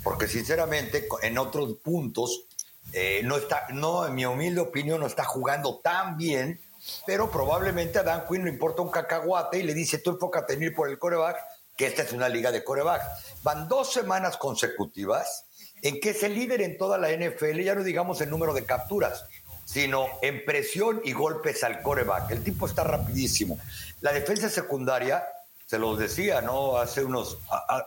porque 0.04 0.28
sinceramente 0.28 1.08
en 1.22 1.38
otros 1.38 1.76
puntos 1.82 2.46
eh, 2.92 3.22
no 3.24 3.38
está, 3.38 3.68
no, 3.72 4.06
en 4.06 4.16
mi 4.16 4.26
humilde 4.26 4.60
opinión, 4.60 5.00
no 5.00 5.08
está 5.08 5.24
jugando 5.24 5.80
tan 5.80 6.18
bien, 6.18 6.60
pero 7.06 7.32
probablemente 7.32 8.00
a 8.00 8.04
Dan 8.04 8.26
Quinn 8.28 8.44
le 8.44 8.50
importa 8.50 8.82
un 8.82 8.92
cacahuate 8.92 9.60
y 9.60 9.64
le 9.64 9.74
dice, 9.74 10.00
tú 10.00 10.12
enfócate 10.12 10.54
en 10.54 10.64
ir 10.64 10.76
por 10.76 10.90
el 10.90 11.00
coreback, 11.00 11.38
que 11.78 11.88
esta 11.88 12.04
es 12.04 12.12
una 12.12 12.28
liga 12.28 12.52
de 12.52 12.64
coreback. 12.64 13.02
Van 13.42 13.68
dos 13.70 13.94
semanas 13.94 14.38
consecutivas 14.38 15.46
en 15.84 16.00
que 16.00 16.12
es 16.12 16.24
el 16.24 16.34
líder 16.34 16.62
en 16.62 16.78
toda 16.78 16.98
la 16.98 17.12
NFL, 17.12 17.60
ya 17.60 17.76
no 17.76 17.84
digamos 17.84 18.22
el 18.22 18.30
número 18.30 18.54
de 18.54 18.66
capturas, 18.66 19.26
sino 19.66 20.08
en 20.22 20.44
presión 20.46 21.02
y 21.04 21.12
golpes 21.12 21.64
al 21.64 21.82
coreback. 21.82 22.32
El 22.32 22.44
tipo 22.44 22.66
está 22.66 22.86
rapidísimo. 22.86 23.60
La 24.00 24.14
defensa 24.14 24.50
secundaria, 24.50 25.24
se 25.66 25.78
los 25.78 26.00
decía, 26.00 26.42
¿no? 26.42 26.78
Hace, 26.78 27.04
unos, 27.04 27.38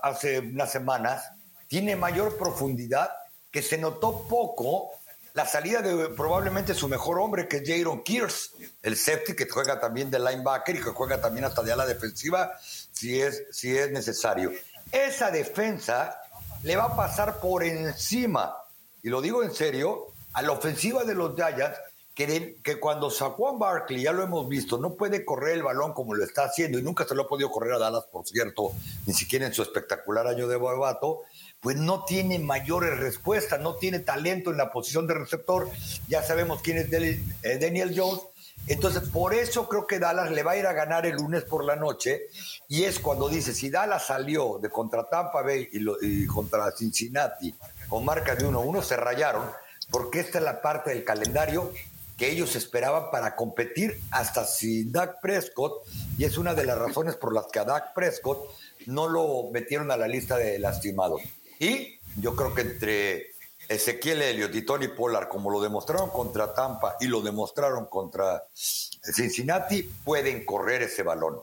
hace 0.02 0.40
unas 0.40 0.70
semanas, 0.70 1.32
tiene 1.68 1.96
mayor 1.96 2.36
profundidad 2.36 3.10
que 3.50 3.62
se 3.62 3.78
notó 3.78 4.26
poco 4.28 4.90
la 5.32 5.46
salida 5.46 5.80
de 5.80 6.08
probablemente 6.10 6.74
su 6.74 6.88
mejor 6.88 7.18
hombre, 7.18 7.48
que 7.48 7.58
es 7.58 7.62
Jaron 7.66 8.02
Kears, 8.02 8.52
el 8.82 8.96
safety 8.96 9.34
que 9.34 9.48
juega 9.48 9.80
también 9.80 10.10
de 10.10 10.18
linebacker 10.18 10.76
y 10.76 10.82
que 10.82 10.90
juega 10.90 11.20
también 11.20 11.44
hasta 11.44 11.62
de 11.62 11.72
ala 11.72 11.86
defensiva 11.86 12.58
si 12.60 13.20
es, 13.20 13.44
si 13.50 13.76
es 13.76 13.90
necesario. 13.90 14.52
Esa 14.92 15.30
defensa 15.30 16.20
le 16.66 16.74
va 16.74 16.86
a 16.86 16.96
pasar 16.96 17.38
por 17.38 17.62
encima, 17.62 18.56
y 19.00 19.08
lo 19.08 19.20
digo 19.20 19.44
en 19.44 19.54
serio, 19.54 20.08
a 20.32 20.42
la 20.42 20.50
ofensiva 20.50 21.04
de 21.04 21.14
los 21.14 21.36
Giants, 21.36 21.78
que, 22.12 22.56
que 22.60 22.80
cuando 22.80 23.08
Saquon 23.08 23.56
Barkley, 23.56 24.02
ya 24.02 24.12
lo 24.12 24.24
hemos 24.24 24.48
visto, 24.48 24.76
no 24.76 24.94
puede 24.96 25.24
correr 25.24 25.54
el 25.54 25.62
balón 25.62 25.92
como 25.92 26.14
lo 26.14 26.24
está 26.24 26.42
haciendo, 26.42 26.76
y 26.76 26.82
nunca 26.82 27.06
se 27.06 27.14
lo 27.14 27.22
ha 27.22 27.28
podido 27.28 27.52
correr 27.52 27.74
a 27.74 27.78
Dallas, 27.78 28.06
por 28.10 28.26
cierto, 28.26 28.72
ni 29.06 29.14
siquiera 29.14 29.46
en 29.46 29.54
su 29.54 29.62
espectacular 29.62 30.26
año 30.26 30.48
de 30.48 30.56
Boabato, 30.56 31.20
pues 31.60 31.76
no 31.76 32.04
tiene 32.04 32.40
mayores 32.40 32.98
respuestas, 32.98 33.60
no 33.60 33.76
tiene 33.76 34.00
talento 34.00 34.50
en 34.50 34.56
la 34.56 34.72
posición 34.72 35.06
de 35.06 35.14
receptor. 35.14 35.70
Ya 36.08 36.24
sabemos 36.24 36.62
quién 36.62 36.78
es 36.78 36.92
eh, 36.92 37.58
Daniel 37.60 37.94
Jones, 37.96 38.22
entonces, 38.66 39.08
por 39.08 39.32
eso 39.32 39.68
creo 39.68 39.86
que 39.86 39.98
Dallas 39.98 40.30
le 40.30 40.42
va 40.42 40.52
a 40.52 40.56
ir 40.56 40.66
a 40.66 40.72
ganar 40.72 41.06
el 41.06 41.16
lunes 41.16 41.44
por 41.44 41.64
la 41.64 41.76
noche. 41.76 42.28
Y 42.68 42.84
es 42.84 42.98
cuando 42.98 43.28
dice, 43.28 43.54
si 43.54 43.70
Dallas 43.70 44.06
salió 44.06 44.58
de 44.60 44.70
contra 44.70 45.08
Tampa 45.08 45.42
Bay 45.42 45.68
y, 45.72 46.26
contra 46.26 46.72
Cincinnati 46.72 47.54
con 47.88 48.04
marca 48.04 48.34
de 48.34 48.44
1-1, 48.44 48.82
se 48.82 48.96
rayaron, 48.96 49.48
porque 49.90 50.18
esta 50.18 50.38
es 50.38 50.44
la 50.44 50.60
parte 50.60 50.90
del 50.90 51.04
calendario 51.04 51.72
que 52.16 52.30
ellos 52.30 52.56
esperaban 52.56 53.10
para 53.12 53.36
competir 53.36 54.00
hasta 54.10 54.44
sin 54.44 54.90
Dak 54.90 55.20
Prescott. 55.20 55.84
Y 56.18 56.24
es 56.24 56.36
una 56.36 56.54
de 56.54 56.64
las 56.64 56.78
razones 56.78 57.14
por 57.14 57.32
las 57.32 57.46
que 57.46 57.60
a 57.60 57.64
Dak 57.64 57.94
Prescott 57.94 58.50
no 58.86 59.08
lo 59.08 59.50
metieron 59.52 59.90
a 59.92 59.96
la 59.96 60.08
lista 60.08 60.36
de 60.36 60.58
lastimados. 60.58 61.20
Y 61.60 62.00
yo 62.16 62.34
creo 62.34 62.54
que 62.54 62.62
entre 62.62 63.35
Ezequiel 63.68 64.22
Elliott 64.22 64.54
y 64.54 64.62
Tony 64.62 64.88
Pollard, 64.88 65.28
como 65.28 65.50
lo 65.50 65.60
demostraron 65.60 66.10
contra 66.10 66.54
Tampa 66.54 66.96
y 67.00 67.06
lo 67.06 67.20
demostraron 67.20 67.86
contra 67.86 68.42
Cincinnati, 68.54 69.82
pueden 70.04 70.44
correr 70.44 70.82
ese 70.82 71.02
balón. 71.02 71.36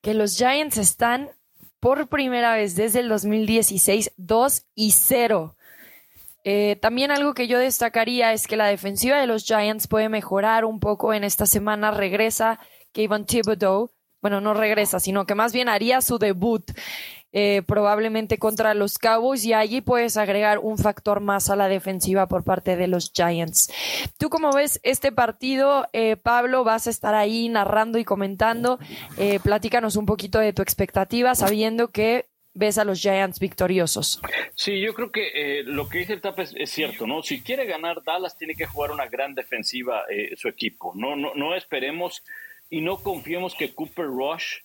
Que 0.00 0.14
los 0.14 0.36
Giants 0.36 0.76
están 0.76 1.30
por 1.80 2.08
primera 2.08 2.54
vez 2.54 2.74
desde 2.76 3.00
el 3.00 3.08
2016 3.08 4.12
2 4.16 4.62
y 4.74 4.90
0. 4.92 5.54
Eh, 6.44 6.76
también 6.80 7.10
algo 7.10 7.34
que 7.34 7.46
yo 7.46 7.58
destacaría 7.58 8.32
es 8.32 8.46
que 8.46 8.56
la 8.56 8.66
defensiva 8.66 9.20
de 9.20 9.26
los 9.26 9.44
Giants 9.44 9.86
puede 9.86 10.08
mejorar 10.08 10.64
un 10.64 10.80
poco 10.80 11.12
en 11.12 11.24
esta 11.24 11.46
semana. 11.46 11.90
Regresa 11.90 12.58
Kevin 12.92 13.26
Thibodeau. 13.26 13.90
Bueno, 14.20 14.40
no 14.40 14.54
regresa, 14.54 14.98
sino 14.98 15.26
que 15.26 15.34
más 15.34 15.52
bien 15.52 15.68
haría 15.68 16.00
su 16.00 16.18
debut 16.18 16.64
eh, 17.32 17.62
probablemente 17.66 18.38
contra 18.38 18.72
los 18.72 18.98
Cowboys 18.98 19.44
y 19.44 19.52
allí 19.52 19.82
puedes 19.82 20.16
agregar 20.16 20.60
un 20.60 20.78
factor 20.78 21.20
más 21.20 21.50
a 21.50 21.56
la 21.56 21.68
defensiva 21.68 22.26
por 22.26 22.42
parte 22.42 22.76
de 22.76 22.88
los 22.88 23.12
Giants. 23.12 23.70
¿Tú 24.16 24.30
cómo 24.30 24.50
ves 24.52 24.80
este 24.82 25.12
partido, 25.12 25.86
eh, 25.92 26.16
Pablo? 26.16 26.64
Vas 26.64 26.86
a 26.86 26.90
estar 26.90 27.14
ahí 27.14 27.50
narrando 27.50 27.98
y 27.98 28.04
comentando. 28.04 28.78
Eh, 29.18 29.40
platícanos 29.40 29.96
un 29.96 30.06
poquito 30.06 30.38
de 30.38 30.54
tu 30.54 30.62
expectativa, 30.62 31.34
sabiendo 31.34 31.88
que 31.88 32.24
ves 32.54 32.78
a 32.78 32.84
los 32.84 32.98
Giants 32.98 33.40
victoriosos. 33.40 34.22
Sí, 34.54 34.80
yo 34.80 34.94
creo 34.94 35.12
que 35.12 35.62
lo 35.66 35.86
que 35.86 35.98
dice 35.98 36.14
el 36.14 36.22
TAP 36.22 36.38
es, 36.40 36.70
cierto, 36.70 37.06
¿no? 37.06 37.22
Si 37.22 37.42
quiere 37.42 37.66
ganar 37.66 38.02
Dallas, 38.04 38.38
tiene 38.38 38.54
que 38.54 38.64
jugar 38.64 38.90
una 38.90 39.06
gran 39.06 39.34
defensiva 39.34 40.04
su 40.34 40.48
equipo. 40.48 40.92
No, 40.96 41.14
no, 41.14 41.34
no 41.34 41.54
esperemos 41.54 42.24
y 42.70 42.80
no 42.80 42.96
confiemos 42.96 43.54
que 43.54 43.74
Cooper 43.74 44.06
Rush 44.06 44.60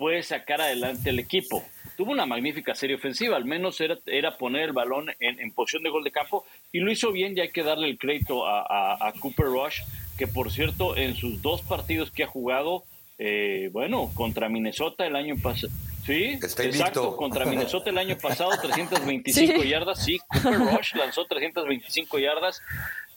puede 0.00 0.22
sacar 0.22 0.62
adelante 0.62 1.10
el 1.10 1.18
equipo. 1.18 1.62
Tuvo 1.94 2.12
una 2.12 2.24
magnífica 2.24 2.74
serie 2.74 2.96
ofensiva, 2.96 3.36
al 3.36 3.44
menos 3.44 3.78
era, 3.82 3.98
era 4.06 4.38
poner 4.38 4.62
el 4.62 4.72
balón 4.72 5.10
en, 5.20 5.52
posición 5.52 5.82
de 5.82 5.90
gol 5.90 6.02
de 6.04 6.10
campo 6.10 6.46
y 6.72 6.80
lo 6.80 6.90
hizo 6.90 7.12
bien, 7.12 7.34
ya 7.34 7.42
hay 7.42 7.50
que 7.50 7.62
darle 7.62 7.90
el 7.90 7.98
crédito 7.98 8.46
a, 8.46 9.12
Cooper 9.20 9.44
Rush, 9.44 9.80
que 10.16 10.26
por 10.26 10.50
cierto 10.50 10.96
en 10.96 11.14
sus 11.16 11.42
dos 11.42 11.60
partidos 11.60 12.10
que 12.10 12.24
ha 12.24 12.26
jugado, 12.26 12.84
eh, 13.18 13.68
bueno, 13.72 14.10
contra 14.14 14.48
Minnesota 14.48 15.06
el 15.06 15.16
año 15.16 15.36
pasado. 15.36 15.70
Sí, 16.06 16.38
exacto. 16.42 17.14
Contra 17.14 17.44
Minnesota 17.44 17.90
el 17.90 17.98
año 17.98 18.16
pasado, 18.16 18.52
325 18.62 19.62
yardas. 19.64 20.02
Sí, 20.02 20.18
Cooper 20.32 20.60
Rush 20.60 20.94
lanzó 20.94 21.26
325 21.26 22.18
yardas. 22.18 22.62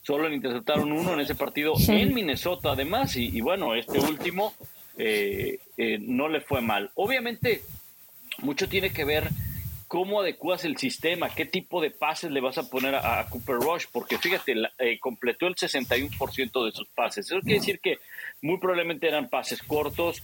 Solo 0.02 0.28
le 0.28 0.34
interceptaron 0.34 0.92
uno 0.92 1.14
en 1.14 1.20
ese 1.20 1.34
partido 1.34 1.72
en 1.88 2.12
Minnesota, 2.12 2.72
además. 2.72 3.16
Y, 3.16 3.34
y 3.34 3.40
bueno, 3.40 3.74
este 3.74 3.98
último 4.00 4.52
eh, 4.96 5.58
eh, 5.76 5.98
no 6.00 6.28
le 6.28 6.40
fue 6.40 6.60
mal. 6.60 6.90
Obviamente, 6.94 7.62
mucho 8.38 8.68
tiene 8.68 8.92
que 8.92 9.04
ver 9.04 9.28
cómo 9.88 10.20
adecuas 10.20 10.64
el 10.64 10.76
sistema, 10.76 11.28
qué 11.28 11.44
tipo 11.44 11.80
de 11.80 11.90
pases 11.90 12.30
le 12.30 12.40
vas 12.40 12.58
a 12.58 12.68
poner 12.68 12.94
a, 12.96 13.26
Cooper 13.28 13.56
Rush, 13.56 13.84
porque 13.92 14.18
fíjate, 14.18 14.54
eh, 14.78 14.98
completó 14.98 15.46
el 15.46 15.54
61% 15.54 16.64
de 16.64 16.72
sus 16.72 16.88
pases. 16.88 17.26
Eso 17.26 17.40
quiere 17.40 17.60
decir 17.60 17.80
que 17.80 17.98
muy 18.42 18.58
probablemente 18.58 19.06
eran 19.06 19.28
pases 19.28 19.62
cortos, 19.62 20.22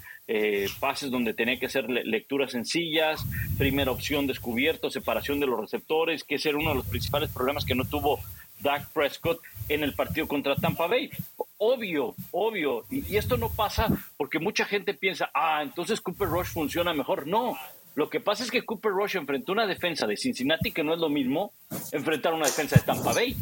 pases 0.78 1.10
donde 1.10 1.34
tenía 1.34 1.58
que 1.58 1.66
hacer 1.66 1.90
lecturas 1.90 2.52
sencillas, 2.52 3.20
primera 3.58 3.90
opción 3.90 4.28
descubierto, 4.28 4.88
separación 4.88 5.40
de 5.40 5.46
los 5.46 5.60
receptores, 5.60 6.22
que 6.22 6.36
ese 6.36 6.50
era 6.50 6.58
uno 6.58 6.70
de 6.70 6.76
los 6.76 6.86
principales 6.86 7.30
problemas 7.30 7.64
que 7.64 7.74
no 7.74 7.84
tuvo 7.84 8.20
Dak 8.62 8.88
Prescott 8.92 9.40
en 9.68 9.82
el 9.82 9.94
partido 9.94 10.26
contra 10.26 10.56
Tampa 10.56 10.86
Bay. 10.86 11.10
obvio, 11.58 12.14
obvio. 12.32 12.84
Y, 12.90 13.16
esto 13.16 13.36
no 13.36 13.50
pasa 13.50 13.88
porque 14.16 14.38
mucha 14.38 14.64
gente 14.64 14.94
piensa, 14.94 15.30
ah, 15.34 15.60
entonces 15.62 16.00
Cooper 16.00 16.28
Rush 16.28 16.48
funciona 16.48 16.94
mejor. 16.94 17.26
No, 17.26 17.56
lo 17.94 18.08
que 18.08 18.20
pasa 18.20 18.44
es 18.44 18.50
que 18.50 18.64
Cooper 18.64 18.92
Rush 18.92 19.16
enfrentó 19.16 19.52
una 19.52 19.66
defensa 19.66 20.06
de 20.06 20.16
Cincinnati 20.16 20.72
que 20.72 20.82
no 20.82 20.94
es 20.94 21.00
lo 21.00 21.08
mismo 21.08 21.52
enfrentar 21.92 22.32
una 22.32 22.46
defensa 22.46 22.76
de 22.76 22.82
Tampa 22.82 23.12
Bay. 23.12 23.36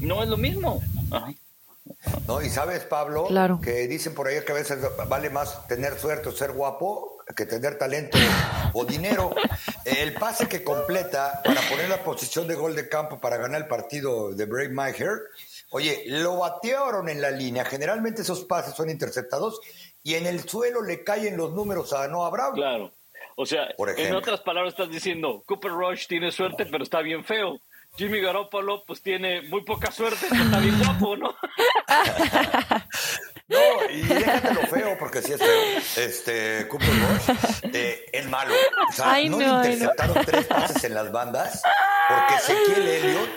No 0.00 0.22
es 0.22 0.28
lo 0.28 0.36
mismo. 0.36 0.80
No, 2.26 2.42
y 2.42 2.48
sabes, 2.48 2.84
Pablo, 2.84 3.26
que 3.62 3.88
dicen 3.88 4.14
por 4.14 4.28
ahí 4.28 4.36
que 4.44 4.52
a 4.52 4.54
veces 4.54 4.78
vale 5.08 5.30
más 5.30 5.66
tener 5.66 5.98
suerte 5.98 6.28
o 6.28 6.32
ser 6.32 6.52
guapo 6.52 7.17
que 7.34 7.46
tener 7.46 7.78
talento 7.78 8.18
o 8.72 8.84
dinero. 8.84 9.34
El 9.84 10.14
pase 10.14 10.48
que 10.48 10.64
completa 10.64 11.40
para 11.44 11.60
poner 11.62 11.88
la 11.88 12.02
posición 12.02 12.46
de 12.46 12.54
gol 12.54 12.74
de 12.74 12.88
campo 12.88 13.20
para 13.20 13.36
ganar 13.36 13.62
el 13.62 13.68
partido 13.68 14.32
de 14.32 14.46
Brave 14.46 14.70
Maher, 14.70 15.20
oye, 15.70 16.04
lo 16.06 16.38
batearon 16.38 17.08
en 17.08 17.20
la 17.20 17.30
línea. 17.30 17.64
Generalmente 17.64 18.22
esos 18.22 18.44
pases 18.44 18.74
son 18.74 18.90
interceptados 18.90 19.60
y 20.02 20.14
en 20.14 20.26
el 20.26 20.48
suelo 20.48 20.82
le 20.82 21.04
caen 21.04 21.36
los 21.36 21.52
números 21.52 21.92
a 21.92 22.08
Noah 22.08 22.30
Brown. 22.30 22.54
Claro. 22.54 22.92
O 23.36 23.46
sea, 23.46 23.68
en 23.96 24.14
otras 24.14 24.40
palabras 24.40 24.74
estás 24.74 24.90
diciendo, 24.90 25.44
Cooper 25.46 25.70
Rush 25.70 26.08
tiene 26.08 26.32
suerte, 26.32 26.66
pero 26.66 26.82
está 26.82 27.00
bien 27.02 27.24
feo. 27.24 27.60
Jimmy 27.96 28.20
Garoppolo 28.20 28.84
pues 28.84 29.00
tiene 29.00 29.42
muy 29.42 29.62
poca 29.62 29.90
suerte, 29.92 30.26
pero 30.28 30.42
está 30.42 30.58
bien 30.58 30.78
guapo, 30.78 31.16
¿no? 31.16 31.34
No, 33.48 33.90
y 33.90 34.02
déjate 34.02 34.54
lo 34.54 34.60
feo, 34.62 34.96
porque 34.98 35.22
sí 35.22 35.32
es 35.32 35.38
feo. 35.38 36.04
Este, 36.04 36.68
Cooper 36.68 36.88
Rush 36.88 37.70
eh, 37.72 38.04
es 38.12 38.28
malo. 38.28 38.54
O 38.88 38.92
sea, 38.92 39.18
no, 39.28 39.64
interceptaron 39.64 40.24
tres 40.24 40.46
pases 40.46 40.84
en 40.84 40.94
las 40.94 41.10
bandas, 41.10 41.62
porque 42.08 42.34
Ezequiel 42.34 42.88
Elliott 42.88 43.30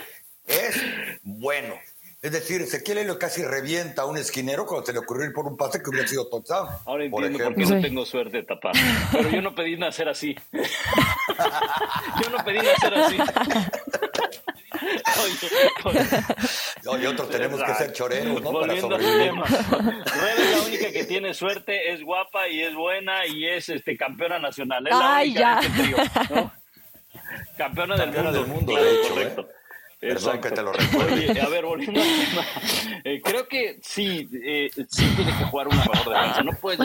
es 0.46 0.82
bueno. 1.22 1.74
Es 2.20 2.30
decir, 2.30 2.60
Ezequiel 2.62 2.98
Elliott 2.98 3.18
casi 3.18 3.42
revienta 3.42 4.02
a 4.02 4.06
un 4.06 4.16
esquinero 4.16 4.64
cuando 4.64 4.86
se 4.86 4.92
le 4.92 5.00
ocurrió 5.00 5.26
ir 5.26 5.32
por 5.32 5.46
un 5.46 5.56
pase 5.56 5.82
que 5.82 5.90
hubiera 5.90 6.06
sido 6.06 6.28
touchdown. 6.28 6.68
Ahora 6.84 7.04
entiendo 7.04 7.44
por, 7.44 7.54
qué 7.56 7.66
no 7.66 7.80
tengo 7.80 8.06
suerte 8.06 8.36
de 8.36 8.42
tapar. 8.44 8.74
Pero 9.10 9.28
yo 9.28 9.42
no 9.42 9.54
pedí 9.54 9.76
nacer 9.76 10.08
así. 10.08 10.36
yo 10.52 12.30
no 12.30 12.44
pedí 12.44 12.58
nacer 12.58 12.94
así. 12.94 13.16
y 17.00 17.06
otros 17.06 17.30
tenemos 17.30 17.62
que 17.62 17.74
ser 17.74 17.92
choreros, 17.92 18.42
¿no? 18.42 18.52
Volviendo 18.52 18.94
al 18.94 19.02
tema. 19.02 19.44
es 19.46 20.50
la 20.50 20.62
única 20.66 20.92
que 20.92 21.04
tiene 21.04 21.34
suerte, 21.34 21.92
es 21.92 22.02
guapa 22.02 22.48
y 22.48 22.62
es 22.62 22.74
buena 22.74 23.26
y 23.26 23.46
es 23.46 23.68
este 23.68 23.96
campeona 23.96 24.38
nacional. 24.38 24.86
Es 24.86 24.94
la 24.94 25.16
Ay, 25.16 25.34
ya. 25.34 25.60
Campeona, 27.56 27.96
del 27.96 28.12
mundo. 28.12 28.32
Del 28.32 28.46
mundo 28.46 28.76
de 28.76 29.00
hecho, 29.00 29.14
correcto. 29.14 29.40
¿eh? 29.42 29.46
Perdón 30.00 30.40
que 30.40 30.50
te 30.50 30.62
lo 30.62 30.72
recuerdo. 30.72 31.42
a 31.42 31.48
ver, 31.48 31.64
volviendo 31.64 32.00
al 32.00 32.06
tema. 32.06 32.44
Eh, 33.04 33.20
creo 33.22 33.46
que 33.46 33.78
sí, 33.82 34.28
eh, 34.32 34.68
sí 34.88 35.06
tiene 35.16 35.36
que 35.36 35.44
jugar 35.44 35.68
una 35.68 35.84
mejor 35.84 36.12
defensa. 36.12 36.42
No 36.42 36.52
puedes 36.60 36.80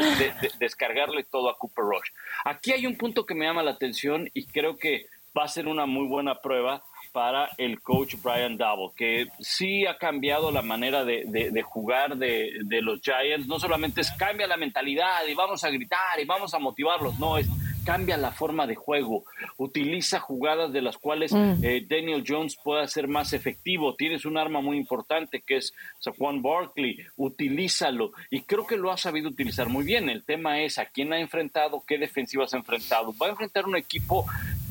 descargarle 0.59 1.23
todo 1.23 1.49
a 1.49 1.57
Cooper 1.57 1.83
Rush. 1.83 2.09
Aquí 2.45 2.73
hay 2.73 2.85
un 2.85 2.95
punto 2.95 3.25
que 3.25 3.33
me 3.33 3.45
llama 3.45 3.63
la 3.63 3.71
atención 3.71 4.29
y 4.33 4.45
creo 4.45 4.77
que 4.77 5.07
va 5.37 5.45
a 5.45 5.47
ser 5.47 5.67
una 5.67 5.85
muy 5.85 6.07
buena 6.07 6.41
prueba 6.41 6.83
para 7.17 7.49
el 7.57 7.81
coach 7.81 8.13
Brian 8.21 8.57
Double, 8.57 8.91
que 8.95 9.25
sí 9.39 9.87
ha 9.87 9.97
cambiado 9.97 10.51
la 10.51 10.61
manera 10.61 11.03
de, 11.03 11.23
de, 11.25 11.61
jugar 11.63 12.15
de, 12.15 12.59
de, 12.63 12.79
los 12.83 13.01
Giants. 13.01 13.47
No 13.47 13.57
solamente 13.59 14.01
es 14.01 14.11
cambia 14.11 14.45
la 14.45 14.55
mentalidad 14.55 15.25
y 15.27 15.33
vamos 15.33 15.63
a 15.63 15.71
gritar 15.71 16.19
y 16.21 16.25
vamos 16.25 16.53
a 16.53 16.59
motivarlos, 16.59 17.17
no, 17.17 17.39
es 17.39 17.47
cambia 17.87 18.17
la 18.17 18.33
forma 18.33 18.67
de 18.67 18.75
juego, 18.75 19.23
utiliza 19.55 20.19
jugadas 20.19 20.73
de 20.73 20.81
las 20.81 20.97
cuales 20.97 21.31
mm. 21.31 21.63
eh, 21.63 21.85
Daniel 21.87 22.25
Jones 22.27 22.57
pueda 22.61 22.85
ser 22.85 23.07
más 23.07 23.31
efectivo. 23.31 23.95
Tienes 23.95 24.25
un 24.25 24.37
arma 24.37 24.59
muy 24.59 24.75
importante 24.75 25.39
que 25.39 25.55
es 25.55 25.73
Juan 26.17 26.41
Barkley, 26.41 26.97
utilízalo 27.15 28.11
y 28.29 28.41
creo 28.41 28.67
que 28.67 28.75
lo 28.75 28.91
ha 28.91 28.97
sabido 28.97 29.29
utilizar 29.29 29.69
muy 29.69 29.85
bien. 29.85 30.09
El 30.09 30.25
tema 30.25 30.59
es 30.59 30.79
a 30.79 30.87
quién 30.87 31.13
ha 31.13 31.19
enfrentado, 31.21 31.81
qué 31.87 31.97
defensivas 31.97 32.53
ha 32.53 32.57
enfrentado. 32.57 33.15
Va 33.21 33.27
a 33.27 33.29
enfrentar 33.29 33.65
un 33.65 33.77
equipo 33.77 34.25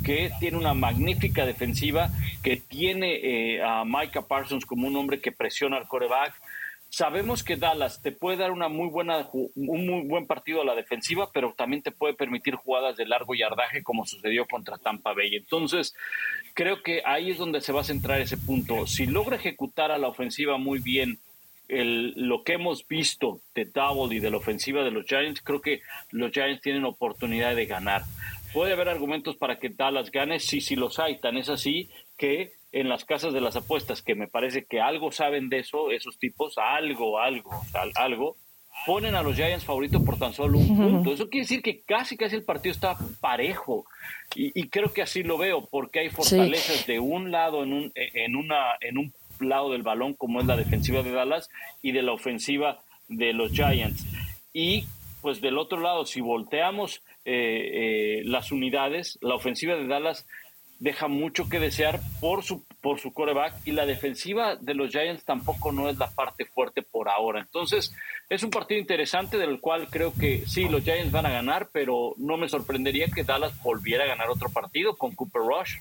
que 0.05 0.31
tiene 0.39 0.59
una 0.59 0.75
magnífica 0.75 1.47
defensiva, 1.47 2.11
que 2.43 2.59
tiene 2.59 3.14
eh, 3.14 3.62
a 3.62 3.83
Micah 3.87 4.27
Parsons 4.29 4.67
como 4.67 4.87
un 4.87 4.97
hombre 4.97 5.21
que 5.21 5.33
presiona 5.33 5.79
al 5.79 5.89
coreback, 5.89 6.35
Sabemos 6.97 7.45
que 7.45 7.57
Dallas 7.57 8.01
te 8.01 8.11
puede 8.11 8.39
dar 8.39 8.53
una 8.53 8.71
muy 8.71 8.89
buena, 8.89 9.29
un 9.35 9.87
muy 9.87 10.09
buen 10.09 10.27
partido 10.27 10.63
a 10.63 10.65
la 10.65 10.75
defensiva, 10.75 11.29
pero 11.31 11.53
también 11.55 11.83
te 11.83 11.91
puede 11.91 12.15
permitir 12.15 12.55
jugadas 12.55 12.97
de 12.97 13.05
largo 13.05 13.35
yardaje 13.35 13.83
como 13.83 14.07
sucedió 14.07 14.47
contra 14.47 14.79
Tampa 14.79 15.13
Bay. 15.13 15.37
Entonces, 15.37 15.95
creo 16.55 16.83
que 16.83 17.03
ahí 17.05 17.33
es 17.33 17.37
donde 17.37 17.61
se 17.61 17.75
va 17.75 17.83
a 17.83 17.85
centrar 17.85 18.23
ese 18.23 18.39
punto. 18.39 18.87
Si 18.87 19.05
logra 19.05 19.37
ejecutar 19.37 19.93
a 19.93 19.99
la 19.99 20.09
ofensiva 20.09 20.57
muy 20.57 20.79
bien 20.79 21.19
lo 21.69 22.43
que 22.45 22.55
hemos 22.55 22.89
visto 22.89 23.43
de 23.55 23.67
Double 23.67 24.17
y 24.17 24.21
de 24.21 24.31
la 24.31 24.39
ofensiva 24.39 24.83
de 24.83 24.91
los 24.91 25.05
Giants, 25.05 25.43
creo 25.43 25.61
que 25.61 25.83
los 26.13 26.33
Giants 26.33 26.63
tienen 26.63 26.87
oportunidad 26.87 27.55
de 27.55 27.67
ganar. 27.67 28.05
¿Puede 28.55 28.73
haber 28.73 28.89
argumentos 28.89 29.37
para 29.37 29.59
que 29.59 29.69
Dallas 29.69 30.11
gane? 30.11 30.41
Sí, 30.41 30.63
sí 30.63 30.77
los 30.77 30.99
hay. 30.99 31.21
Tan 31.21 31.37
es 31.37 31.51
así 31.51 31.91
que 32.17 32.55
en 32.77 32.91
las 32.91 33.07
casas 33.07 33.33
de 33.33 33.41
las 33.41 33.57
apuestas, 33.57 34.03
que 34.03 34.14
me 34.14 34.29
parece 34.29 34.66
que 34.66 34.83
algo 34.83 35.11
saben 35.11 35.49
de 35.49 35.61
eso, 35.61 35.91
esos 35.91 36.18
tipos, 36.18 36.59
algo, 36.59 37.18
algo, 37.18 37.51
algo, 37.95 38.37
ponen 38.85 39.14
a 39.14 39.22
los 39.22 39.35
Giants 39.35 39.64
favoritos 39.64 40.03
por 40.03 40.18
tan 40.18 40.35
solo 40.35 40.59
un 40.59 40.77
punto. 40.77 41.14
Eso 41.14 41.31
quiere 41.31 41.45
decir 41.45 41.62
que 41.62 41.81
casi, 41.81 42.18
casi 42.18 42.37
el 42.37 42.45
partido 42.45 42.74
está 42.74 42.99
parejo. 43.18 43.87
Y, 44.35 44.68
creo 44.68 44.93
que 44.93 45.01
así 45.01 45.22
lo 45.22 45.39
veo, 45.39 45.66
porque 45.70 46.01
hay 46.01 46.11
fortalezas 46.11 46.87
de 46.87 47.01
un 47.01 47.31
lado, 47.31 47.62
en 47.62 47.72
un, 47.72 47.93
en, 47.95 48.37
una, 48.37 48.77
en 48.83 48.99
un 48.99 49.14
lado 49.41 49.72
del 49.72 49.83
balón, 49.83 50.12
como 50.12 50.41
es 50.41 50.47
la 50.47 50.57
defensiva 50.57 51.03
de 51.03 51.12
Dallas, 51.12 51.49
y 51.81 51.93
de 51.93 52.03
la 52.03 52.12
ofensiva 52.12 52.81
de 53.09 53.33
los 53.33 53.53
Giants. 53.53 54.05
Y 54.53 54.85
pues 55.22 55.41
del 55.41 55.57
otro 55.57 55.81
lado, 55.81 56.05
si 56.05 56.20
volteamos 56.20 57.03
eh, 57.24 58.18
eh, 58.20 58.22
las 58.24 58.53
unidades, 58.53 59.18
la 59.22 59.35
ofensiva 59.35 59.77
de 59.77 59.87
Dallas 59.87 60.27
deja 60.79 61.09
mucho 61.09 61.49
que 61.49 61.59
desear 61.59 62.01
por 62.20 62.43
su, 62.43 62.64
por 62.81 63.01
su 63.01 63.12
coreback 63.12 63.66
y 63.66 63.72
la 63.72 63.87
defensiva 63.87 64.57
de 64.57 64.74
los 64.74 64.91
Giants 64.91 65.24
tampoco 65.24 65.72
no 65.72 65.89
es 65.89 65.97
la 65.97 66.11
parte 66.11 66.45
fuerte 66.45 66.83
por 66.83 67.09
ahora. 67.09 67.41
Entonces, 67.41 67.95
es 68.29 68.43
un 68.43 68.51
partido 68.51 68.81
interesante 68.81 69.39
del 69.39 69.61
cual 69.61 69.89
creo 69.89 70.12
que 70.12 70.45
sí, 70.47 70.68
los 70.68 70.83
Giants 70.83 71.12
van 71.12 71.27
a 71.27 71.31
ganar, 71.31 71.68
pero 71.72 72.14
no 72.18 72.37
me 72.37 72.49
sorprendería 72.49 73.07
que 73.09 73.24
Dallas 73.24 73.61
volviera 73.62 74.05
a 74.05 74.09
ganar 74.09 74.29
otro 74.29 74.51
partido 74.51 74.97
con 74.97 75.14
Cooper 75.14 75.43
Rush. 75.43 75.77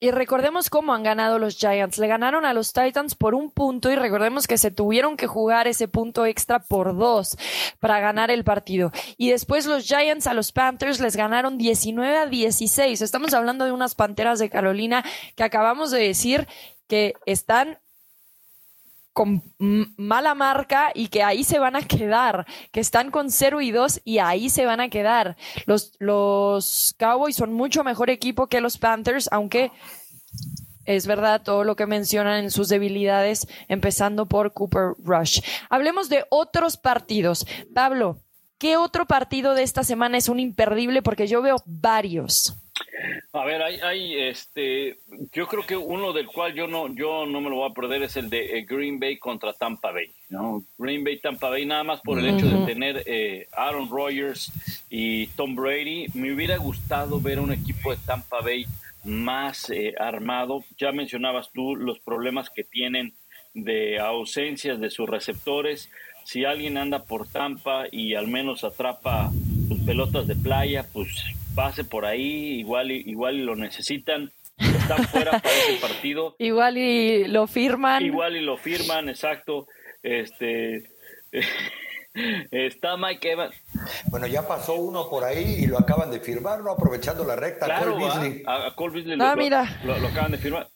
Y 0.00 0.12
recordemos 0.12 0.70
cómo 0.70 0.94
han 0.94 1.02
ganado 1.02 1.40
los 1.40 1.56
Giants. 1.56 1.98
Le 1.98 2.06
ganaron 2.06 2.44
a 2.44 2.54
los 2.54 2.72
Titans 2.72 3.16
por 3.16 3.34
un 3.34 3.50
punto 3.50 3.90
y 3.90 3.96
recordemos 3.96 4.46
que 4.46 4.56
se 4.56 4.70
tuvieron 4.70 5.16
que 5.16 5.26
jugar 5.26 5.66
ese 5.66 5.88
punto 5.88 6.24
extra 6.24 6.60
por 6.60 6.96
dos 6.96 7.36
para 7.80 7.98
ganar 7.98 8.30
el 8.30 8.44
partido. 8.44 8.92
Y 9.16 9.30
después 9.30 9.66
los 9.66 9.84
Giants 9.86 10.28
a 10.28 10.34
los 10.34 10.52
Panthers 10.52 11.00
les 11.00 11.16
ganaron 11.16 11.58
19 11.58 12.16
a 12.16 12.26
16. 12.26 13.02
Estamos 13.02 13.34
hablando 13.34 13.64
de 13.64 13.72
unas 13.72 13.96
Panteras 13.96 14.38
de 14.38 14.50
Carolina 14.50 15.04
que 15.34 15.42
acabamos 15.42 15.90
de 15.90 15.98
decir 16.00 16.46
que 16.86 17.14
están 17.26 17.78
con 19.18 19.42
mala 19.96 20.36
marca 20.36 20.92
y 20.94 21.08
que 21.08 21.24
ahí 21.24 21.42
se 21.42 21.58
van 21.58 21.74
a 21.74 21.82
quedar, 21.82 22.46
que 22.70 22.78
están 22.78 23.10
con 23.10 23.32
0 23.32 23.60
y 23.62 23.72
2 23.72 24.02
y 24.04 24.18
ahí 24.18 24.48
se 24.48 24.64
van 24.64 24.78
a 24.78 24.90
quedar. 24.90 25.36
Los, 25.66 25.96
los 25.98 26.94
Cowboys 27.00 27.34
son 27.34 27.52
mucho 27.52 27.82
mejor 27.82 28.10
equipo 28.10 28.46
que 28.46 28.60
los 28.60 28.78
Panthers, 28.78 29.28
aunque 29.32 29.72
es 30.84 31.08
verdad 31.08 31.42
todo 31.42 31.64
lo 31.64 31.74
que 31.74 31.86
mencionan 31.86 32.44
en 32.44 32.52
sus 32.52 32.68
debilidades, 32.68 33.48
empezando 33.66 34.26
por 34.26 34.52
Cooper 34.52 34.92
Rush. 35.02 35.40
Hablemos 35.68 36.08
de 36.08 36.24
otros 36.30 36.76
partidos. 36.76 37.44
Pablo, 37.74 38.22
¿qué 38.56 38.76
otro 38.76 39.06
partido 39.06 39.54
de 39.54 39.64
esta 39.64 39.82
semana 39.82 40.16
es 40.16 40.28
un 40.28 40.38
imperdible? 40.38 41.02
Porque 41.02 41.26
yo 41.26 41.42
veo 41.42 41.56
varios. 41.66 42.56
A 43.32 43.44
ver, 43.44 43.62
hay, 43.62 43.80
hay, 43.80 44.28
este, 44.28 45.00
yo 45.32 45.46
creo 45.46 45.64
que 45.64 45.76
uno 45.76 46.12
del 46.12 46.26
cual 46.26 46.54
yo 46.54 46.66
no, 46.66 46.94
yo 46.94 47.26
no 47.26 47.40
me 47.40 47.50
lo 47.50 47.56
voy 47.56 47.70
a 47.70 47.74
perder 47.74 48.02
es 48.04 48.16
el 48.16 48.30
de 48.30 48.58
eh, 48.58 48.64
Green 48.64 49.00
Bay 49.00 49.18
contra 49.18 49.52
Tampa 49.52 49.90
Bay, 49.90 50.12
¿no? 50.28 50.62
Green 50.78 51.02
Bay, 51.02 51.18
Tampa 51.18 51.48
Bay, 51.48 51.66
nada 51.66 51.82
más 51.82 52.00
por 52.02 52.18
el 52.18 52.26
hecho 52.26 52.46
de 52.46 52.66
tener 52.66 53.02
eh, 53.06 53.48
Aaron 53.52 53.90
Rodgers 53.90 54.52
y 54.88 55.26
Tom 55.28 55.56
Brady. 55.56 56.06
Me 56.14 56.32
hubiera 56.32 56.56
gustado 56.56 57.20
ver 57.20 57.40
un 57.40 57.52
equipo 57.52 57.90
de 57.90 57.98
Tampa 58.06 58.40
Bay 58.40 58.66
más 59.04 59.70
eh, 59.70 59.94
armado. 59.98 60.64
Ya 60.78 60.92
mencionabas 60.92 61.50
tú 61.52 61.74
los 61.74 61.98
problemas 61.98 62.50
que 62.50 62.62
tienen 62.62 63.12
de 63.54 63.98
ausencias 63.98 64.78
de 64.78 64.90
sus 64.90 65.08
receptores. 65.08 65.90
Si 66.24 66.44
alguien 66.44 66.76
anda 66.76 67.04
por 67.04 67.26
Tampa 67.26 67.86
y 67.90 68.14
al 68.14 68.28
menos 68.28 68.62
atrapa 68.62 69.32
sus 69.68 69.80
pelotas 69.80 70.28
de 70.28 70.36
playa, 70.36 70.86
pues 70.92 71.08
pase 71.58 71.82
por 71.82 72.06
ahí, 72.06 72.60
igual, 72.60 72.92
igual 72.92 73.44
lo 73.44 73.56
necesitan, 73.56 74.30
están 74.58 75.04
fuera 75.08 75.32
para 75.32 75.54
ese 75.54 75.80
partido. 75.80 76.36
Igual 76.38 76.78
y 76.78 77.24
lo 77.28 77.46
firman. 77.46 78.04
Igual 78.04 78.36
y 78.36 78.40
lo 78.40 78.56
firman, 78.56 79.08
exacto. 79.08 79.66
Este 80.02 80.90
está 82.50 82.96
Mike 82.96 83.32
Evans. 83.32 83.54
Bueno, 84.06 84.26
ya 84.26 84.46
pasó 84.46 84.74
uno 84.74 85.08
por 85.08 85.24
ahí 85.24 85.56
y 85.60 85.66
lo 85.66 85.78
acaban 85.78 86.10
de 86.10 86.20
firmar, 86.20 86.60
¿no? 86.60 86.70
Aprovechando 86.70 87.24
la 87.24 87.36
recta. 87.36 87.66
Claro, 87.66 87.92
Cole 87.92 88.04
Beasley. 88.04 88.42
A, 88.46 88.74
Cole 88.74 88.94
Beasley 88.94 89.18
ah, 89.20 89.34
lo, 89.34 89.36
mira. 89.36 89.80
Lo, 89.84 89.94
acaban 89.94 90.32
de 90.32 90.38
firmar. 90.38 90.68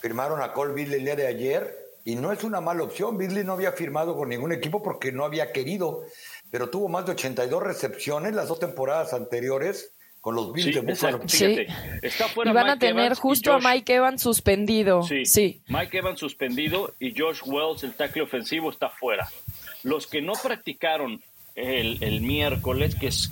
Firmaron 0.00 0.42
a 0.42 0.52
Cole 0.52 0.74
Beasley 0.74 0.98
el 0.98 1.04
día 1.04 1.16
de 1.16 1.26
ayer 1.26 1.76
y 2.04 2.14
no 2.14 2.32
es 2.32 2.44
una 2.44 2.60
mala 2.60 2.84
opción. 2.84 3.16
Beasley 3.16 3.44
no 3.44 3.54
había 3.54 3.72
firmado 3.72 4.16
con 4.16 4.28
ningún 4.28 4.52
equipo 4.52 4.82
porque 4.82 5.12
no 5.12 5.24
había 5.24 5.52
querido, 5.52 6.04
pero 6.50 6.70
tuvo 6.70 6.88
más 6.88 7.06
de 7.06 7.12
82 7.12 7.62
recepciones 7.62 8.34
las 8.34 8.48
dos 8.48 8.60
temporadas 8.60 9.12
anteriores 9.12 9.95
con 10.26 10.34
los 10.34 10.52
Bills 10.52 10.74
de 10.74 10.80
Buffalo. 10.80 11.20
Sí. 11.28 11.56
Está 12.02 12.26
fuera 12.26 12.50
y 12.50 12.54
van 12.54 12.68
a 12.68 12.76
tener 12.80 13.14
justo 13.14 13.52
a 13.52 13.60
Mike 13.60 13.94
Evans 13.94 14.20
suspendido. 14.20 15.04
Sí, 15.04 15.60
Mike 15.68 15.98
Evans 15.98 16.18
suspendido 16.18 16.94
y 16.98 17.16
Josh 17.16 17.42
Wells, 17.46 17.84
el 17.84 17.94
tackle 17.94 18.22
ofensivo, 18.22 18.70
está 18.70 18.88
fuera. 18.88 19.28
Los 19.84 20.08
que 20.08 20.22
no 20.22 20.32
practicaron 20.32 21.22
el, 21.54 21.98
el 22.00 22.22
miércoles, 22.22 22.96
que 22.96 23.06
es 23.06 23.30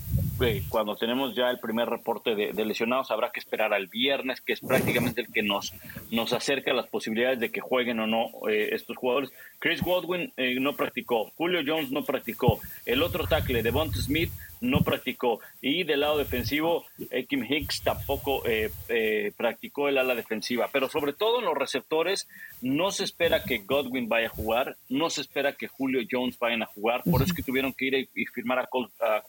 cuando 0.69 0.97
tenemos 0.97 1.35
ya 1.35 1.51
el 1.51 1.59
primer 1.59 1.89
reporte 1.89 2.35
de, 2.35 2.65
lesionados, 2.65 3.11
habrá 3.11 3.31
que 3.31 3.41
esperar 3.41 3.73
al 3.73 3.87
viernes, 3.87 4.41
que 4.41 4.53
es 4.53 4.61
prácticamente 4.61 5.21
el 5.21 5.33
que 5.33 5.43
nos, 5.43 5.73
nos 6.11 6.33
acerca 6.33 6.73
a 6.73 6.75
las 6.75 6.87
posibilidades 6.89 7.39
de 7.39 7.51
que 7.51 7.61
jueguen 7.61 8.01
o 8.01 8.07
no 8.07 8.31
eh, 8.49 8.71
estos 8.73 8.97
jugadores. 8.97 9.31
Chris 9.59 9.81
Godwin 9.83 10.33
eh, 10.37 10.59
no 10.61 10.75
practicó, 10.75 11.31
Julio 11.37 11.61
Jones 11.67 11.91
no 11.91 12.05
practicó, 12.05 12.61
el 12.85 13.03
otro 13.03 13.27
tackle, 13.27 13.63
Devonta 13.63 13.99
Smith, 13.99 14.31
no 14.65 14.81
practicó. 14.81 15.41
Y 15.61 15.85
del 15.85 16.01
lado 16.01 16.19
defensivo, 16.19 16.87
Kim 17.29 17.45
Hicks 17.45 17.83
tampoco 17.83 18.45
eh, 18.47 18.71
eh, 18.89 19.33
practicó 19.37 19.89
el 19.89 19.99
ala 19.99 20.15
defensiva. 20.15 20.69
Pero 20.73 20.89
sobre 20.89 21.13
todo 21.13 21.39
en 21.39 21.45
los 21.45 21.55
receptores, 21.55 22.29
no 22.63 22.91
se 22.91 23.05
espera 23.05 23.45
que 23.45 23.59
Godwin 23.59 24.09
vaya 24.09 24.27
a 24.27 24.31
jugar, 24.31 24.77
no 24.89 25.11
se 25.11 25.21
espera 25.21 25.53
que 25.53 25.69
Julio 25.69 26.03
Jones 26.11 26.39
vayan 26.39 26.63
a 26.63 26.67
jugar. 26.67 27.03
Por 27.05 27.23
eso 27.23 27.31
es 27.31 27.37
que 27.37 27.43
tuvieron 27.43 27.73
que 27.73 27.87
ir 27.87 28.11
y, 28.15 28.27
firmar 28.27 28.59
a, 28.59 28.67
Col, 28.67 28.91
a, 29.01 29.23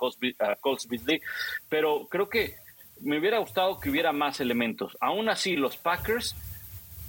Pero 1.69 2.07
creo 2.07 2.29
que 2.29 2.55
me 3.01 3.19
hubiera 3.19 3.39
gustado 3.39 3.79
que 3.79 3.89
hubiera 3.89 4.13
más 4.13 4.39
elementos. 4.39 4.97
Aún 5.01 5.29
así, 5.29 5.55
los 5.55 5.77
Packers, 5.77 6.35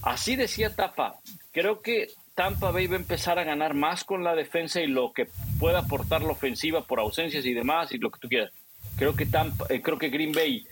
así 0.03 0.37
decía 0.37 0.75
Tapa, 0.75 1.17
creo 1.53 1.81
que 1.81 2.09
Tampa 2.35 2.71
Bay 2.71 2.87
va 2.87 2.97
a 2.97 3.01
empezar 3.01 3.39
a 3.39 3.45
ganar 3.45 3.75
más 3.75 4.05
con 4.05 4.23
la 4.23 4.35
defensa 4.35 4.81
y 4.81 4.87
lo 4.87 5.13
que 5.13 5.29
pueda 5.59 5.81
aportar 5.81 6.23
la 6.23 6.33
ofensiva 6.33 6.87
por 6.87 7.01
ausencias 7.01 7.45
y 7.45 7.55
demás 7.55 7.93
y 7.93 7.99
lo 7.99 8.11
que 8.11 8.21
tú 8.21 8.29
quieras. 8.29 8.53
Creo 8.97 9.15
que 9.15 9.27
Tampa, 9.27 9.67
eh, 9.69 9.83
creo 9.83 9.99
que 9.99 10.09
Green 10.09 10.33
Bay 10.33 10.67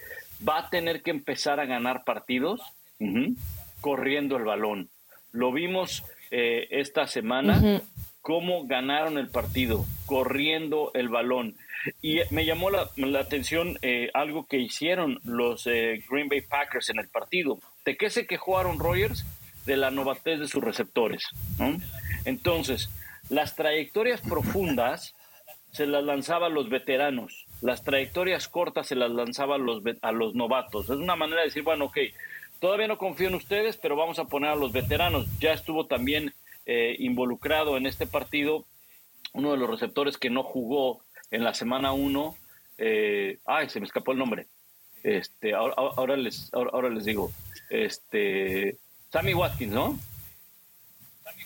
va 0.46 0.58
a 0.58 0.70
tener 0.70 1.02
que 1.02 1.10
empezar 1.10 1.60
a 1.60 1.66
ganar 1.66 2.04
partidos 2.04 2.60
corriendo 3.80 4.36
el 4.36 4.44
balón. 4.44 4.88
Lo 5.32 5.52
vimos 5.52 6.04
eh, 6.30 6.68
esta 6.70 7.06
semana 7.06 7.82
cómo 8.22 8.66
ganaron 8.66 9.18
el 9.18 9.28
partido 9.28 9.84
corriendo 10.06 10.90
el 10.94 11.08
balón. 11.08 11.56
Y 12.00 12.20
me 12.30 12.46
llamó 12.46 12.70
la, 12.70 12.88
atención 13.20 13.78
eh, 13.82 14.10
algo 14.14 14.46
que 14.46 14.58
hicieron 14.58 15.20
los 15.24 15.64
Green 15.64 16.28
Bay 16.28 16.40
Packers 16.40 16.88
en 16.88 16.98
el 16.98 17.08
partido. 17.08 17.58
¿De 17.84 17.96
qué 17.98 18.08
se 18.08 18.26
quejó 18.26 18.58
Aaron 18.58 18.78
Rodgers? 18.78 19.26
de 19.66 19.76
la 19.76 19.90
novatez 19.90 20.40
de 20.40 20.48
sus 20.48 20.62
receptores. 20.62 21.24
Entonces, 22.24 22.90
las 23.28 23.56
trayectorias 23.56 24.20
profundas 24.20 25.14
se 25.72 25.86
las 25.86 26.04
lanzaba 26.04 26.46
a 26.46 26.50
los 26.50 26.68
veteranos, 26.68 27.46
las 27.60 27.82
trayectorias 27.82 28.48
cortas 28.48 28.86
se 28.86 28.94
las 28.94 29.10
lanzaba 29.10 29.56
a 29.56 29.58
los, 29.58 29.82
a 30.02 30.12
los 30.12 30.34
novatos. 30.34 30.84
Es 30.84 30.96
una 30.96 31.16
manera 31.16 31.40
de 31.40 31.48
decir, 31.48 31.62
bueno, 31.62 31.86
ok, 31.86 31.98
todavía 32.60 32.86
no 32.88 32.98
confío 32.98 33.28
en 33.28 33.34
ustedes, 33.34 33.76
pero 33.76 33.96
vamos 33.96 34.18
a 34.18 34.26
poner 34.26 34.50
a 34.50 34.56
los 34.56 34.72
veteranos. 34.72 35.26
Ya 35.40 35.52
estuvo 35.52 35.86
también 35.86 36.32
eh, 36.66 36.94
involucrado 36.98 37.76
en 37.76 37.86
este 37.86 38.06
partido 38.06 38.64
uno 39.32 39.50
de 39.50 39.58
los 39.58 39.68
receptores 39.68 40.16
que 40.16 40.30
no 40.30 40.42
jugó 40.44 41.02
en 41.30 41.42
la 41.42 41.54
semana 41.54 41.92
1. 41.92 42.36
Eh, 42.78 43.38
ay, 43.46 43.68
se 43.68 43.80
me 43.80 43.86
escapó 43.86 44.12
el 44.12 44.18
nombre. 44.18 44.46
Este, 45.02 45.54
ahora, 45.54 45.74
ahora 45.76 46.16
les, 46.16 46.52
ahora 46.54 46.88
les 46.88 47.04
digo. 47.04 47.32
Este, 47.68 48.76
Sammy 49.10 49.34
Watkins, 49.34 49.72
¿no? 49.72 49.98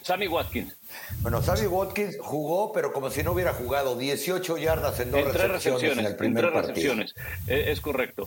Sammy 0.08 0.26
Watkins. 0.26 0.74
Bueno, 1.20 1.42
Sammy 1.42 1.66
Watkins 1.66 2.16
jugó, 2.18 2.72
pero 2.72 2.94
como 2.94 3.10
si 3.10 3.22
no 3.22 3.32
hubiera 3.32 3.52
jugado 3.52 3.94
18 3.94 4.56
yardas 4.56 4.98
en 5.00 5.10
dos 5.10 5.34
recepciones, 5.34 5.98
en 5.98 6.06
el 6.06 6.16
primer 6.16 6.46
en 6.46 6.50
tres 6.50 6.62
recepciones. 6.62 7.14
E, 7.46 7.70
es, 7.70 7.82
correcto. 7.82 8.26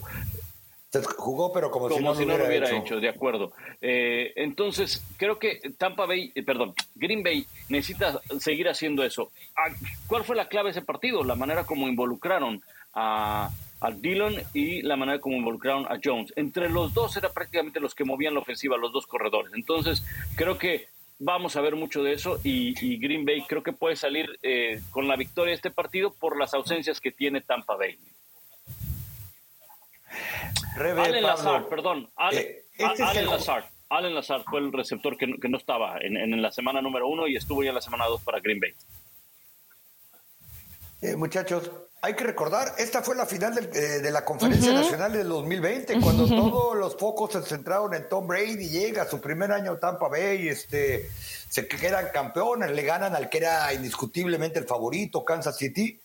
jugó, 1.17 1.51
pero 1.51 1.71
como, 1.71 1.89
si 1.89 1.99
no, 1.99 2.37
lo 2.37 2.45
hubiera, 2.45 2.69
hecho. 2.69 2.99
De 2.99 3.09
acuerdo. 3.09 3.53
Eh, 3.81 4.31
entonces, 4.35 5.03
creo 5.17 5.39
que 5.39 5.59
Tampa 5.75 6.05
Bay, 6.05 6.31
eh, 6.35 6.43
perdón, 6.43 6.75
Green 6.93 7.23
Bay 7.23 7.47
necesita 7.69 8.21
seguir 8.39 8.69
haciendo 8.69 9.03
eso. 9.03 9.31
Ah, 9.57 9.73
¿Cuál 10.05 10.23
fue 10.23 10.35
la 10.35 10.49
clave 10.49 10.67
de 10.67 10.77
ese 10.77 10.85
partido? 10.85 11.23
La 11.23 11.33
manera 11.33 11.63
como 11.63 11.87
involucraron 11.87 12.61
a 12.93 13.49
a 13.83 13.89
Dillon 13.89 14.35
y 14.53 14.83
la 14.83 14.95
manera 14.95 15.19
como 15.19 15.37
involucraron 15.37 15.87
a 15.87 15.99
Jones. 16.03 16.31
Entre 16.35 16.69
los 16.69 16.93
dos 16.93 17.17
era 17.17 17.33
prácticamente 17.33 17.79
los 17.79 17.95
que 17.95 18.03
movían 18.03 18.35
la 18.35 18.41
ofensiva, 18.41 18.77
los 18.77 18.93
dos 18.93 19.07
corredores. 19.07 19.51
Entonces, 19.55 20.05
creo 20.35 20.59
que 20.59 20.85
vamos 21.23 21.55
a 21.55 21.61
ver 21.61 21.75
mucho 21.75 22.03
de 22.03 22.13
eso 22.13 22.39
y, 22.43 22.97
Green 22.97 23.25
Bay 23.25 23.43
creo 23.47 23.63
que 23.63 23.73
puede 23.73 23.95
salir 23.95 24.27
eh, 24.41 24.81
con 24.89 25.07
la 25.07 25.15
victoria 25.15 25.51
de 25.51 25.55
este 25.55 25.71
partido 25.71 26.13
por 26.13 26.37
las 26.37 26.53
ausencias 26.53 26.99
que 26.99 27.11
tiene 27.11 27.41
Tampa 27.41 27.75
Bay. 27.75 27.97
Allen 30.75 31.23
Lazard, 31.23 31.67
perdón. 31.67 32.09
Eh, 32.31 32.63
este 32.77 33.03
Allen, 33.03 33.27
Lazard. 33.27 33.65
Allen 33.89 34.15
Lazard 34.15 34.43
fue 34.49 34.59
el 34.59 34.73
receptor 34.73 35.15
que, 35.15 35.27
no 35.27 35.57
estaba 35.57 35.99
en, 35.99 36.17
en, 36.17 36.41
la 36.41 36.51
semana 36.51 36.81
número 36.81 37.07
uno 37.07 37.27
y 37.27 37.35
estuvo 37.35 37.63
ya 37.63 37.69
en 37.69 37.75
la 37.75 37.81
semana 37.81 38.05
dos 38.07 38.21
para 38.23 38.39
Green 38.39 38.59
Bay. 38.59 38.73
Eh, 41.01 41.15
muchachos, 41.15 41.71
hay 42.03 42.15
que 42.15 42.23
recordar, 42.23 42.75
esta 42.77 43.01
fue 43.01 43.15
la 43.15 43.25
final 43.25 43.57
eh, 43.57 43.79
de 43.79 44.11
la 44.11 44.23
Conferencia 44.23 44.71
Nacional 44.71 45.13
del 45.13 45.29
2020, 45.29 45.99
cuando 45.99 46.27
todos 46.27 46.77
los 46.77 46.95
focos 46.95 47.33
se 47.33 47.41
centraron 47.41 47.95
en 47.95 48.07
Tom 48.07 48.27
Brady, 48.27 48.69
llega 48.69 49.09
su 49.09 49.19
primer 49.19 49.51
año 49.51 49.77
Tampa 49.77 50.07
Bay, 50.07 50.47
este, 50.47 51.09
se 51.49 51.67
quedan 51.67 52.09
campeones, 52.13 52.71
le 52.71 52.83
ganan 52.83 53.15
al 53.15 53.29
que 53.29 53.39
era 53.39 53.73
indiscutiblemente 53.73 54.59
el 54.59 54.65
favorito, 54.65 55.25
Kansas 55.25 55.57
City, 55.57 55.99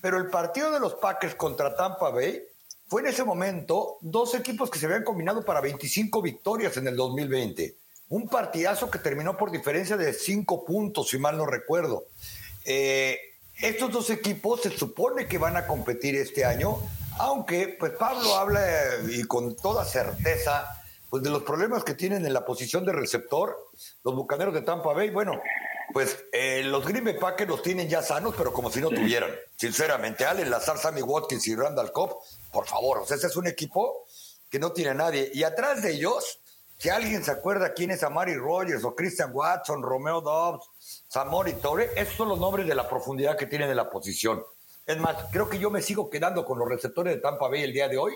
pero 0.00 0.18
el 0.18 0.26
partido 0.26 0.72
de 0.72 0.80
los 0.80 0.94
Packers 0.94 1.36
contra 1.36 1.76
Tampa 1.76 2.10
Bay 2.10 2.42
fue 2.88 3.02
en 3.02 3.08
ese 3.08 3.22
momento 3.22 3.98
dos 4.00 4.34
equipos 4.34 4.70
que 4.70 4.80
se 4.80 4.86
habían 4.86 5.04
combinado 5.04 5.44
para 5.44 5.60
25 5.60 6.20
victorias 6.20 6.76
en 6.76 6.88
el 6.88 6.96
2020. 6.96 7.76
Un 8.08 8.28
partidazo 8.28 8.90
que 8.90 8.98
terminó 8.98 9.36
por 9.36 9.52
diferencia 9.52 9.96
de 9.96 10.12
5 10.12 10.64
puntos, 10.64 11.08
si 11.08 11.18
mal 11.18 11.36
no 11.36 11.46
recuerdo. 11.46 12.06
Eh, 12.64 13.18
estos 13.60 13.90
dos 13.90 14.10
equipos 14.10 14.62
se 14.62 14.70
supone 14.70 15.26
que 15.26 15.38
van 15.38 15.56
a 15.56 15.66
competir 15.66 16.16
este 16.16 16.44
año, 16.44 16.78
aunque 17.18 17.76
pues 17.78 17.92
Pablo 17.92 18.36
habla 18.36 18.60
y 19.08 19.24
con 19.24 19.56
toda 19.56 19.84
certeza 19.84 20.82
pues 21.10 21.22
de 21.22 21.30
los 21.30 21.42
problemas 21.42 21.84
que 21.84 21.94
tienen 21.94 22.24
en 22.24 22.32
la 22.32 22.46
posición 22.46 22.86
de 22.86 22.92
receptor 22.92 23.54
los 24.02 24.14
Bucaneros 24.14 24.54
de 24.54 24.62
Tampa 24.62 24.94
Bay. 24.94 25.10
Bueno, 25.10 25.42
pues 25.92 26.24
eh, 26.32 26.62
los 26.64 26.86
Green 26.86 27.04
Bay 27.04 27.18
Packers 27.18 27.50
los 27.50 27.62
tienen 27.62 27.88
ya 27.88 28.02
sanos, 28.02 28.34
pero 28.36 28.52
como 28.52 28.70
si 28.70 28.80
no 28.80 28.88
tuvieran. 28.88 29.30
Sinceramente, 29.56 30.24
Allen 30.24 30.50
Lazar, 30.50 30.78
Sammy 30.78 31.02
Watkins 31.02 31.46
y 31.48 31.54
Randall 31.54 31.92
Cobb, 31.92 32.16
por 32.50 32.66
favor, 32.66 33.00
o 33.00 33.06
sea, 33.06 33.18
ese 33.18 33.26
es 33.26 33.36
un 33.36 33.46
equipo 33.46 34.06
que 34.48 34.58
no 34.58 34.72
tiene 34.72 34.90
a 34.90 34.94
nadie. 34.94 35.30
Y 35.34 35.42
atrás 35.42 35.82
de 35.82 35.92
ellos, 35.92 36.40
si 36.78 36.88
alguien 36.88 37.22
se 37.22 37.30
acuerda 37.30 37.74
quién 37.74 37.90
es 37.90 38.02
Amari 38.02 38.34
Rogers 38.34 38.82
o 38.84 38.94
Christian 38.94 39.30
Watson, 39.34 39.82
Romeo 39.82 40.20
Dobbs, 40.20 40.66
Zamora 41.12 41.50
y 41.50 41.54
Torre, 41.54 41.90
esos 41.94 42.14
son 42.14 42.30
los 42.30 42.38
nombres 42.38 42.66
de 42.66 42.74
la 42.74 42.88
profundidad 42.88 43.36
que 43.36 43.44
tienen 43.44 43.68
en 43.68 43.76
la 43.76 43.90
posición. 43.90 44.42
Es 44.86 44.96
más, 44.96 45.26
creo 45.30 45.50
que 45.50 45.58
yo 45.58 45.70
me 45.70 45.82
sigo 45.82 46.08
quedando 46.08 46.46
con 46.46 46.58
los 46.58 46.66
receptores 46.66 47.14
de 47.14 47.20
Tampa 47.20 47.48
Bay 47.48 47.64
el 47.64 47.74
día 47.74 47.86
de 47.86 47.98
hoy, 47.98 48.14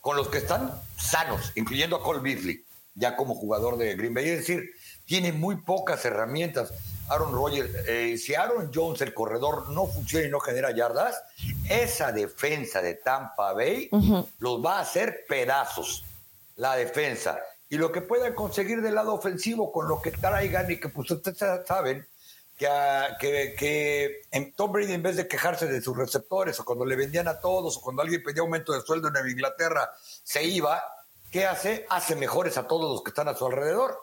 con 0.00 0.16
los 0.16 0.28
que 0.28 0.38
están 0.38 0.72
sanos, 0.96 1.52
incluyendo 1.56 1.96
a 1.96 2.02
Cole 2.02 2.20
Beasley, 2.20 2.64
ya 2.94 3.16
como 3.16 3.34
jugador 3.34 3.76
de 3.76 3.94
Green 3.96 4.14
Bay. 4.14 4.30
Es 4.30 4.38
decir, 4.38 4.70
tiene 5.04 5.32
muy 5.32 5.56
pocas 5.56 6.02
herramientas. 6.06 6.72
Aaron 7.10 7.32
Rodgers, 7.32 7.70
eh, 7.86 8.16
si 8.16 8.34
Aaron 8.34 8.70
Jones, 8.74 9.02
el 9.02 9.12
corredor, 9.12 9.68
no 9.68 9.86
funciona 9.86 10.26
y 10.26 10.30
no 10.30 10.40
genera 10.40 10.70
yardas, 10.70 11.20
esa 11.68 12.12
defensa 12.12 12.80
de 12.80 12.94
Tampa 12.94 13.52
Bay 13.52 13.90
los 14.38 14.64
va 14.64 14.78
a 14.78 14.80
hacer 14.80 15.26
pedazos. 15.28 16.02
La 16.56 16.76
defensa. 16.76 17.38
Y 17.68 17.76
lo 17.76 17.92
que 17.92 18.00
puedan 18.00 18.34
conseguir 18.34 18.80
del 18.80 18.94
lado 18.94 19.12
ofensivo 19.12 19.70
con 19.70 19.86
lo 19.86 20.00
que 20.00 20.12
traigan 20.12 20.70
y 20.70 20.80
que 20.80 20.88
pues 20.88 21.10
ustedes 21.10 21.38
saben, 21.66 22.06
que, 22.58 23.54
que, 23.56 24.22
en 24.32 24.52
Tom 24.52 24.72
Brady, 24.72 24.92
en 24.92 25.02
vez 25.02 25.16
de 25.16 25.28
quejarse 25.28 25.66
de 25.66 25.80
sus 25.80 25.96
receptores, 25.96 26.58
o 26.58 26.64
cuando 26.64 26.84
le 26.84 26.96
vendían 26.96 27.28
a 27.28 27.38
todos, 27.38 27.76
o 27.76 27.80
cuando 27.80 28.02
alguien 28.02 28.22
pedía 28.22 28.42
aumento 28.42 28.72
de 28.72 28.80
sueldo 28.80 29.08
en 29.08 29.28
Inglaterra, 29.28 29.90
se 30.24 30.42
iba, 30.42 30.82
¿qué 31.30 31.46
hace? 31.46 31.86
Hace 31.88 32.16
mejores 32.16 32.58
a 32.58 32.66
todos 32.66 32.90
los 32.90 33.02
que 33.02 33.10
están 33.10 33.28
a 33.28 33.36
su 33.36 33.46
alrededor. 33.46 33.96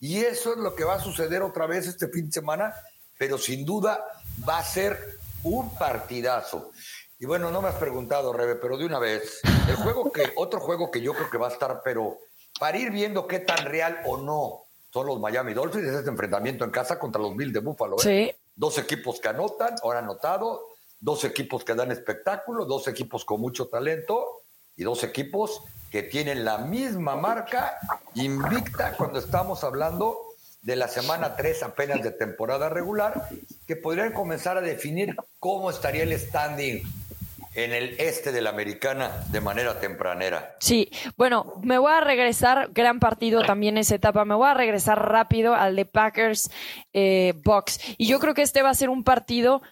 Y 0.00 0.18
eso 0.18 0.52
es 0.52 0.58
lo 0.58 0.74
que 0.74 0.84
va 0.84 0.94
a 0.94 1.00
suceder 1.00 1.42
otra 1.42 1.66
vez 1.66 1.86
este 1.86 2.08
fin 2.08 2.26
de 2.26 2.32
semana, 2.32 2.74
pero 3.16 3.38
sin 3.38 3.64
duda 3.64 4.04
va 4.48 4.58
a 4.58 4.64
ser 4.64 5.18
un 5.44 5.76
partidazo. 5.76 6.72
Y 7.18 7.26
bueno, 7.26 7.50
no 7.50 7.62
me 7.62 7.68
has 7.68 7.76
preguntado, 7.76 8.32
Rebe, 8.32 8.56
pero 8.56 8.76
de 8.76 8.86
una 8.86 8.98
vez, 8.98 9.40
el 9.68 9.76
juego 9.76 10.10
que, 10.10 10.32
otro 10.36 10.58
juego 10.58 10.90
que 10.90 11.00
yo 11.00 11.12
creo 11.12 11.30
que 11.30 11.38
va 11.38 11.48
a 11.48 11.52
estar, 11.52 11.82
pero 11.84 12.18
para 12.58 12.78
ir 12.78 12.90
viendo 12.90 13.26
qué 13.26 13.38
tan 13.38 13.66
real 13.66 14.00
o 14.06 14.16
no 14.16 14.69
son 14.92 15.06
los 15.06 15.20
Miami 15.20 15.54
Dolphins, 15.54 15.84
es 15.84 15.94
este 15.94 16.10
enfrentamiento 16.10 16.64
en 16.64 16.70
casa 16.70 16.98
contra 16.98 17.20
los 17.20 17.36
Bills 17.36 17.52
de 17.52 17.60
Buffalo. 17.60 17.96
¿eh? 17.96 18.02
Sí. 18.02 18.44
Dos 18.54 18.78
equipos 18.78 19.20
que 19.20 19.28
anotan, 19.28 19.76
ahora 19.82 20.00
anotado, 20.00 20.66
dos 20.98 21.24
equipos 21.24 21.64
que 21.64 21.74
dan 21.74 21.92
espectáculo, 21.92 22.64
dos 22.64 22.88
equipos 22.88 23.24
con 23.24 23.40
mucho 23.40 23.68
talento 23.68 24.42
y 24.76 24.84
dos 24.84 25.04
equipos 25.04 25.62
que 25.90 26.02
tienen 26.02 26.44
la 26.44 26.58
misma 26.58 27.16
marca 27.16 27.78
invicta 28.14 28.96
cuando 28.96 29.18
estamos 29.18 29.64
hablando 29.64 30.18
de 30.62 30.76
la 30.76 30.88
semana 30.88 31.36
3 31.36 31.62
apenas 31.62 32.02
de 32.02 32.10
temporada 32.10 32.68
regular, 32.68 33.28
que 33.66 33.76
podrían 33.76 34.12
comenzar 34.12 34.58
a 34.58 34.60
definir 34.60 35.16
cómo 35.38 35.70
estaría 35.70 36.02
el 36.02 36.18
standing 36.18 36.82
en 37.54 37.72
el 37.72 37.96
este 37.98 38.32
de 38.32 38.40
la 38.40 38.50
americana 38.50 39.24
de 39.30 39.40
manera 39.40 39.80
tempranera. 39.80 40.56
Sí, 40.60 40.90
bueno, 41.16 41.54
me 41.62 41.78
voy 41.78 41.92
a 41.92 42.00
regresar, 42.00 42.70
gran 42.72 43.00
partido 43.00 43.42
también 43.42 43.78
esa 43.78 43.96
etapa, 43.96 44.24
me 44.24 44.34
voy 44.34 44.48
a 44.48 44.54
regresar 44.54 45.10
rápido 45.10 45.54
al 45.54 45.76
de 45.76 45.84
Packers 45.84 46.50
eh, 46.92 47.34
Box. 47.44 47.80
Y 47.98 48.06
yo 48.06 48.20
creo 48.20 48.34
que 48.34 48.42
este 48.42 48.62
va 48.62 48.70
a 48.70 48.74
ser 48.74 48.88
un 48.88 49.02
partido 49.02 49.62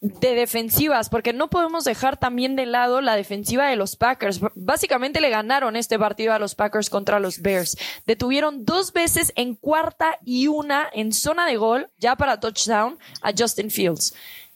de 0.00 0.34
defensivas, 0.34 1.10
porque 1.10 1.34
no 1.34 1.50
podemos 1.50 1.84
dejar 1.84 2.16
también 2.16 2.56
de 2.56 2.64
lado 2.64 3.02
la 3.02 3.16
defensiva 3.16 3.68
de 3.68 3.76
los 3.76 3.96
Packers. 3.96 4.40
Básicamente 4.54 5.20
le 5.20 5.28
ganaron 5.28 5.76
este 5.76 5.98
partido 5.98 6.32
a 6.32 6.38
los 6.38 6.54
Packers 6.54 6.88
contra 6.88 7.20
los 7.20 7.42
Bears. 7.42 7.76
Detuvieron 8.06 8.64
dos 8.64 8.94
veces 8.94 9.30
en 9.36 9.54
cuarta 9.54 10.18
y 10.24 10.46
una 10.46 10.88
en 10.94 11.12
zona 11.12 11.46
de 11.46 11.58
gol, 11.58 11.90
ya 11.98 12.16
para 12.16 12.40
touchdown, 12.40 12.98
a 13.20 13.32
Justin 13.36 13.70
Fields. 13.70 14.14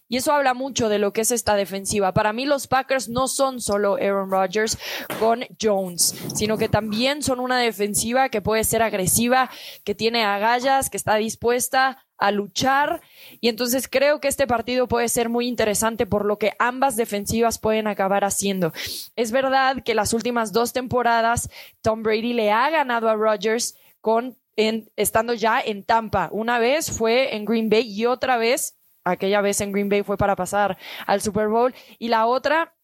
Y 0.09 0.19
eso 0.19 0.33
habla 0.33 0.55
mucho 0.55 0.89
de 0.89 0.99
lo 0.99 1.13
que 1.13 1.23
es 1.23 1.31
esta 1.31 1.57
defensiva. 1.57 2.13
Para 2.13 2.33
mí 2.33 2.45
los 2.45 2.67
Packers 2.67 3.09
no 3.09 3.27
son 3.27 3.61
solo 3.61 3.97
Aaron 3.97 4.31
Rodgers 4.31 4.79
con 5.19 5.45
Jones, 5.61 6.15
sino 6.35 6.59
que 6.59 6.69
también 6.69 7.23
son 7.23 7.41
una 7.41 7.59
defensiva 7.59 8.29
que 8.29 8.43
puede 8.43 8.65
ser 8.65 8.83
agresiva, 8.83 9.51
que 9.85 9.95
tiene 9.95 10.25
agallas, 10.25 10.91
que 10.91 10.97
está 10.97 11.17
dispuesta 11.17 12.05
a 12.19 12.31
luchar. 12.31 13.01
Y 13.41 13.49
entonces 13.49 13.89
creo 13.89 14.21
que 14.21 14.29
este 14.29 14.47
partido 14.47 14.89
puede 14.89 15.09
ser 15.09 15.29
muy 15.29 15.47
interesante 15.47 16.07
por 16.07 16.25
lo 16.25 16.39
que 16.39 16.53
ambas 16.59 16.97
defensivas 16.97 17.59
pueden 17.59 17.87
acabar 17.87 18.25
haciendo. 18.25 18.73
Es 19.17 19.33
verdad 19.33 19.83
que 19.85 19.95
las 19.95 20.13
últimas 20.13 20.53
dos 20.53 20.73
temporadas 20.73 21.49
Tom 21.83 22.03
Brady 22.03 22.35
le 22.35 22.51
ha 22.51 22.69
ganado 22.71 23.09
a 23.09 23.15
Rodgers 23.15 23.77
con 24.01 24.37
estando 24.57 25.35
ya 25.35 25.61
en 25.61 25.83
Tampa. 25.83 26.29
Una 26.31 26.59
vez 26.59 26.91
fue 26.91 27.35
en 27.35 27.45
Green 27.45 27.69
Bay 27.69 27.91
y 27.91 28.07
otra 28.07 28.37
vez 28.37 28.77
aquella 29.05 29.41
vez 29.41 29.61
en 29.61 29.73
Green 29.73 29.89
Bay 29.89 30.03
fue 30.03 30.17
para 30.17 30.37
pasar 30.37 30.77
al 31.07 31.21
Super 31.21 31.49
Bowl 31.49 31.75
y 31.99 32.09
la 32.09 32.27
otra 32.27 32.75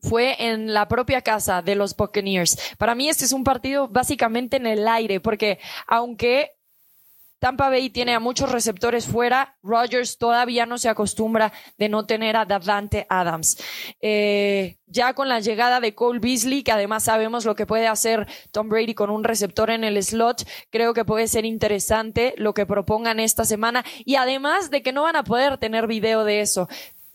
fue 0.00 0.36
en 0.38 0.72
la 0.72 0.86
propia 0.88 1.22
casa 1.22 1.60
de 1.60 1.74
los 1.74 1.96
Buccaneers. 1.96 2.74
Para 2.78 2.94
mí 2.94 3.08
este 3.08 3.24
es 3.24 3.32
un 3.32 3.44
partido 3.44 3.88
básicamente 3.88 4.56
en 4.56 4.66
el 4.66 4.86
aire 4.86 5.20
porque 5.20 5.58
aunque 5.86 6.57
Tampa 7.38 7.70
Bay 7.70 7.90
tiene 7.90 8.14
a 8.14 8.20
muchos 8.20 8.50
receptores 8.50 9.06
fuera. 9.06 9.56
Rodgers 9.62 10.18
todavía 10.18 10.66
no 10.66 10.78
se 10.78 10.88
acostumbra 10.88 11.52
de 11.76 11.88
no 11.88 12.04
tener 12.06 12.36
a 12.36 12.44
Davante 12.44 13.06
Adams. 13.08 13.58
Eh, 14.00 14.78
ya 14.86 15.12
con 15.12 15.28
la 15.28 15.40
llegada 15.40 15.80
de 15.80 15.94
Cole 15.94 16.18
Beasley, 16.18 16.62
que 16.62 16.72
además 16.72 17.04
sabemos 17.04 17.44
lo 17.44 17.54
que 17.54 17.66
puede 17.66 17.86
hacer 17.86 18.26
Tom 18.50 18.68
Brady 18.68 18.94
con 18.94 19.10
un 19.10 19.22
receptor 19.22 19.70
en 19.70 19.84
el 19.84 20.02
slot, 20.02 20.44
creo 20.70 20.94
que 20.94 21.04
puede 21.04 21.28
ser 21.28 21.44
interesante 21.44 22.34
lo 22.38 22.54
que 22.54 22.66
propongan 22.66 23.20
esta 23.20 23.44
semana. 23.44 23.84
Y 24.04 24.16
además 24.16 24.70
de 24.70 24.82
que 24.82 24.92
no 24.92 25.02
van 25.02 25.16
a 25.16 25.24
poder 25.24 25.58
tener 25.58 25.86
video 25.86 26.24
de 26.24 26.40
eso 26.40 26.68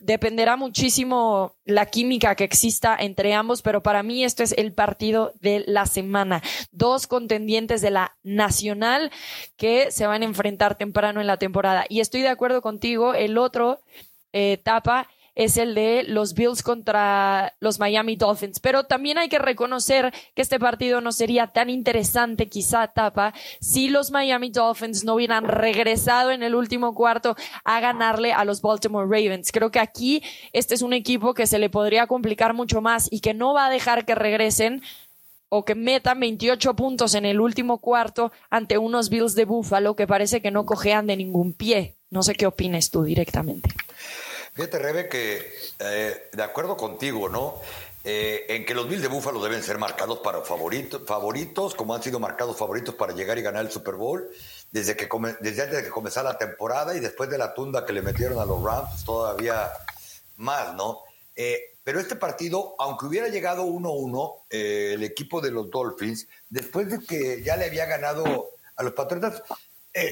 dependerá 0.04 0.56
muchísimo 0.56 1.54
la 1.64 1.86
química 1.86 2.34
que 2.34 2.44
exista 2.44 2.94
entre 2.98 3.32
ambos, 3.32 3.62
pero 3.62 3.82
para 3.82 4.02
mí 4.02 4.22
este 4.22 4.42
es 4.42 4.52
el 4.52 4.72
partido 4.72 5.32
de 5.40 5.64
la 5.66 5.86
semana. 5.86 6.42
Dos 6.72 7.06
contendientes 7.06 7.80
de 7.80 7.90
la 7.90 8.16
nacional 8.22 9.10
que 9.56 9.90
se 9.90 10.06
van 10.06 10.22
a 10.22 10.26
enfrentar 10.26 10.76
temprano 10.76 11.20
en 11.20 11.26
la 11.26 11.38
temporada. 11.38 11.86
Y 11.88 12.00
estoy 12.00 12.20
de 12.20 12.28
acuerdo 12.28 12.60
contigo, 12.60 13.14
el 13.14 13.38
otro 13.38 13.80
eh, 14.32 14.52
etapa 14.52 15.08
es 15.34 15.56
el 15.56 15.74
de 15.74 16.04
los 16.06 16.34
Bills 16.34 16.62
contra 16.62 17.54
los 17.60 17.78
Miami 17.78 18.16
Dolphins. 18.16 18.60
Pero 18.60 18.84
también 18.84 19.18
hay 19.18 19.28
que 19.28 19.38
reconocer 19.38 20.12
que 20.34 20.42
este 20.42 20.58
partido 20.58 21.00
no 21.00 21.12
sería 21.12 21.48
tan 21.48 21.70
interesante, 21.70 22.48
quizá 22.48 22.88
tapa, 22.88 23.34
si 23.60 23.88
los 23.88 24.10
Miami 24.10 24.50
Dolphins 24.50 25.04
no 25.04 25.14
hubieran 25.14 25.44
regresado 25.44 26.30
en 26.30 26.42
el 26.42 26.54
último 26.54 26.94
cuarto 26.94 27.36
a 27.64 27.80
ganarle 27.80 28.32
a 28.32 28.44
los 28.44 28.62
Baltimore 28.62 29.06
Ravens. 29.06 29.50
Creo 29.52 29.70
que 29.70 29.80
aquí 29.80 30.22
este 30.52 30.74
es 30.74 30.82
un 30.82 30.92
equipo 30.92 31.34
que 31.34 31.46
se 31.46 31.58
le 31.58 31.70
podría 31.70 32.06
complicar 32.06 32.54
mucho 32.54 32.80
más 32.80 33.08
y 33.10 33.20
que 33.20 33.34
no 33.34 33.54
va 33.54 33.66
a 33.66 33.70
dejar 33.70 34.04
que 34.04 34.14
regresen 34.14 34.82
o 35.48 35.64
que 35.64 35.74
metan 35.74 36.18
28 36.18 36.74
puntos 36.74 37.14
en 37.14 37.24
el 37.24 37.40
último 37.40 37.78
cuarto 37.78 38.32
ante 38.50 38.78
unos 38.78 39.08
Bills 39.08 39.34
de 39.34 39.44
Buffalo 39.44 39.94
que 39.94 40.06
parece 40.06 40.42
que 40.42 40.50
no 40.50 40.66
cojean 40.66 41.06
de 41.06 41.16
ningún 41.16 41.52
pie. 41.52 41.96
No 42.10 42.22
sé 42.22 42.34
qué 42.34 42.46
opines 42.46 42.90
tú 42.90 43.04
directamente. 43.04 43.70
Fíjate, 44.54 44.78
Rebe, 44.78 45.08
que 45.08 45.52
eh, 45.80 46.28
de 46.32 46.42
acuerdo 46.42 46.76
contigo, 46.76 47.28
¿no? 47.28 47.60
Eh, 48.04 48.46
en 48.50 48.64
que 48.64 48.74
los 48.74 48.88
Bills 48.88 49.02
de 49.02 49.08
Búfalo 49.08 49.42
deben 49.42 49.64
ser 49.64 49.78
marcados 49.78 50.20
para 50.20 50.42
favoritos, 50.42 51.02
favoritos, 51.04 51.74
como 51.74 51.92
han 51.92 52.02
sido 52.04 52.20
marcados 52.20 52.56
favoritos 52.56 52.94
para 52.94 53.14
llegar 53.14 53.36
y 53.36 53.42
ganar 53.42 53.64
el 53.64 53.72
Super 53.72 53.94
Bowl, 53.94 54.30
desde, 54.70 54.94
que 54.94 55.08
desde 55.40 55.62
antes 55.62 55.78
de 55.78 55.82
que 55.82 55.90
comenzara 55.90 56.30
la 56.30 56.38
temporada 56.38 56.94
y 56.94 57.00
después 57.00 57.28
de 57.30 57.38
la 57.38 57.52
tunda 57.52 57.84
que 57.84 57.92
le 57.92 58.02
metieron 58.02 58.38
a 58.38 58.44
los 58.44 58.62
Rams, 58.62 59.04
todavía 59.04 59.72
más, 60.36 60.72
¿no? 60.76 61.00
Eh, 61.34 61.58
pero 61.82 61.98
este 61.98 62.14
partido, 62.14 62.76
aunque 62.78 63.06
hubiera 63.06 63.28
llegado 63.28 63.64
1-1, 63.64 64.42
el 64.50 65.02
equipo 65.02 65.40
de 65.40 65.50
los 65.50 65.68
Dolphins, 65.68 66.28
después 66.48 66.88
de 66.90 67.00
que 67.00 67.42
ya 67.42 67.56
le 67.56 67.64
había 67.64 67.86
ganado 67.86 68.50
a 68.76 68.82
los 68.84 68.92
Patriotas, 68.92 69.42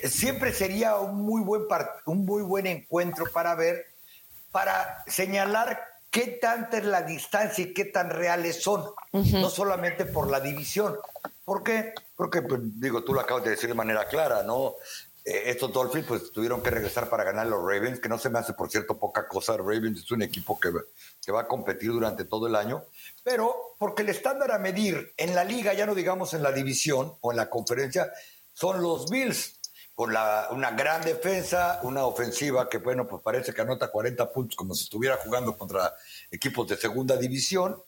siempre 0.04 0.52
sería 0.52 0.96
un 0.96 1.22
muy 1.22 1.42
buen, 1.42 1.62
un 2.06 2.24
muy 2.24 2.42
buen 2.42 2.66
encuentro 2.66 3.24
para 3.32 3.54
ver 3.54 3.91
para 4.52 5.02
señalar 5.06 5.82
qué 6.10 6.38
tanta 6.40 6.78
es 6.78 6.84
la 6.84 7.02
distancia 7.02 7.64
y 7.64 7.72
qué 7.72 7.86
tan 7.86 8.10
reales 8.10 8.62
son, 8.62 8.84
no 9.12 9.48
solamente 9.48 10.04
por 10.04 10.30
la 10.30 10.40
división. 10.40 10.98
¿Por 11.44 11.64
qué? 11.64 11.94
Porque, 12.14 12.42
pues, 12.42 12.60
digo, 12.78 13.02
tú 13.02 13.14
lo 13.14 13.20
acabas 13.20 13.44
de 13.44 13.50
decir 13.50 13.68
de 13.68 13.74
manera 13.74 14.06
clara, 14.06 14.42
¿no? 14.42 14.74
Eh, 15.24 15.44
estos 15.46 15.72
Dolphins 15.72 16.06
pues 16.06 16.32
tuvieron 16.32 16.62
que 16.62 16.70
regresar 16.70 17.08
para 17.08 17.24
ganar 17.24 17.46
los 17.46 17.60
Ravens, 17.60 18.00
que 18.00 18.08
no 18.08 18.18
se 18.18 18.28
me 18.28 18.38
hace, 18.38 18.52
por 18.52 18.70
cierto, 18.70 18.98
poca 18.98 19.26
cosa. 19.26 19.56
Ravens 19.56 20.00
es 20.00 20.10
un 20.10 20.22
equipo 20.22 20.58
que, 20.58 20.70
que 21.24 21.32
va 21.32 21.42
a 21.42 21.48
competir 21.48 21.90
durante 21.90 22.24
todo 22.24 22.46
el 22.46 22.56
año, 22.56 22.84
pero 23.22 23.76
porque 23.78 24.02
el 24.02 24.08
estándar 24.08 24.50
a 24.50 24.58
medir 24.58 25.14
en 25.16 25.34
la 25.34 25.44
liga, 25.44 25.72
ya 25.74 25.86
no 25.86 25.94
digamos 25.94 26.34
en 26.34 26.42
la 26.42 26.52
división 26.52 27.14
o 27.20 27.30
en 27.30 27.36
la 27.36 27.48
conferencia, 27.48 28.12
son 28.52 28.82
los 28.82 29.08
Bills 29.08 29.60
con 29.94 30.12
la, 30.12 30.48
una 30.50 30.70
gran 30.70 31.02
defensa, 31.02 31.80
una 31.82 32.04
ofensiva 32.04 32.68
que, 32.68 32.78
bueno, 32.78 33.06
pues 33.06 33.22
parece 33.22 33.52
que 33.52 33.60
anota 33.60 33.90
40 33.90 34.32
puntos 34.32 34.56
como 34.56 34.74
si 34.74 34.84
estuviera 34.84 35.18
jugando 35.18 35.56
contra 35.56 35.94
equipos 36.30 36.68
de 36.68 36.76
segunda 36.76 37.16
división. 37.16 37.82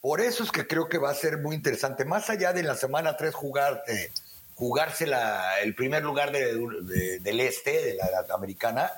Por 0.00 0.20
eso 0.20 0.42
es 0.42 0.50
que 0.50 0.66
creo 0.66 0.88
que 0.88 0.98
va 0.98 1.10
a 1.10 1.14
ser 1.14 1.38
muy 1.38 1.56
interesante, 1.56 2.04
más 2.04 2.28
allá 2.30 2.52
de 2.52 2.62
la 2.62 2.74
semana 2.74 3.16
3 3.16 3.34
jugar, 3.34 3.82
eh, 3.88 4.10
jugarse 4.54 5.06
la, 5.06 5.60
el 5.60 5.74
primer 5.74 6.02
lugar 6.02 6.32
del 6.32 7.40
este, 7.40 7.70
de 7.70 7.94
la, 7.94 8.34
americana, 8.34 8.90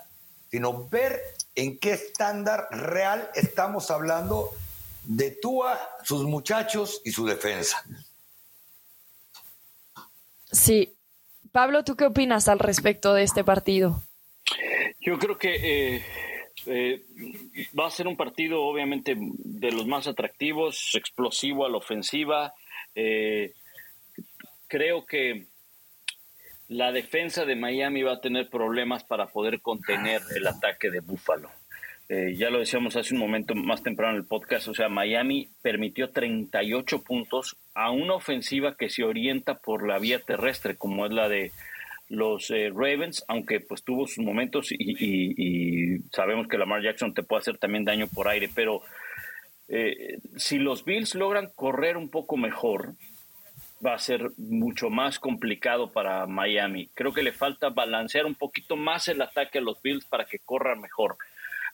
sino 0.51 0.89
ver 0.89 1.21
en 1.55 1.79
qué 1.79 1.93
estándar 1.93 2.69
real 2.71 3.31
estamos 3.35 3.91
hablando 3.91 4.51
de 5.05 5.31
Tua, 5.31 5.79
sus 6.03 6.25
muchachos 6.25 7.01
y 7.05 7.13
su 7.13 7.25
defensa. 7.27 7.85
Sí, 10.51 10.96
Pablo, 11.57 11.85
¿tú 11.85 11.97
qué 11.97 12.05
opinas 12.05 12.49
al 12.49 12.59
respecto 12.59 13.15
de 13.15 13.23
este 13.23 13.43
partido? 13.43 14.03
Yo 15.01 15.19
creo 15.19 15.39
que 15.39 15.55
eh, 15.97 16.03
eh, 16.67 17.03
va 17.73 17.87
a 17.87 17.91
ser 17.91 18.07
un 18.07 18.15
partido 18.19 18.61
obviamente 18.61 19.17
de 19.19 19.73
los 19.73 19.87
más 19.87 20.07
atractivos, 20.07 20.91
explosivo 20.95 21.65
a 21.65 21.71
la 21.71 21.79
ofensiva. 21.79 22.53
Eh, 22.95 23.55
creo 24.69 25.07
que 25.07 25.47
la 26.69 26.93
defensa 26.93 27.47
de 27.47 27.57
Miami 27.57 28.03
va 28.03 28.13
a 28.13 28.21
tener 28.21 28.51
problemas 28.51 29.05
para 29.05 29.29
poder 29.29 29.63
contener 29.63 30.21
el 30.37 30.47
ataque 30.47 30.91
de 30.91 31.01
Buffalo. 31.01 31.51
Eh, 32.09 32.37
ya 32.37 32.51
lo 32.51 32.61
decíamos 32.61 32.95
hace 32.95 33.15
un 33.15 33.21
momento 33.21 33.57
más 33.57 33.83
temprano 33.83 34.13
en 34.13 34.19
el 34.19 34.29
podcast, 34.29 34.69
o 34.69 34.75
sea, 34.75 34.89
Miami 34.89 35.49
permitió 35.61 36.11
38 36.11 37.03
puntos 37.03 37.57
a 37.75 37.91
una 37.91 38.15
ofensiva 38.15 38.77
que 38.77 38.91
se 38.91 39.03
orienta 39.03 39.59
por 39.59 39.87
la 39.87 39.99
vía 39.99 40.21
terrestre, 40.21 40.77
como 40.77 41.07
es 41.07 41.13
la 41.13 41.29
de 41.29 41.51
los 42.09 42.51
eh, 42.51 42.71
Ravens, 42.73 43.25
aunque 43.27 43.59
pues 43.59 43.83
tuvo 43.83 44.07
sus 44.07 44.25
momentos 44.25 44.69
y, 44.71 45.99
sabemos 46.13 46.47
que 46.47 46.59
Lamar 46.59 46.83
Jackson 46.83 47.13
te 47.13 47.25
puede 47.25 47.41
hacer 47.41 47.59
también 47.59 47.85
daño 47.85 48.07
por 48.07 48.29
aire, 48.29 48.49
pero 48.55 48.83
eh, 49.69 50.19
si 50.37 50.59
los 50.59 50.85
Bills 50.85 51.17
logran 51.17 51.51
correr 51.57 51.97
un 51.97 52.09
poco 52.09 52.37
mejor, 52.37 52.95
va 53.85 53.95
a 53.95 53.99
ser 53.99 54.31
mucho 54.37 54.91
más 54.91 55.19
complicado 55.19 55.91
para 55.91 56.27
Miami. 56.27 56.89
Creo 56.95 57.13
que 57.13 57.25
le 57.25 57.33
falta 57.33 57.71
balancear 57.71 58.27
un 58.27 58.37
poquito 58.37 58.77
más 58.77 59.09
el 59.09 59.21
ataque 59.21 59.59
a 59.59 59.63
los 59.63 59.83
Bills 59.83 60.05
para 60.07 60.25
que 60.25 60.39
corran 60.39 60.81
mejor. 60.81 61.17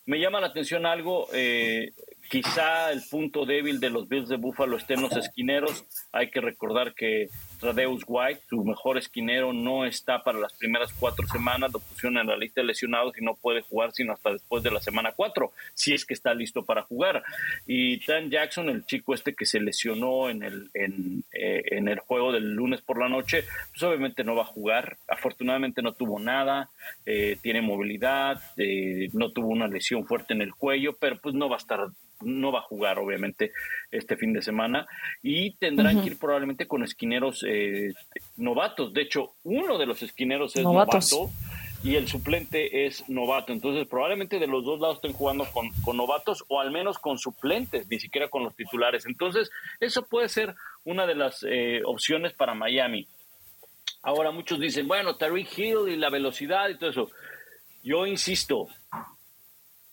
Me 0.05 0.19
llama 0.19 0.41
la 0.41 0.49
atención 0.49 0.85
algo, 0.85 1.29
eh, 1.33 1.93
quizá 2.29 2.91
el 2.93 3.03
punto 3.11 3.47
débil 3.47 3.79
de 3.79 3.91
los 3.91 4.09
Bills 4.09 4.29
de 4.29 4.37
Buffalo 4.37 4.77
esté 4.77 4.95
en 4.95 5.03
los 5.03 5.17
esquineros. 5.17 5.85
Hay 6.13 6.31
que 6.31 6.41
recordar 6.41 6.95
que 6.95 7.29
Tradeus 7.63 8.03
White, 8.09 8.43
su 8.51 8.65
mejor 8.65 8.99
esquinero, 8.99 9.53
no 9.53 9.85
está 9.85 10.25
para 10.25 10.41
las 10.41 10.53
primeras 10.55 10.93
cuatro 10.93 11.25
semanas, 11.29 11.73
lo 11.73 11.79
pusieron 11.79 12.19
en 12.19 12.27
la 12.27 12.37
lista 12.37 12.61
de 12.61 12.67
lesionados 12.67 13.17
y 13.17 13.25
no 13.25 13.37
puede 13.37 13.63
jugar 13.63 13.93
sino 13.93 14.13
hasta 14.13 14.33
después 14.33 14.65
de 14.65 14.73
la 14.73 14.81
semana 14.81 15.13
cuatro, 15.13 15.53
si 15.73 15.95
es 15.95 16.05
que 16.05 16.13
está 16.13 16.35
listo 16.35 16.65
para 16.65 16.83
jugar. 16.83 17.23
Y 17.65 18.05
Dan 18.05 18.31
Jackson, 18.31 18.69
el 18.69 18.85
chico 18.85 19.15
este 19.15 19.35
que 19.35 19.47
se 19.47 19.61
lesionó 19.61 20.29
en 20.29 20.43
el, 20.43 20.71
en, 20.75 21.23
eh, 21.33 21.63
en 21.67 21.87
el 21.87 22.01
juego 22.01 22.33
del 22.33 22.53
lunes 22.53 22.81
por 22.81 22.99
la 22.99 23.09
noche, 23.09 23.45
pues 23.71 23.83
obviamente 23.85 24.25
no 24.25 24.35
va 24.35 24.43
a 24.43 24.47
jugar. 24.47 24.99
Afortunadamente 25.07 25.83
no 25.83 25.93
tuvo 25.93 26.19
nada, 26.19 26.69
eh, 27.07 27.37
tiene 27.43 27.63
movilidad, 27.63 28.43
eh, 28.57 29.09
no 29.13 29.31
tuvo 29.31 29.49
una 29.51 29.69
lesión 29.69 30.05
fuerte 30.05 30.35
en 30.35 30.43
el 30.43 30.53
cuello, 30.53 30.97
pero 30.99 31.17
pues 31.19 31.37
no 31.37 31.49
va 31.49 31.55
a 31.55 31.59
estar 31.59 31.87
no 32.25 32.53
va 32.53 32.61
a 32.61 32.63
jugar 32.63 32.99
obviamente 32.99 33.53
este 33.91 34.17
fin 34.17 34.33
de 34.33 34.43
semana 34.43 34.87
y 35.23 35.55
tendrán 35.57 36.01
que 36.01 36.09
ir 36.09 36.19
probablemente 36.19 36.67
con 36.67 36.83
esquineros 36.83 37.45
eh, 37.47 37.93
novatos. 38.37 38.93
De 38.93 39.03
hecho, 39.03 39.35
uno 39.45 39.79
de 39.79 39.87
los 39.87 40.03
esquineros 40.03 40.57
es 40.57 40.63
novato 40.63 41.31
y 41.85 41.97
el 41.97 42.09
suplente 42.09 42.87
es 42.87 43.09
novato. 43.09 43.53
Entonces, 43.53 43.87
probablemente 43.87 44.39
de 44.39 44.47
los 44.47 44.65
dos 44.65 44.81
lados 44.81 44.97
estén 44.97 45.13
jugando 45.13 45.45
con, 45.53 45.71
con, 45.85 45.97
novatos 45.97 46.45
o 46.49 46.61
al 46.61 46.71
menos 46.71 46.99
con 46.99 47.19
suplentes, 47.19 47.89
ni 47.89 47.99
siquiera 47.99 48.29
con 48.29 48.45
los 48.45 48.55
titulares. 48.55 49.07
Entonces, 49.07 49.51
eso 49.81 50.07
puede 50.07 50.29
ser 50.29 50.55
una 50.85 51.07
de 51.07 51.15
las 51.15 51.45
eh, 51.49 51.83
opciones 51.85 52.33
para 52.33 52.55
Miami. 52.55 53.07
Ahora 54.03 54.31
muchos 54.31 54.59
dicen, 54.59 54.89
bueno, 54.89 55.17
Tariq 55.17 55.59
Hill 55.59 55.89
y 55.89 55.97
la 55.97 56.11
velocidad 56.11 56.69
y 56.69 56.79
todo 56.79 56.91
eso. 56.91 57.11
Yo 57.83 58.07
insisto, 58.07 58.69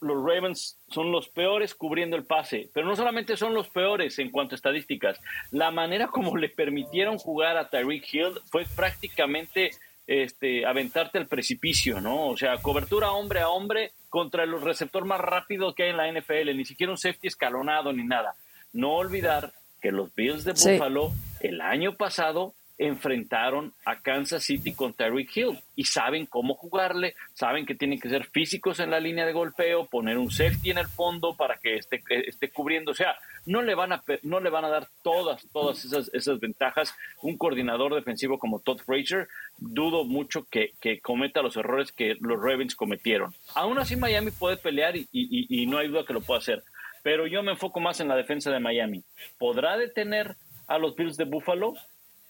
los 0.01 0.17
Ravens 0.23 0.79
son 0.89 1.11
los 1.11 1.27
peores 1.29 1.75
cubriendo 1.75 2.15
el 2.15 2.25
pase, 2.25 2.69
pero 2.73 2.87
no 2.87 2.95
solamente 2.95 3.35
son 3.37 3.53
los 3.53 3.67
peores 3.69 4.17
en 4.19 4.31
cuanto 4.31 4.55
a 4.55 4.57
estadísticas, 4.57 5.19
la 5.51 5.71
manera 5.71 6.07
como 6.07 6.37
le 6.37 6.49
permitieron 6.49 7.17
jugar 7.17 7.57
a 7.57 7.69
Tyreek 7.69 8.13
Hill 8.13 8.39
fue 8.49 8.65
prácticamente 8.75 9.71
este, 10.07 10.65
aventarte 10.65 11.17
al 11.19 11.27
precipicio, 11.27 12.01
¿no? 12.01 12.27
O 12.27 12.37
sea, 12.37 12.57
cobertura 12.57 13.11
hombre 13.11 13.41
a 13.41 13.49
hombre 13.49 13.91
contra 14.09 14.43
el 14.43 14.59
receptor 14.59 15.05
más 15.05 15.19
rápido 15.19 15.75
que 15.75 15.83
hay 15.83 15.89
en 15.91 15.97
la 15.97 16.11
NFL, 16.11 16.55
ni 16.55 16.65
siquiera 16.65 16.91
un 16.91 16.97
safety 16.97 17.27
escalonado 17.27 17.93
ni 17.93 18.03
nada. 18.03 18.33
No 18.73 18.95
olvidar 18.95 19.53
que 19.81 19.91
los 19.91 20.13
Bills 20.15 20.43
de 20.43 20.53
Buffalo 20.53 21.11
el 21.41 21.61
año 21.61 21.93
pasado 21.93 22.53
enfrentaron 22.79 23.73
a 23.85 23.99
Kansas 23.99 24.43
City 24.43 24.73
con 24.73 24.93
Tyreek 24.93 25.35
Hill 25.35 25.59
y 25.75 25.83
saben 25.83 26.25
cómo 26.25 26.55
jugarle, 26.55 27.13
saben 27.33 27.65
que 27.65 27.75
tienen 27.75 27.99
que 27.99 28.09
ser 28.09 28.25
físicos 28.25 28.79
en 28.79 28.89
la 28.89 29.01
línea 29.01 29.25
de 29.25 29.33
golpeo, 29.33 29.87
poner 29.87 30.17
un 30.17 30.31
safety 30.31 30.71
en 30.71 30.77
el 30.77 30.87
fondo 30.87 31.35
para 31.35 31.57
que 31.57 31.75
esté, 31.75 32.01
esté 32.09 32.49
cubriendo, 32.49 32.91
o 32.91 32.95
sea, 32.95 33.17
no 33.45 33.61
le 33.61 33.75
van 33.75 33.91
a 33.91 34.01
no 34.23 34.39
le 34.39 34.49
van 34.49 34.63
a 34.63 34.69
dar 34.69 34.87
todas 35.03 35.45
todas 35.51 35.83
esas 35.83 36.09
esas 36.13 36.39
ventajas 36.39 36.95
un 37.21 37.37
coordinador 37.37 37.93
defensivo 37.93 38.39
como 38.39 38.59
Todd 38.59 38.79
Frazier, 38.79 39.27
dudo 39.57 40.05
mucho 40.05 40.45
que, 40.49 40.73
que 40.79 41.01
cometa 41.01 41.41
los 41.41 41.57
errores 41.57 41.91
que 41.91 42.15
los 42.21 42.41
Ravens 42.41 42.75
cometieron. 42.75 43.33
Aún 43.55 43.77
así 43.77 43.97
Miami 43.97 44.31
puede 44.31 44.55
pelear 44.55 44.95
y, 44.95 45.07
y, 45.11 45.61
y 45.61 45.65
no 45.67 45.79
hay 45.79 45.89
duda 45.89 46.05
que 46.05 46.13
lo 46.13 46.21
pueda 46.21 46.39
hacer, 46.39 46.63
pero 47.03 47.27
yo 47.27 47.43
me 47.43 47.51
enfoco 47.51 47.81
más 47.81 47.99
en 47.99 48.07
la 48.07 48.15
defensa 48.15 48.51
de 48.51 48.61
Miami. 48.61 49.03
¿Podrá 49.37 49.75
detener 49.77 50.37
a 50.67 50.77
los 50.77 50.95
Bills 50.95 51.17
de 51.17 51.25
Buffalo? 51.25 51.73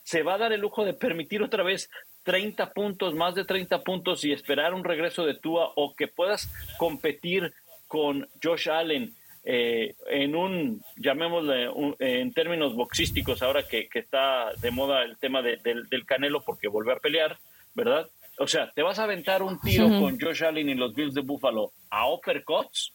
Se 0.10 0.24
va 0.24 0.34
a 0.34 0.38
dar 0.40 0.54
el 0.54 0.62
lujo 0.62 0.86
de 0.86 0.96
permitir 0.96 1.44
otra 1.44 1.62
vez 1.62 1.92
30 2.24 2.74
puntos, 2.74 3.14
más 3.14 3.36
de 3.36 3.46
30 3.46 3.84
puntos 3.84 4.26
y 4.26 4.32
esperar 4.32 4.74
un 4.74 4.84
regreso 4.84 5.24
de 5.24 5.36
Tua 5.36 5.72
o 5.76 5.94
que 5.96 6.08
puedas 6.08 6.52
competir 6.80 7.54
con 7.88 8.28
Josh 8.44 8.72
Allen 8.72 9.14
eh, 9.44 9.94
en 10.10 10.36
un, 10.36 10.84
llamémosle 10.98 11.70
en 12.00 12.34
términos 12.34 12.74
boxísticos, 12.74 13.44
ahora 13.44 13.62
que, 13.68 13.88
está 13.94 14.52
de 14.60 14.72
moda 14.72 15.04
el 15.04 15.16
tema 15.20 15.44
del, 15.44 16.06
Canelo 16.08 16.42
porque 16.42 16.68
volvió 16.68 16.94
a 16.94 17.00
pelear, 17.00 17.38
¿verdad? 17.76 18.10
O 18.40 18.48
sea, 18.48 18.72
te 18.72 18.82
vas 18.82 18.98
a 18.98 19.04
aventar 19.04 19.44
un 19.44 19.62
tiro 19.62 19.90
con 19.90 20.20
Josh 20.20 20.44
Allen 20.44 20.70
y 20.70 20.74
los 20.74 20.96
Bills 20.96 21.14
de 21.14 21.22
Buffalo 21.22 21.72
a 21.92 22.12
uppercuts 22.12 22.94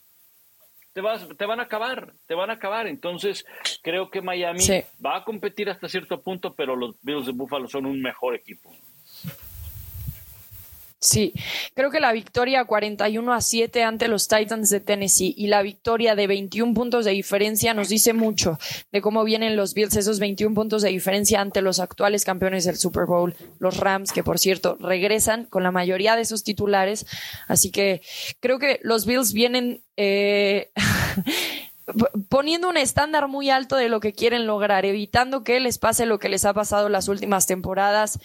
te, 0.94 1.00
vas, 1.00 1.28
te 1.36 1.44
van 1.44 1.60
a 1.60 1.64
acabar, 1.64 2.14
te 2.26 2.34
van 2.34 2.48
a 2.50 2.54
acabar. 2.54 2.86
Entonces, 2.86 3.44
creo 3.82 4.10
que 4.10 4.22
Miami 4.22 4.64
va 5.04 5.16
a 5.16 5.24
competir 5.24 5.68
hasta 5.68 5.88
cierto 5.88 6.22
punto, 6.22 6.54
pero 6.54 6.76
los 6.76 6.96
Bills 7.02 7.26
de 7.26 7.32
Buffalo 7.32 7.68
son 7.68 7.84
un 7.84 8.00
mejor 8.00 8.34
equipo. 8.34 8.70
Sí, 11.04 11.34
creo 11.74 11.90
que 11.90 12.00
la 12.00 12.12
victoria 12.12 12.64
41 12.64 13.34
a 13.34 13.42
7 13.42 13.82
ante 13.82 14.08
los 14.08 14.26
Titans 14.26 14.70
de 14.70 14.80
Tennessee 14.80 15.34
y 15.36 15.48
la 15.48 15.60
victoria 15.60 16.14
de 16.14 16.26
21 16.26 16.72
puntos 16.72 17.04
de 17.04 17.10
diferencia 17.10 17.74
nos 17.74 17.90
dice 17.90 18.14
mucho 18.14 18.58
de 18.90 19.02
cómo 19.02 19.22
vienen 19.22 19.54
los 19.54 19.74
Bills, 19.74 19.96
esos 19.96 20.18
21 20.18 20.54
puntos 20.54 20.80
de 20.80 20.88
diferencia 20.88 21.42
ante 21.42 21.60
los 21.60 21.78
actuales 21.78 22.24
campeones 22.24 22.64
del 22.64 22.78
Super 22.78 23.04
Bowl, 23.04 23.36
los 23.58 23.76
Rams, 23.76 24.12
que 24.12 24.24
por 24.24 24.38
cierto 24.38 24.78
regresan 24.80 25.44
con 25.44 25.62
la 25.62 25.70
mayoría 25.70 26.16
de 26.16 26.24
sus 26.24 26.42
titulares. 26.42 27.04
Así 27.48 27.70
que 27.70 28.00
creo 28.40 28.58
que 28.58 28.80
los 28.82 29.04
Bills 29.04 29.34
vienen 29.34 29.82
eh, 29.98 30.70
poniendo 32.30 32.70
un 32.70 32.78
estándar 32.78 33.28
muy 33.28 33.50
alto 33.50 33.76
de 33.76 33.90
lo 33.90 34.00
que 34.00 34.14
quieren 34.14 34.46
lograr, 34.46 34.86
evitando 34.86 35.44
que 35.44 35.60
les 35.60 35.76
pase 35.76 36.06
lo 36.06 36.18
que 36.18 36.30
les 36.30 36.46
ha 36.46 36.54
pasado 36.54 36.88
las 36.88 37.08
últimas 37.08 37.46
temporadas 37.46 38.18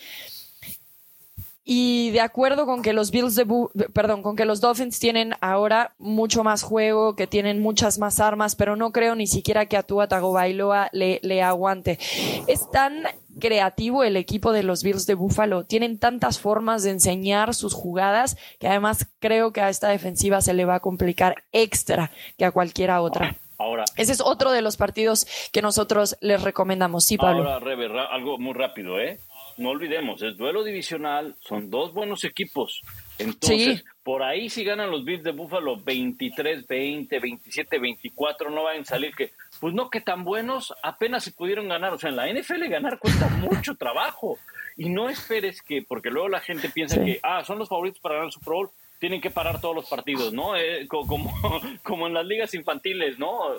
y 1.63 2.09
de 2.11 2.21
acuerdo 2.21 2.65
con 2.65 2.81
que 2.81 2.93
los 2.93 3.11
Bills 3.11 3.35
de, 3.35 3.45
perdón, 3.93 4.23
con 4.23 4.35
que 4.35 4.45
los 4.45 4.61
Dolphins 4.61 4.99
tienen 4.99 5.33
ahora 5.41 5.93
mucho 5.97 6.43
más 6.43 6.63
juego, 6.63 7.15
que 7.15 7.27
tienen 7.27 7.61
muchas 7.61 7.99
más 7.99 8.19
armas, 8.19 8.55
pero 8.55 8.75
no 8.75 8.91
creo 8.91 9.15
ni 9.15 9.27
siquiera 9.27 9.67
que 9.67 9.77
a 9.77 9.83
Tua 9.83 10.07
Tagovailoa 10.07 10.89
le, 10.93 11.19
le 11.21 11.43
aguante. 11.43 11.99
Es 12.47 12.69
tan 12.71 13.03
creativo 13.39 14.03
el 14.03 14.17
equipo 14.17 14.51
de 14.51 14.63
los 14.63 14.83
Bills 14.83 15.05
de 15.05 15.13
Buffalo. 15.13 15.65
Tienen 15.65 15.99
tantas 15.99 16.39
formas 16.39 16.83
de 16.83 16.91
enseñar 16.91 17.53
sus 17.53 17.73
jugadas 17.73 18.37
que 18.59 18.67
además 18.67 19.07
creo 19.19 19.53
que 19.53 19.61
a 19.61 19.69
esta 19.69 19.89
defensiva 19.89 20.41
se 20.41 20.53
le 20.53 20.65
va 20.65 20.75
a 20.75 20.79
complicar 20.79 21.43
extra 21.51 22.11
que 22.37 22.45
a 22.45 22.51
cualquiera 22.51 23.01
otra. 23.01 23.37
Ahora, 23.59 23.83
ese 23.97 24.13
es 24.13 24.21
otro 24.21 24.51
de 24.51 24.61
los 24.61 24.77
partidos 24.77 25.27
que 25.51 25.61
nosotros 25.61 26.17
les 26.21 26.41
recomendamos. 26.41 27.03
Sí, 27.03 27.17
Pablo. 27.17 27.43
Ahora, 27.43 27.59
Rebe, 27.59 27.89
algo 28.09 28.37
muy 28.37 28.53
rápido, 28.53 28.97
¿eh? 29.01 29.19
No 29.59 29.69
olvidemos, 29.69 30.21
es 30.23 30.37
duelo 30.37 30.63
divisional, 30.63 31.35
son 31.39 31.69
dos 31.69 31.93
buenos 31.93 32.23
equipos. 32.23 32.81
Entonces, 33.17 33.83
por 34.03 34.23
ahí 34.23 34.49
si 34.49 34.63
ganan 34.63 34.89
los 34.89 35.03
Bills 35.03 35.23
de 35.23 35.31
Buffalo 35.31 35.75
23, 35.75 36.65
20, 36.65 37.19
27, 37.19 37.79
24, 37.79 38.49
no 38.49 38.63
van 38.63 38.81
a 38.81 38.85
salir 38.85 39.13
que, 39.13 39.31
pues 39.59 39.73
no, 39.73 39.89
que 39.89 40.01
tan 40.01 40.23
buenos 40.23 40.73
apenas 40.81 41.23
se 41.23 41.31
pudieron 41.31 41.67
ganar. 41.67 41.93
O 41.93 41.99
sea, 41.99 42.09
en 42.09 42.15
la 42.15 42.31
NFL 42.31 42.67
ganar 42.69 42.99
cuesta 42.99 43.27
mucho 43.41 43.75
trabajo. 43.75 44.39
Y 44.77 44.89
no 44.89 45.09
esperes 45.09 45.61
que, 45.61 45.81
porque 45.81 46.09
luego 46.09 46.29
la 46.29 46.39
gente 46.39 46.69
piensa 46.69 47.03
que, 47.03 47.19
ah, 47.21 47.43
son 47.43 47.59
los 47.59 47.67
favoritos 47.67 47.99
para 47.99 48.15
ganar 48.15 48.27
el 48.27 48.31
Super 48.31 48.53
Bowl, 48.53 48.69
tienen 48.99 49.19
que 49.21 49.29
parar 49.29 49.59
todos 49.59 49.75
los 49.75 49.89
partidos, 49.89 50.33
¿no? 50.33 50.55
Eh, 50.55 50.87
como, 50.87 51.33
como 51.83 52.07
en 52.07 52.13
las 52.13 52.25
ligas 52.25 52.53
infantiles, 52.53 53.19
¿no? 53.19 53.53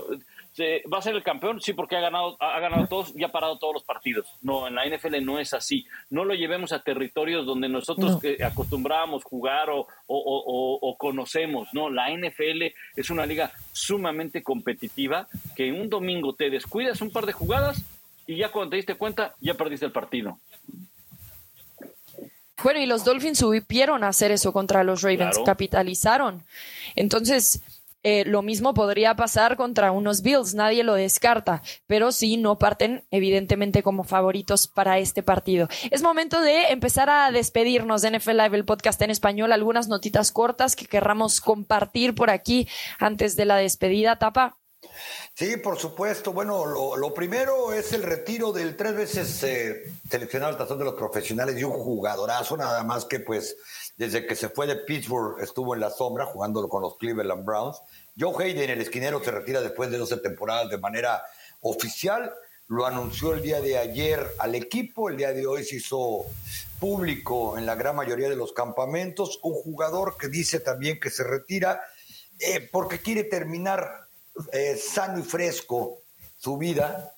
¿Va 0.59 0.99
a 0.99 1.03
ser 1.03 1.15
el 1.15 1.23
campeón? 1.23 1.61
Sí, 1.61 1.73
porque 1.73 1.97
ha 1.97 2.01
ganado, 2.01 2.37
ha 2.41 2.59
ganado 2.59 2.87
todos 2.87 3.13
y 3.17 3.23
ha 3.23 3.31
parado 3.31 3.59
todos 3.59 3.75
los 3.75 3.85
partidos. 3.85 4.27
No, 4.43 4.67
en 4.67 4.75
la 4.75 4.85
NFL 4.85 5.25
no 5.25 5.39
es 5.39 5.55
así. 5.55 5.87
No 6.11 6.25
lo 6.25 6.35
llevemos 6.35 6.73
a 6.73 6.83
territorios 6.83 7.47
donde 7.47 7.69
nosotros 7.69 8.17
acostumbramos 8.17 8.51
acostumbrábamos 8.61 9.25
jugar 9.25 9.71
o, 9.71 9.87
o, 10.07 10.97
conocemos. 10.99 11.69
No, 11.73 11.89
la 11.89 12.11
NFL 12.11 12.75
es 12.97 13.11
una 13.11 13.27
liga 13.27 13.53
sumamente 13.73 14.43
competitiva 14.43 15.29
que 15.55 15.73
un 15.73 15.89
domingo 15.89 16.35
te 16.35 16.51
descuidas 16.51 17.01
un 17.01 17.11
par 17.11 17.27
de 17.27 17.33
jugadas 17.33 17.83
y 18.27 18.37
ya 18.37 18.51
cuando 18.51 18.71
te 18.71 18.77
diste 18.77 18.97
cuenta 18.97 19.35
ya 19.41 19.55
perdiste 19.55 19.87
el 19.87 19.93
partido. 19.93 20.39
Bueno, 22.63 22.81
y 22.81 22.87
los 22.87 23.05
Dolphins 23.05 23.39
supieron 23.39 24.05
hacer 24.05 24.33
eso 24.33 24.53
contra 24.53 24.85
los 24.85 25.03
Ravens, 25.03 25.39
capitalizaron. 25.47 26.45
Entonces, 26.95 27.63
eh, 28.03 28.25
lo 28.27 28.43
mismo 28.43 28.75
podría 28.75 29.15
pasar 29.15 29.57
contra 29.57 29.93
unos 29.93 30.23
Bills, 30.23 30.55
nadie 30.55 30.85
lo 30.85 30.95
descarta, 30.95 31.63
pero 31.87 32.13
sí 32.13 32.37
no 32.37 32.59
parten 32.59 33.07
evidentemente 33.11 33.83
como 33.83 34.05
favoritos 34.05 34.69
para 34.69 34.99
este 34.99 35.23
partido. 35.23 35.69
Es 35.91 36.03
momento 36.03 36.41
de 36.41 36.69
empezar 36.69 37.11
a 37.11 37.31
despedirnos 37.31 38.03
de 38.03 38.19
NFL 38.19 38.37
Live, 38.37 38.57
el 38.57 38.65
podcast 38.65 39.01
en 39.03 39.11
español, 39.11 39.53
algunas 39.53 39.89
notitas 39.89 40.33
cortas 40.33 40.77
que 40.77 40.87
querramos 40.87 41.41
compartir 41.41 42.15
por 42.15 42.31
aquí 42.31 42.69
antes 42.99 43.37
de 43.37 43.45
la 43.45 43.57
despedida, 43.57 44.19
Tapa. 44.19 44.57
Sí, 45.35 45.57
por 45.59 45.79
supuesto. 45.79 46.33
Bueno, 46.33 46.65
lo, 46.67 47.15
primero 47.15 47.73
es 47.73 47.93
el 47.93 48.03
retiro 48.03 48.53
del 48.53 48.77
tres 48.77 48.95
veces 48.95 49.43
eh, 49.43 49.83
seleccionado 50.09 50.53
al 50.53 50.59
tazón 50.59 50.79
de 50.79 50.85
los 50.85 50.95
profesionales 50.95 51.59
y 51.59 51.65
un 51.65 51.73
jugadorazo, 51.73 52.57
nada 52.57 52.83
más 52.83 53.05
que 53.05 53.21
pues 53.21 53.57
desde 54.01 54.27
que 54.27 54.35
se 54.35 54.49
fue 54.49 54.67
de 54.67 54.77
Pittsburgh 54.77 55.39
estuvo 55.43 55.75
en 55.75 55.81
la 55.81 55.91
sombra 55.91 56.25
jugando 56.25 56.67
con 56.71 56.81
los 56.81 56.97
Cleveland 56.97 57.45
Browns. 57.45 57.83
Joe 58.19 58.33
Hayden, 58.43 58.71
el 58.71 58.81
esquinero, 58.81 59.23
se 59.23 59.31
retira 59.31 59.61
después 59.61 59.91
de 59.91 59.99
12 59.99 60.17
temporadas 60.17 60.71
de 60.71 60.79
manera 60.79 61.23
oficial. 61.61 62.33
Lo 62.69 62.87
anunció 62.87 63.35
el 63.35 63.43
día 63.43 63.61
de 63.61 63.77
ayer 63.77 64.27
al 64.39 64.55
equipo, 64.55 65.11
el 65.11 65.19
día 65.19 65.35
de 65.35 65.47
hoy 65.47 65.65
se 65.65 65.77
hizo 65.77 66.25
público 66.79 67.59
en 67.59 67.67
la 67.67 67.75
gran 67.75 67.95
mayoría 67.95 68.31
de 68.31 68.37
los 68.37 68.55
campamentos. 68.55 69.39
Un 69.43 69.53
jugador 69.53 70.17
que 70.17 70.29
dice 70.29 70.61
también 70.61 70.99
que 70.99 71.11
se 71.11 71.23
retira 71.23 71.83
eh, 72.39 72.67
porque 72.73 73.01
quiere 73.01 73.25
terminar 73.25 74.07
eh, 74.51 74.79
sano 74.79 75.19
y 75.19 75.23
fresco 75.23 75.99
su 76.39 76.57
vida 76.57 77.13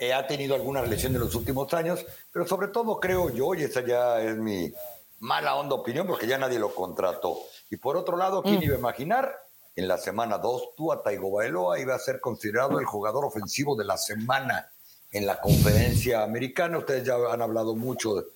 Eh, 0.00 0.12
ha 0.12 0.24
tenido 0.28 0.54
alguna 0.54 0.82
lesión 0.82 1.12
en 1.14 1.20
los 1.20 1.34
últimos 1.34 1.74
años, 1.74 2.06
pero 2.32 2.46
sobre 2.46 2.68
todo 2.68 3.00
creo 3.00 3.30
yo, 3.30 3.52
y 3.54 3.64
esa 3.64 3.84
ya 3.84 4.22
es 4.22 4.36
mi 4.36 4.72
mala 5.20 5.56
onda 5.56 5.74
opinión, 5.74 6.06
porque 6.06 6.26
ya 6.26 6.38
nadie 6.38 6.58
lo 6.58 6.74
contrató. 6.74 7.38
Y 7.70 7.76
por 7.76 7.96
otro 7.96 8.16
lado, 8.16 8.42
¿quién 8.42 8.60
mm. 8.60 8.62
iba 8.62 8.74
a 8.76 8.78
imaginar? 8.78 9.34
En 9.76 9.86
la 9.86 9.98
semana 9.98 10.38
2, 10.38 10.74
Tua 10.76 11.02
Tagovailoa 11.02 11.78
iba 11.78 11.94
a 11.94 11.98
ser 11.98 12.20
considerado 12.20 12.80
el 12.80 12.84
jugador 12.84 13.24
ofensivo 13.24 13.76
de 13.76 13.84
la 13.84 13.96
semana 13.96 14.70
en 15.12 15.26
la 15.26 15.40
conferencia 15.40 16.22
americana. 16.24 16.78
Ustedes 16.78 17.04
ya 17.04 17.14
han 17.30 17.42
hablado 17.42 17.76
mucho 17.76 18.26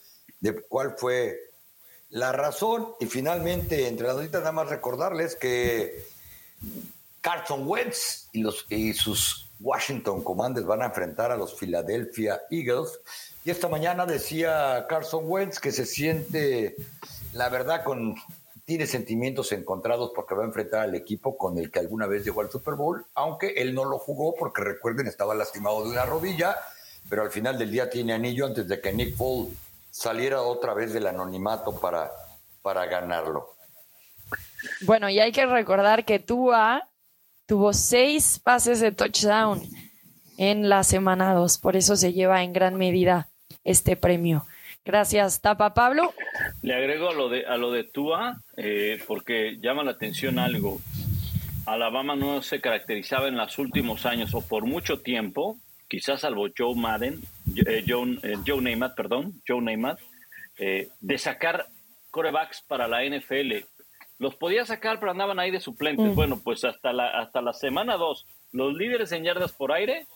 de, 0.40 0.62
cuál 0.68 0.94
fue 0.96 1.36
la 2.10 2.30
razón. 2.32 2.94
Y 3.00 3.06
finalmente, 3.06 3.88
entre 3.88 4.06
las 4.06 4.16
noticias, 4.16 4.42
nada 4.42 4.52
más 4.52 4.68
recordarles 4.68 5.34
que 5.34 6.06
Carson 7.20 7.66
Wentz 7.66 8.28
y, 8.32 8.42
los, 8.42 8.66
y 8.68 8.94
sus 8.94 9.50
Washington 9.58 10.22
Commanders 10.22 10.66
van 10.66 10.82
a 10.82 10.86
enfrentar 10.86 11.32
a 11.32 11.36
los 11.36 11.54
Philadelphia 11.54 12.42
Eagles. 12.50 13.00
Y 13.44 13.50
esta 13.50 13.68
mañana 13.68 14.06
decía 14.06 14.86
Carson 14.88 15.24
Wentz 15.26 15.58
que 15.58 15.72
se 15.72 15.84
siente, 15.84 16.76
la 17.32 17.48
verdad, 17.48 17.82
con 17.82 18.14
tiene 18.64 18.86
sentimientos 18.86 19.50
encontrados 19.50 20.12
porque 20.14 20.34
va 20.34 20.44
a 20.44 20.46
enfrentar 20.46 20.82
al 20.82 20.94
equipo 20.94 21.36
con 21.36 21.58
el 21.58 21.70
que 21.70 21.80
alguna 21.80 22.06
vez 22.06 22.24
llegó 22.24 22.42
al 22.42 22.50
Super 22.50 22.74
Bowl, 22.74 23.04
aunque 23.14 23.54
él 23.56 23.74
no 23.74 23.84
lo 23.84 23.98
jugó 23.98 24.34
porque 24.36 24.62
recuerden 24.62 25.08
estaba 25.08 25.34
lastimado 25.34 25.82
de 25.82 25.90
una 25.90 26.06
rodilla, 26.06 26.56
pero 27.08 27.22
al 27.22 27.30
final 27.30 27.58
del 27.58 27.72
día 27.72 27.90
tiene 27.90 28.12
anillo 28.12 28.46
antes 28.46 28.68
de 28.68 28.80
que 28.80 28.92
Nick 28.92 29.16
Foles 29.16 29.52
saliera 29.90 30.42
otra 30.42 30.74
vez 30.74 30.92
del 30.92 31.08
anonimato 31.08 31.80
para, 31.80 32.12
para 32.62 32.86
ganarlo. 32.86 33.56
Bueno, 34.82 35.10
y 35.10 35.18
hay 35.18 35.32
que 35.32 35.44
recordar 35.44 36.04
que 36.04 36.20
Tua 36.20 36.88
tuvo 37.46 37.72
seis 37.72 38.38
pases 38.38 38.78
de 38.78 38.92
touchdown 38.92 39.60
en 40.38 40.68
la 40.68 40.84
semana 40.84 41.34
2, 41.34 41.58
por 41.58 41.76
eso 41.76 41.96
se 41.96 42.12
lleva 42.12 42.44
en 42.44 42.52
gran 42.52 42.76
medida 42.76 43.31
este 43.64 43.96
premio. 43.96 44.46
Gracias, 44.84 45.40
Tapa 45.40 45.74
Pablo. 45.74 46.12
Le 46.62 46.74
agrego 46.74 47.10
a 47.10 47.14
lo 47.14 47.28
de, 47.28 47.46
a 47.46 47.56
lo 47.56 47.70
de 47.70 47.84
Tua, 47.84 48.40
eh, 48.56 49.00
porque 49.06 49.58
llama 49.60 49.84
la 49.84 49.92
atención 49.92 50.38
algo. 50.38 50.80
Alabama 51.66 52.16
no 52.16 52.42
se 52.42 52.60
caracterizaba 52.60 53.28
en 53.28 53.36
los 53.36 53.58
últimos 53.58 54.06
años 54.06 54.34
o 54.34 54.40
por 54.40 54.66
mucho 54.66 55.00
tiempo, 55.00 55.56
quizás 55.88 56.22
salvo 56.22 56.48
Joe 56.56 56.74
Madden, 56.74 57.20
eh, 57.64 57.84
Joe, 57.86 58.18
eh, 58.24 58.34
Joe 58.44 58.60
Namath, 58.60 58.96
perdón, 58.96 59.40
Joe 59.46 59.60
Namath, 59.60 60.00
de 60.58 61.18
sacar 61.18 61.66
corebacks 62.10 62.62
para 62.62 62.86
la 62.86 63.04
NFL. 63.04 63.64
Los 64.18 64.36
podía 64.36 64.64
sacar, 64.64 65.00
pero 65.00 65.10
andaban 65.10 65.38
ahí 65.38 65.50
de 65.50 65.60
suplentes. 65.60 66.06
Mm. 66.06 66.14
Bueno, 66.14 66.40
pues 66.42 66.64
hasta 66.64 66.92
la, 66.92 67.08
hasta 67.20 67.40
la 67.40 67.52
semana 67.52 67.96
2, 67.96 68.26
los 68.52 68.74
líderes 68.74 69.12
en 69.12 69.24
yardas 69.24 69.52
por 69.52 69.72
aire, 69.72 70.06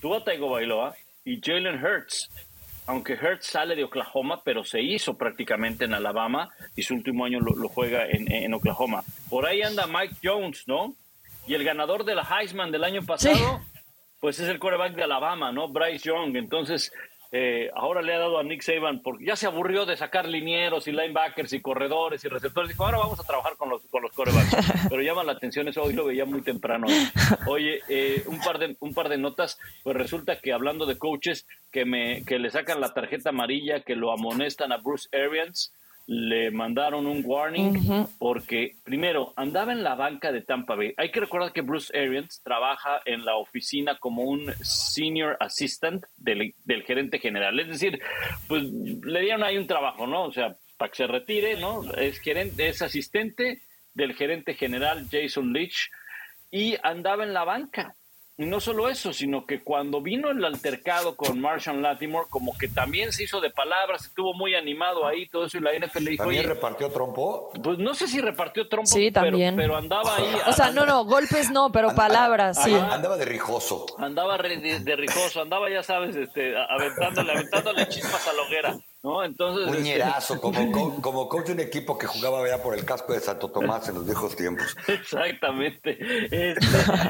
Tua 0.00 0.24
Tagovailoa 0.24 0.94
y 1.24 1.40
Jalen 1.40 1.82
Hurts 1.82 2.30
aunque 2.86 3.14
Hertz 3.14 3.46
sale 3.46 3.76
de 3.76 3.84
Oklahoma, 3.84 4.42
pero 4.44 4.64
se 4.64 4.80
hizo 4.80 5.16
prácticamente 5.16 5.84
en 5.84 5.94
Alabama 5.94 6.50
y 6.74 6.82
su 6.82 6.94
último 6.94 7.24
año 7.24 7.40
lo, 7.40 7.68
juega 7.68 8.06
en, 8.08 8.52
Oklahoma. 8.54 9.04
Por 9.30 9.46
ahí 9.46 9.62
anda 9.62 9.86
Mike 9.86 10.16
Jones, 10.22 10.64
¿no? 10.66 10.94
Y 11.46 11.54
el 11.54 11.64
ganador 11.64 12.04
de 12.04 12.14
la 12.14 12.22
Heisman 12.22 12.70
del 12.70 12.84
año 12.84 13.02
pasado, 13.02 13.60
pues 14.20 14.38
es 14.38 14.48
el 14.48 14.58
quarterback 14.58 14.94
de 14.94 15.04
Alabama, 15.04 15.52
¿no? 15.52 15.68
Bryce 15.68 16.08
Young. 16.08 16.36
Entonces, 16.36 16.92
eh, 17.34 17.70
ahora 17.74 18.02
le 18.02 18.12
ha 18.12 18.18
dado 18.18 18.38
a 18.38 18.42
Nick 18.42 18.60
Saban 18.60 19.00
porque 19.00 19.24
ya 19.24 19.36
se 19.36 19.46
aburrió 19.46 19.86
de 19.86 19.96
sacar 19.96 20.28
linieros 20.28 20.86
y 20.86 20.92
linebackers 20.92 21.54
y 21.54 21.62
corredores 21.62 22.22
y 22.24 22.28
receptores. 22.28 22.68
Dijo, 22.68 22.84
ahora 22.84 22.98
vamos 22.98 23.18
a 23.18 23.24
trabajar 23.24 23.56
con 23.56 23.70
los, 23.70 23.80
con 23.86 24.02
los 24.02 24.12
corebacks. 24.12 24.54
Pero 24.90 25.00
llama 25.00 25.24
la 25.24 25.32
atención 25.32 25.66
eso, 25.66 25.82
hoy 25.82 25.94
lo 25.94 26.04
veía 26.04 26.26
muy 26.26 26.42
temprano. 26.42 26.86
Oye, 27.46 27.80
eh, 27.88 28.22
un, 28.26 28.38
par 28.40 28.58
de, 28.58 28.76
un 28.80 28.92
par 28.92 29.08
de 29.08 29.16
notas, 29.16 29.58
pues 29.82 29.96
resulta 29.96 30.40
que 30.40 30.52
hablando 30.52 30.84
de 30.84 30.98
coaches 30.98 31.46
que, 31.70 31.86
me, 31.86 32.22
que 32.24 32.38
le 32.38 32.50
sacan 32.50 32.82
la 32.82 32.92
tarjeta 32.92 33.30
amarilla, 33.30 33.80
que 33.80 33.96
lo 33.96 34.12
amonestan 34.12 34.70
a 34.72 34.76
Bruce 34.76 35.08
Arians, 35.16 35.72
le 36.06 36.50
mandaron 36.50 37.06
un 37.06 37.22
warning 37.24 38.06
porque, 38.18 38.76
primero, 38.84 39.32
andaba 39.36 39.72
en 39.72 39.82
la 39.82 39.94
banca 39.94 40.32
de 40.32 40.42
Tampa 40.42 40.74
Bay. 40.74 40.94
Hay 40.96 41.10
que 41.10 41.20
recordar 41.20 41.52
que 41.52 41.60
Bruce 41.60 41.96
Arians 41.96 42.42
trabaja 42.42 43.00
en 43.04 43.24
la 43.24 43.36
oficina 43.36 43.98
como 43.98 44.22
un 44.22 44.52
senior 44.62 45.36
assistant 45.40 46.04
del, 46.16 46.54
gerente 46.84 47.18
general. 47.18 47.58
Es 47.60 47.68
decir, 47.68 48.00
pues 48.48 48.62
le 48.64 49.20
dieron 49.20 49.44
ahí 49.44 49.56
un 49.56 49.66
trabajo, 49.66 50.06
¿no? 50.06 50.24
O 50.24 50.32
sea, 50.32 50.56
para 50.76 50.90
que 50.90 50.96
se 50.96 51.06
retire, 51.06 51.60
¿no? 51.60 51.82
Es, 51.94 52.18
gerente, 52.18 52.68
es 52.68 52.82
asistente 52.82 53.62
del 53.94 54.14
gerente 54.14 54.54
general 54.54 55.06
Jason 55.10 55.52
Leach 55.52 55.90
y 56.50 56.76
andaba 56.82 57.24
en 57.24 57.32
la 57.32 57.44
banca. 57.44 57.94
Y 58.38 58.46
no 58.46 58.60
solo 58.60 58.88
eso, 58.88 59.12
sino 59.12 59.44
que 59.44 59.62
cuando 59.62 60.00
vino 60.00 60.30
el 60.30 60.42
altercado 60.42 61.16
con 61.16 61.38
Marshall 61.38 61.82
Latimore, 61.82 62.28
como 62.30 62.56
que 62.56 62.66
también 62.66 63.12
se 63.12 63.24
hizo 63.24 63.42
de 63.42 63.50
palabras, 63.50 64.06
estuvo 64.06 64.32
muy 64.32 64.54
animado 64.54 65.06
ahí, 65.06 65.28
todo 65.28 65.44
eso, 65.44 65.58
y 65.58 65.60
la 65.60 65.72
NFL 65.74 66.04
dijo... 66.06 66.24
¿También 66.24 66.46
repartió 66.48 66.90
trompo? 66.90 67.50
Pues 67.62 67.78
no 67.78 67.94
sé 67.94 68.08
si 68.08 68.22
repartió 68.22 68.68
trompo, 68.68 68.90
sí, 68.90 69.12
también. 69.12 69.54
Pero, 69.54 69.76
andaba 69.76 70.16
ahí... 70.16 70.24
O 70.46 70.52
sea, 70.52 70.70
no, 70.70 70.86
no, 70.86 71.04
golpes 71.04 71.50
no, 71.50 71.70
pero 71.70 71.94
palabras, 71.94 72.62
sí. 72.64 72.74
Andaba 72.74 73.18
de 73.18 73.26
rijoso. 73.26 73.84
Andaba 73.98 74.38
de, 74.38 74.96
rijoso, 74.96 75.42
andaba, 75.42 75.68
ya 75.68 75.82
sabes, 75.82 76.16
este, 76.16 76.54
aventándole, 76.56 77.32
aventándole 77.32 77.86
chispas 77.88 78.26
a 78.28 78.32
la 78.32 78.42
hoguera. 78.42 78.78
¿No? 79.02 79.24
Entonces, 79.24 79.66
un 79.66 79.86
este, 79.86 80.38
como, 80.40 81.00
como 81.02 81.28
coach 81.28 81.46
de 81.46 81.52
un 81.52 81.60
equipo 81.60 81.98
que 81.98 82.06
jugaba 82.06 82.46
ya 82.48 82.62
por 82.62 82.74
el 82.76 82.84
casco 82.84 83.12
de 83.12 83.20
Santo 83.20 83.50
Tomás 83.50 83.88
en 83.88 83.96
los 83.96 84.06
viejos 84.06 84.36
tiempos. 84.36 84.76
Exactamente. 84.86 85.98
Este, 86.24 86.66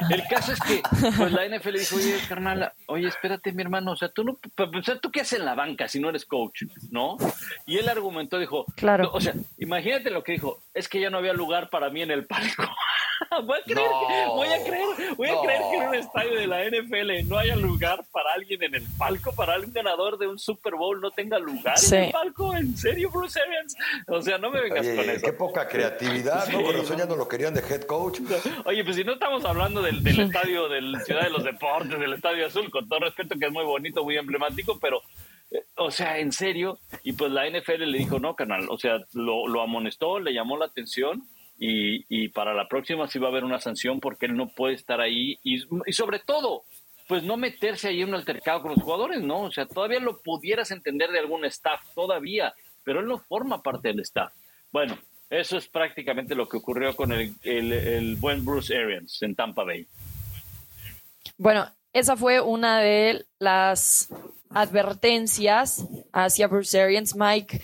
el 0.09 0.23
caso 0.27 0.53
es 0.53 0.59
que 0.61 0.81
pues, 1.17 1.31
la 1.31 1.47
NFL 1.47 1.77
dijo, 1.77 1.95
oye, 1.95 2.17
carnal, 2.27 2.71
oye, 2.87 3.07
espérate, 3.07 3.51
mi 3.51 3.61
hermano, 3.61 3.91
o 3.91 3.95
sea, 3.95 4.09
tú 4.09 4.23
no, 4.23 4.33
o 4.33 4.83
sea, 4.83 4.99
tú 4.99 5.11
qué 5.11 5.21
haces 5.21 5.39
en 5.39 5.45
la 5.45 5.55
banca 5.55 5.87
si 5.87 5.99
no 5.99 6.09
eres 6.09 6.25
coach, 6.25 6.63
¿no? 6.89 7.17
Y 7.65 7.77
él 7.77 7.87
argumentó, 7.87 8.39
dijo, 8.39 8.65
claro. 8.75 9.11
o 9.13 9.21
sea, 9.21 9.33
imagínate 9.57 10.09
lo 10.09 10.23
que 10.23 10.33
dijo, 10.33 10.63
es 10.73 10.89
que 10.89 10.99
ya 10.99 11.09
no 11.09 11.19
había 11.19 11.33
lugar 11.33 11.69
para 11.69 11.89
mí 11.89 12.01
en 12.01 12.11
el 12.11 12.25
palco. 12.25 12.63
voy 13.45 13.59
a 13.59 13.63
creer, 13.63 13.77
que, 13.77 14.25
voy 14.27 14.47
a 14.47 14.63
creer, 14.63 15.15
voy 15.15 15.27
a 15.29 15.41
creer 15.41 15.61
que 15.69 15.77
en 15.77 15.87
un 15.89 15.95
estadio 15.95 16.35
de 16.35 16.47
la 16.47 16.63
NFL 16.65 17.27
no 17.27 17.37
haya 17.37 17.55
lugar 17.55 18.03
para 18.11 18.33
alguien 18.33 18.63
en 18.63 18.75
el 18.75 18.83
palco, 18.97 19.33
para 19.33 19.53
algún 19.53 19.73
ganador 19.73 20.17
de 20.17 20.27
un 20.27 20.39
Super 20.39 20.75
Bowl 20.75 20.99
no 20.99 21.11
tenga 21.11 21.39
lugar 21.39 21.75
en 21.91 22.03
el 22.05 22.11
palco. 22.11 22.55
¿En 22.55 22.77
serio, 22.77 23.09
Bruce 23.11 23.39
Arians? 23.39 23.75
O 24.07 24.21
sea, 24.21 24.37
no 24.37 24.51
me 24.51 24.61
vengas 24.61 24.87
con 24.87 25.09
eso. 25.09 25.25
Qué 25.25 25.33
poca 25.33 25.67
creatividad, 25.67 26.47
¿no? 26.49 26.63
Con 26.63 26.75
eso 26.75 26.97
ya 26.97 27.05
no 27.05 27.15
lo 27.15 27.27
querían 27.27 27.53
de 27.53 27.61
head 27.61 27.83
coach. 27.83 28.19
Oye, 28.65 28.83
pues 28.83 28.95
si 28.95 29.03
no 29.03 29.13
estamos 29.13 29.43
hablando 29.45 29.81
del, 29.81 30.03
del 30.03 30.19
estadio 30.21 30.69
del 30.69 30.95
Ciudad 31.05 31.23
de 31.23 31.29
los 31.29 31.43
Deportes, 31.43 31.99
del 31.99 32.13
Estadio 32.13 32.47
Azul, 32.47 32.69
con 32.69 32.87
todo 32.87 32.99
respeto 32.99 33.35
que 33.37 33.45
es 33.45 33.51
muy 33.51 33.65
bonito, 33.65 34.03
muy 34.03 34.17
emblemático, 34.17 34.79
pero 34.79 35.01
eh, 35.51 35.65
o 35.75 35.91
sea, 35.91 36.17
en 36.19 36.31
serio, 36.31 36.79
y 37.03 37.13
pues 37.13 37.31
la 37.31 37.49
NFL 37.49 37.83
le 37.83 37.97
dijo, 37.97 38.19
no, 38.19 38.35
canal, 38.35 38.67
o 38.69 38.77
sea, 38.77 38.99
lo, 39.13 39.47
lo 39.47 39.61
amonestó, 39.61 40.19
le 40.19 40.33
llamó 40.33 40.57
la 40.57 40.65
atención 40.65 41.27
y, 41.65 42.27
para 42.29 42.53
la 42.53 42.67
próxima 42.67 43.07
sí 43.07 43.19
va 43.19 43.27
a 43.27 43.31
haber 43.31 43.45
una 43.45 43.59
sanción 43.59 43.99
porque 43.99 44.25
él 44.25 44.35
no 44.35 44.49
puede 44.49 44.73
estar 44.73 44.99
ahí 44.99 45.39
y, 45.43 45.59
sobre 45.93 46.19
todo, 46.19 46.63
pues 47.07 47.23
no 47.23 47.37
meterse 47.37 47.89
ahí 47.89 48.01
en 48.01 48.09
un 48.09 48.15
altercado 48.15 48.61
con 48.61 48.71
los 48.71 48.83
jugadores, 48.83 49.21
¿no? 49.21 49.41
O 49.41 49.51
sea, 49.51 49.65
todavía 49.65 49.99
lo 49.99 50.21
pudieras 50.21 50.71
entender 50.71 51.11
de 51.11 51.19
algún 51.19 51.45
staff, 51.45 51.81
todavía, 51.93 52.53
pero 52.83 52.99
él 52.99 53.07
no 53.07 53.19
forma 53.19 53.61
parte 53.61 53.89
del 53.89 53.99
staff. 54.01 54.33
Bueno, 54.71 54.97
eso 55.29 55.57
es 55.57 55.67
prácticamente 55.67 56.35
lo 56.35 56.47
que 56.47 56.57
ocurrió 56.57 56.95
con 56.95 57.11
el, 57.11 58.15
buen 58.19 58.45
Bruce 58.45 58.75
Arians 58.75 59.21
en 59.21 59.35
Tampa 59.35 59.63
Bay. 59.63 59.87
Bueno, 61.37 61.67
esa 61.91 62.15
fue 62.15 62.39
una 62.39 62.79
de 62.79 63.25
las 63.39 64.09
advertencias 64.49 65.85
hacia 66.11 66.47
Bruce 66.47 66.79
Arians. 66.79 67.15
Mike, 67.15 67.61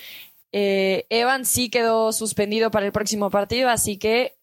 eh, 0.52 1.06
Evan 1.10 1.46
sí 1.46 1.70
quedó 1.70 2.12
suspendido 2.12 2.72
para 2.72 2.86
el 2.86 2.92
próximo 2.92 3.30
partido, 3.30 3.70
así 3.70 3.98
que 3.98 4.34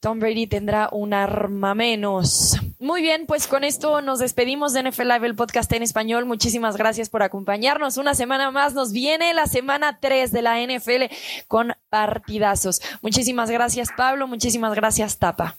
Tom 0.00 0.20
Brady 0.20 0.46
tendrá 0.46 0.90
un 0.92 1.14
arma 1.14 1.74
menos. 1.74 2.58
Muy 2.84 3.00
bien, 3.00 3.24
pues 3.24 3.46
con 3.46 3.64
esto 3.64 4.02
nos 4.02 4.18
despedimos 4.18 4.74
de 4.74 4.82
NFL 4.82 5.08
Live, 5.08 5.26
el 5.26 5.34
podcast 5.34 5.72
en 5.72 5.82
español. 5.82 6.26
Muchísimas 6.26 6.76
gracias 6.76 7.08
por 7.08 7.22
acompañarnos. 7.22 7.96
Una 7.96 8.14
semana 8.14 8.50
más 8.50 8.74
nos 8.74 8.92
viene 8.92 9.32
la 9.32 9.46
semana 9.46 10.00
3 10.00 10.30
de 10.30 10.42
la 10.42 10.60
NFL 10.60 11.04
con 11.48 11.72
partidazos. 11.88 12.82
Muchísimas 13.00 13.50
gracias, 13.50 13.88
Pablo. 13.96 14.26
Muchísimas 14.26 14.74
gracias, 14.74 15.18
Tapa. 15.18 15.56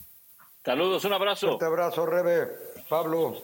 Saludos, 0.64 1.04
un 1.04 1.14
abrazo. 1.14 1.58
Un 1.58 1.64
abrazo, 1.64 2.06
Rebe. 2.06 2.48
Pablo. 2.90 3.42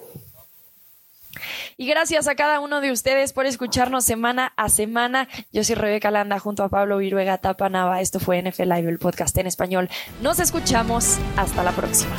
Y 1.75 1.87
gracias 1.87 2.27
a 2.27 2.35
cada 2.35 2.59
uno 2.59 2.81
de 2.81 2.91
ustedes 2.91 3.33
por 3.33 3.47
escucharnos 3.47 4.05
semana 4.05 4.53
a 4.57 4.69
semana. 4.69 5.27
Yo 5.51 5.63
soy 5.63 5.73
Rebeca 5.73 6.11
Landa 6.11 6.37
junto 6.37 6.63
a 6.63 6.69
Pablo 6.69 6.99
Viruega 6.99 7.39
Tapanava. 7.39 7.99
Esto 7.99 8.19
fue 8.19 8.43
NFL 8.43 8.69
Live, 8.69 8.89
el 8.89 8.99
podcast 8.99 9.35
en 9.39 9.47
español. 9.47 9.89
Nos 10.21 10.39
escuchamos. 10.39 11.17
Hasta 11.35 11.63
la 11.63 11.71
próxima. 11.71 12.15